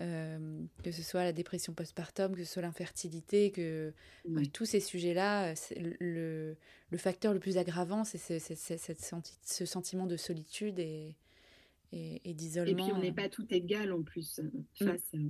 Euh, 0.00 0.64
que 0.82 0.90
ce 0.90 1.02
soit 1.02 1.22
la 1.22 1.32
dépression 1.32 1.74
postpartum, 1.74 2.34
que 2.34 2.42
ce 2.42 2.50
soit 2.54 2.62
l'infertilité, 2.62 3.52
que 3.52 3.92
tous 4.52 4.64
ces 4.64 4.80
sujets-là, 4.80 5.52
le, 5.76 6.56
le, 6.90 6.98
facteur 6.98 7.34
le 7.34 7.38
plus 7.38 7.58
aggravant, 7.58 8.02
c'est 8.04 8.18
ce, 8.18 9.64
sentiment 9.66 10.06
de 10.06 10.16
solitude 10.16 10.78
et, 10.78 11.14
et, 11.92 12.34
d'isolement. 12.34 12.70
Et 12.70 12.74
puis 12.74 12.92
on 12.96 13.00
n'est 13.00 13.12
pas 13.12 13.28
tout 13.28 13.46
égal 13.50 13.92
en 13.92 14.02
plus 14.02 14.38
euh, 14.38 14.44
mm. 14.80 14.86
face, 14.86 15.14
euh, 15.14 15.28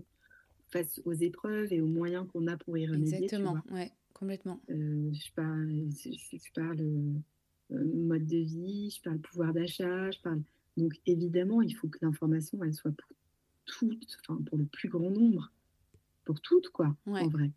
face 0.70 1.00
aux 1.04 1.12
épreuves 1.12 1.72
et 1.72 1.80
aux 1.80 1.86
moyens 1.86 2.26
qu'on 2.32 2.46
a 2.46 2.56
pour 2.56 2.78
y 2.78 2.86
remédier. 2.86 3.16
Exactement, 3.16 3.58
ouais, 3.72 3.90
complètement. 4.22 4.60
Euh, 4.70 5.12
je 5.12 5.32
parle, 5.32 5.90
je, 5.90 6.52
parle 6.54 6.80
mode 7.70 8.24
de 8.24 8.36
vie, 8.36 8.94
je 8.96 9.02
parle 9.02 9.18
pouvoir 9.18 9.52
d'achat, 9.52 10.12
je 10.12 10.20
parle. 10.20 10.42
Donc 10.76 10.92
évidemment, 11.06 11.60
il 11.60 11.74
faut 11.74 11.88
que 11.88 11.98
l'information 12.02 12.62
elle 12.62 12.72
soit 12.72 12.92
pour 12.92 13.16
toutes, 13.64 14.16
enfin 14.20 14.40
pour 14.44 14.58
le 14.58 14.66
plus 14.66 14.88
grand 14.88 15.10
nombre, 15.10 15.50
pour 16.24 16.40
toutes 16.40 16.68
quoi, 16.68 16.96
en 17.04 17.28
vrai. 17.30 17.50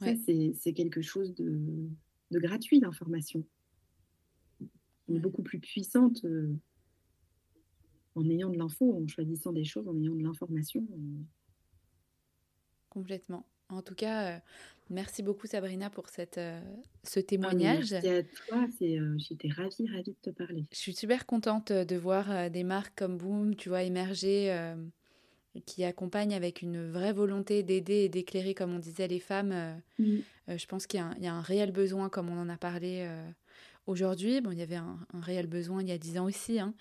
Ça 0.00 0.16
c'est 0.16 0.72
quelque 0.72 1.00
chose 1.00 1.32
de, 1.36 1.88
de 2.32 2.38
gratuit 2.40 2.80
d'information. 2.80 3.44
On 5.06 5.14
est 5.14 5.20
beaucoup 5.20 5.44
plus 5.44 5.60
puissante 5.60 6.26
en 8.16 8.28
ayant 8.28 8.50
de 8.50 8.58
l'info, 8.58 9.00
en 9.00 9.06
choisissant 9.06 9.52
des 9.52 9.64
choses, 9.64 9.86
en 9.86 9.96
ayant 9.96 10.16
de 10.16 10.24
l'information. 10.24 10.84
Complètement. 12.88 13.46
En 13.72 13.82
tout 13.82 13.94
cas, 13.94 14.24
euh, 14.24 14.38
merci 14.88 15.22
beaucoup 15.22 15.46
Sabrina 15.46 15.90
pour 15.90 16.08
cette, 16.08 16.38
euh, 16.38 16.60
ce 17.04 17.20
ah, 17.20 17.22
témoignage. 17.22 17.92
merci 17.92 18.08
à 18.08 18.22
toi, 18.22 18.66
euh, 18.82 19.14
j'étais 19.18 19.48
ravie, 19.48 19.88
ravie 19.88 20.16
de 20.24 20.30
te 20.30 20.30
parler. 20.30 20.64
Je 20.72 20.78
suis 20.78 20.94
super 20.94 21.26
contente 21.26 21.72
de 21.72 21.96
voir 21.96 22.50
des 22.50 22.64
marques 22.64 22.98
comme 22.98 23.16
Boom, 23.16 23.54
tu 23.54 23.68
vois, 23.68 23.82
émerger, 23.82 24.74
qui 25.66 25.84
accompagnent 25.84 26.34
avec 26.34 26.62
une 26.62 26.90
vraie 26.90 27.12
volonté 27.12 27.62
d'aider 27.62 28.04
et 28.04 28.08
d'éclairer, 28.08 28.54
comme 28.54 28.74
on 28.74 28.78
disait, 28.78 29.08
les 29.08 29.20
femmes. 29.20 29.80
Mm. 29.98 30.18
je 30.48 30.66
pense 30.66 30.86
qu'il 30.86 31.00
y, 31.00 31.24
y, 31.24 31.26
a 31.26 31.34
un 31.34 31.42
réel 31.42 31.72
besoin, 31.72 32.08
comme 32.08 32.28
on 32.28 32.38
en 32.38 32.48
a 32.48 32.56
parlé 32.56 33.08
aujourd'hui, 33.86 34.40
bon, 34.40 34.52
il 34.52 34.58
y 34.58 34.62
avait 34.62 34.76
un, 34.76 34.98
réel 35.22 35.46
besoin 35.46 35.82
il 35.82 35.88
y 35.88 35.92
a 35.92 35.98
dix 35.98 36.18
ans 36.18 36.26
aussi, 36.26 36.60
hein, 36.60 36.74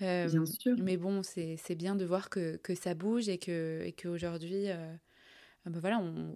bien 0.00 0.46
sûr. 0.46 0.76
Mais 0.78 0.96
bon, 0.96 1.22
c'est 1.22 1.74
bien 1.74 1.94
de 1.94 2.04
voir 2.04 2.30
que, 2.30 2.56
que, 2.56 2.74
ça 2.74 2.94
bouge 2.94 3.28
et 3.28 3.38
que 3.38 3.82
et 3.84 3.92
qu'aujourd'hui, 3.92 4.68
ben 5.70 5.80
voilà, 5.80 5.98
on, 5.98 6.34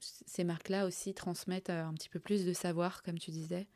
ces 0.00 0.44
marques-là 0.44 0.86
aussi 0.86 1.14
transmettent 1.14 1.70
un 1.70 1.92
petit 1.94 2.08
peu 2.08 2.18
plus 2.18 2.44
de 2.44 2.52
savoir, 2.52 3.02
comme 3.02 3.18
tu 3.18 3.30
disais, 3.30 3.68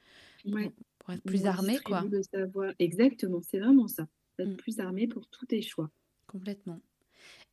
pour 0.44 1.12
être 1.14 1.22
plus 1.22 1.46
armé, 1.46 1.78
quoi. 1.78 2.04
savoir. 2.32 2.72
Exactement, 2.78 3.40
c'est 3.42 3.58
vraiment 3.58 3.88
ça. 3.88 4.08
Être 4.38 4.48
mmh. 4.48 4.56
plus 4.56 4.80
armé 4.80 5.06
pour 5.06 5.26
tous 5.28 5.46
tes 5.46 5.62
choix. 5.62 5.90
Complètement. 6.26 6.80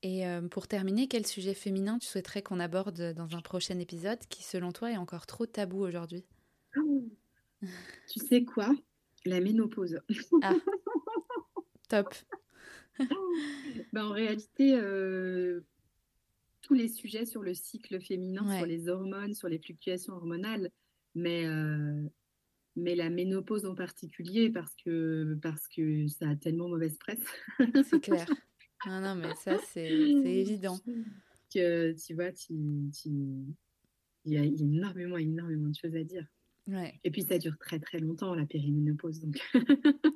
Et 0.01 0.23
pour 0.49 0.67
terminer, 0.67 1.07
quel 1.07 1.27
sujet 1.27 1.53
féminin 1.53 1.99
tu 1.99 2.07
souhaiterais 2.07 2.41
qu'on 2.41 2.59
aborde 2.59 3.13
dans 3.13 3.35
un 3.35 3.41
prochain 3.41 3.77
épisode 3.79 4.19
qui, 4.29 4.43
selon 4.43 4.71
toi, 4.71 4.91
est 4.91 4.97
encore 4.97 5.25
trop 5.25 5.45
tabou 5.45 5.83
aujourd'hui? 5.83 6.23
Oh. 6.77 7.03
Tu 8.09 8.19
sais 8.19 8.45
quoi? 8.45 8.73
La 9.25 9.41
ménopause. 9.41 9.99
Ah. 10.41 10.55
Top. 11.89 12.13
ben, 13.93 14.05
en 14.05 14.11
réalité, 14.11 14.79
tous 16.61 16.73
les 16.73 16.87
sujets 16.87 17.25
sur 17.25 17.41
le 17.41 17.53
cycle 17.53 17.99
féminin, 17.99 18.57
sur 18.57 18.65
les 18.65 18.89
hormones, 18.89 19.33
sur 19.33 19.47
les 19.47 19.59
fluctuations 19.59 20.13
hormonales, 20.13 20.69
mais, 21.15 21.45
mais 22.75 22.95
la 22.95 23.09
ménopause 23.09 23.65
en 23.65 23.75
particulier, 23.75 24.49
parce 24.49 24.75
que, 24.75 25.37
parce 25.41 25.67
que 25.67 26.07
ça 26.07 26.29
a 26.29 26.35
tellement 26.35 26.67
mauvaise 26.67 26.97
presse. 26.97 27.23
C'est 27.89 27.99
clair. 28.03 28.27
Ah 28.85 29.01
non, 29.01 29.15
mais 29.15 29.33
ça, 29.35 29.57
c'est 29.71 29.89
évident. 29.89 30.79
Que 31.53 31.93
tu 31.93 32.13
vois, 32.13 32.29
il 34.25 34.33
y 34.33 34.37
a 34.37 34.43
énormément, 34.43 35.17
énormément 35.17 35.69
de 35.69 35.75
choses 35.75 35.95
à 35.95 36.03
dire. 36.03 36.25
Ouais. 36.69 36.99
Et 37.03 37.11
puis 37.11 37.23
ça 37.23 37.37
dure 37.37 37.57
très 37.57 37.79
très 37.79 37.99
longtemps 37.99 38.35
la 38.35 38.45
périménopause 38.45 39.21
donc. 39.21 39.41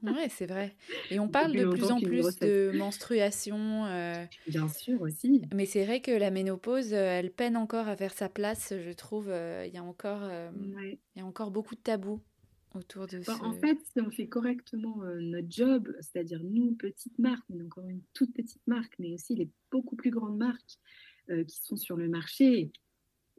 ouais 0.04 0.30
c'est 0.30 0.45
vrai. 0.45 0.76
Et 1.10 1.20
on 1.20 1.28
parle 1.30 1.54
de 1.54 1.66
plus 1.66 1.91
en 1.91 1.99
plus 1.99 2.38
de 2.39 2.72
menstruation. 2.76 3.86
Euh, 3.86 4.24
Bien 4.47 4.68
sûr 4.68 5.01
aussi. 5.01 5.41
Mais 5.54 5.66
c'est 5.66 5.86
vrai 5.86 6.01
que 6.01 6.12
la 6.12 6.32
ménopause, 6.32 6.93
euh, 6.93 7.20
elle 7.20 7.32
peine 7.32 7.58
encore 7.58 7.88
à 7.88 7.95
faire 7.95 8.14
sa 8.14 8.30
place, 8.30 8.74
je 8.78 8.91
trouve. 8.91 9.30
Euh, 9.30 9.66
il 9.68 9.74
y 9.74 9.78
a 9.78 9.84
encore, 9.84 10.30
il 10.56 10.97
y 11.16 11.22
a 11.22 11.26
encore 11.26 11.51
beaucoup 11.51 11.76
de 11.76 11.82
tabous 11.82 12.22
autour 12.76 13.08
de 13.08 13.20
bah, 13.26 13.38
En 13.41 13.54
fait, 13.54 13.78
si 13.91 14.01
on 14.01 14.10
fait 14.10 14.28
correctement 14.28 15.04
euh, 15.04 15.20
notre 15.20 15.49
job, 15.49 15.93
c'est-à-dire 16.01 16.41
nous, 16.43 16.74
petite 16.74 17.18
marque, 17.20 17.43
on 17.49 17.60
est 17.60 17.64
encore 17.64 17.88
une 17.88 18.01
toute 18.14 18.34
petite 18.34 18.66
marque, 18.68 18.93
mais 18.99 19.14
aussi 19.14 19.36
les 19.36 19.49
beaucoup 19.72 19.95
plus 19.95 20.12
grandes 20.12 20.38
marques 20.38 20.80
euh, 21.30 21.43
qui 21.43 21.58
sont 21.62 21.76
sur 21.76 21.95
le 21.95 22.08
marché, 22.08 22.72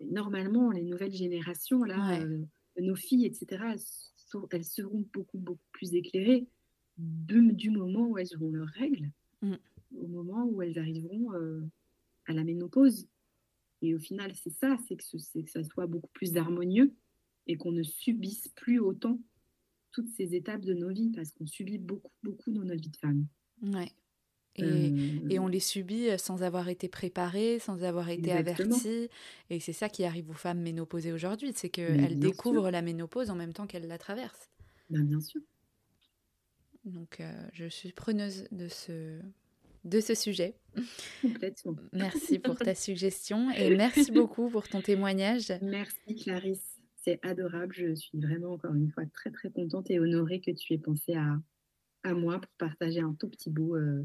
normalement, 0.00 0.70
les 0.70 0.82
nouvelles 0.82 1.14
générations, 1.14 1.84
là, 1.84 2.20
euh, 2.20 2.42
nos 2.80 2.96
filles, 2.96 3.26
etc., 3.26 3.62
elles, 4.50 4.64
seront 4.64 5.06
beaucoup, 5.12 5.38
beaucoup 5.38 5.68
plus 5.72 5.94
éclairées 5.94 6.48
du 6.96 7.70
moment 7.70 8.08
où 8.08 8.18
elles 8.18 8.34
auront 8.36 8.50
leurs 8.50 8.68
règles, 8.68 9.10
mm. 9.42 9.54
au 9.96 10.06
moment 10.06 10.44
où 10.46 10.62
elles 10.62 10.78
arriveront 10.78 11.32
à 12.26 12.32
la 12.32 12.44
ménopause. 12.44 13.08
Et 13.82 13.94
au 13.94 13.98
final, 13.98 14.34
c'est 14.34 14.50
ça, 14.50 14.76
c'est 14.88 14.96
que, 14.96 15.42
que 15.42 15.50
ça 15.50 15.62
soit 15.64 15.86
beaucoup 15.86 16.10
plus 16.12 16.36
harmonieux 16.36 16.94
et 17.46 17.56
qu'on 17.56 17.72
ne 17.72 17.82
subisse 17.82 18.48
plus 18.56 18.78
autant 18.78 19.20
toutes 19.92 20.08
ces 20.08 20.34
étapes 20.34 20.62
de 20.62 20.74
nos 20.74 20.88
vies 20.90 21.10
parce 21.10 21.30
qu'on 21.32 21.46
subit 21.46 21.78
beaucoup, 21.78 22.12
beaucoup 22.22 22.50
dans 22.50 22.64
notre 22.64 22.82
vie 22.82 22.90
de 22.90 22.96
femme. 22.96 23.26
Ouais. 23.62 23.92
Et, 24.56 24.62
euh, 24.62 25.18
et, 25.30 25.38
on 25.38 25.48
les 25.48 25.60
subit 25.60 26.08
sans 26.18 26.42
avoir 26.42 26.68
été 26.68 26.88
préparé, 26.88 27.58
sans 27.58 27.82
avoir 27.82 28.08
été 28.08 28.32
averti. 28.32 29.08
Et 29.50 29.58
c'est 29.60 29.72
ça 29.72 29.88
qui 29.88 30.04
arrive 30.04 30.30
aux 30.30 30.34
femmes 30.34 30.60
ménopausées 30.60 31.12
aujourd'hui, 31.12 31.52
c'est 31.54 31.70
qu'elles 31.70 32.18
découvrent 32.18 32.70
la 32.70 32.82
ménopause 32.82 33.30
en 33.30 33.34
même 33.34 33.52
temps 33.52 33.66
qu'elles 33.66 33.88
la 33.88 33.98
traversent. 33.98 34.50
Ben, 34.90 35.02
bien 35.02 35.20
sûr. 35.20 35.40
Donc 36.84 37.20
euh, 37.20 37.32
je 37.52 37.66
suis 37.66 37.92
preneuse 37.92 38.46
de 38.52 38.68
ce, 38.68 39.18
de 39.84 40.00
ce 40.00 40.14
sujet. 40.14 40.54
Complètement. 41.22 41.74
Merci 41.92 42.38
pour 42.38 42.56
ta 42.56 42.74
suggestion 42.74 43.50
et 43.56 43.74
merci 43.74 44.12
beaucoup 44.12 44.50
pour 44.50 44.68
ton 44.68 44.82
témoignage. 44.82 45.52
Merci 45.62 46.14
Clarisse 46.22 46.74
c'est 47.04 47.20
adorable. 47.22 47.74
Je 47.74 47.94
suis 47.94 48.18
vraiment 48.18 48.52
encore 48.52 48.74
une 48.74 48.90
fois 48.90 49.04
très 49.06 49.30
très 49.30 49.50
contente 49.50 49.90
et 49.90 50.00
honorée 50.00 50.40
que 50.40 50.50
tu 50.50 50.72
aies 50.72 50.78
pensé 50.78 51.14
à, 51.14 51.38
à 52.02 52.14
moi 52.14 52.40
pour 52.40 52.50
partager 52.58 53.00
un 53.00 53.14
tout 53.14 53.28
petit 53.28 53.50
bout 53.50 53.76
euh, 53.76 54.04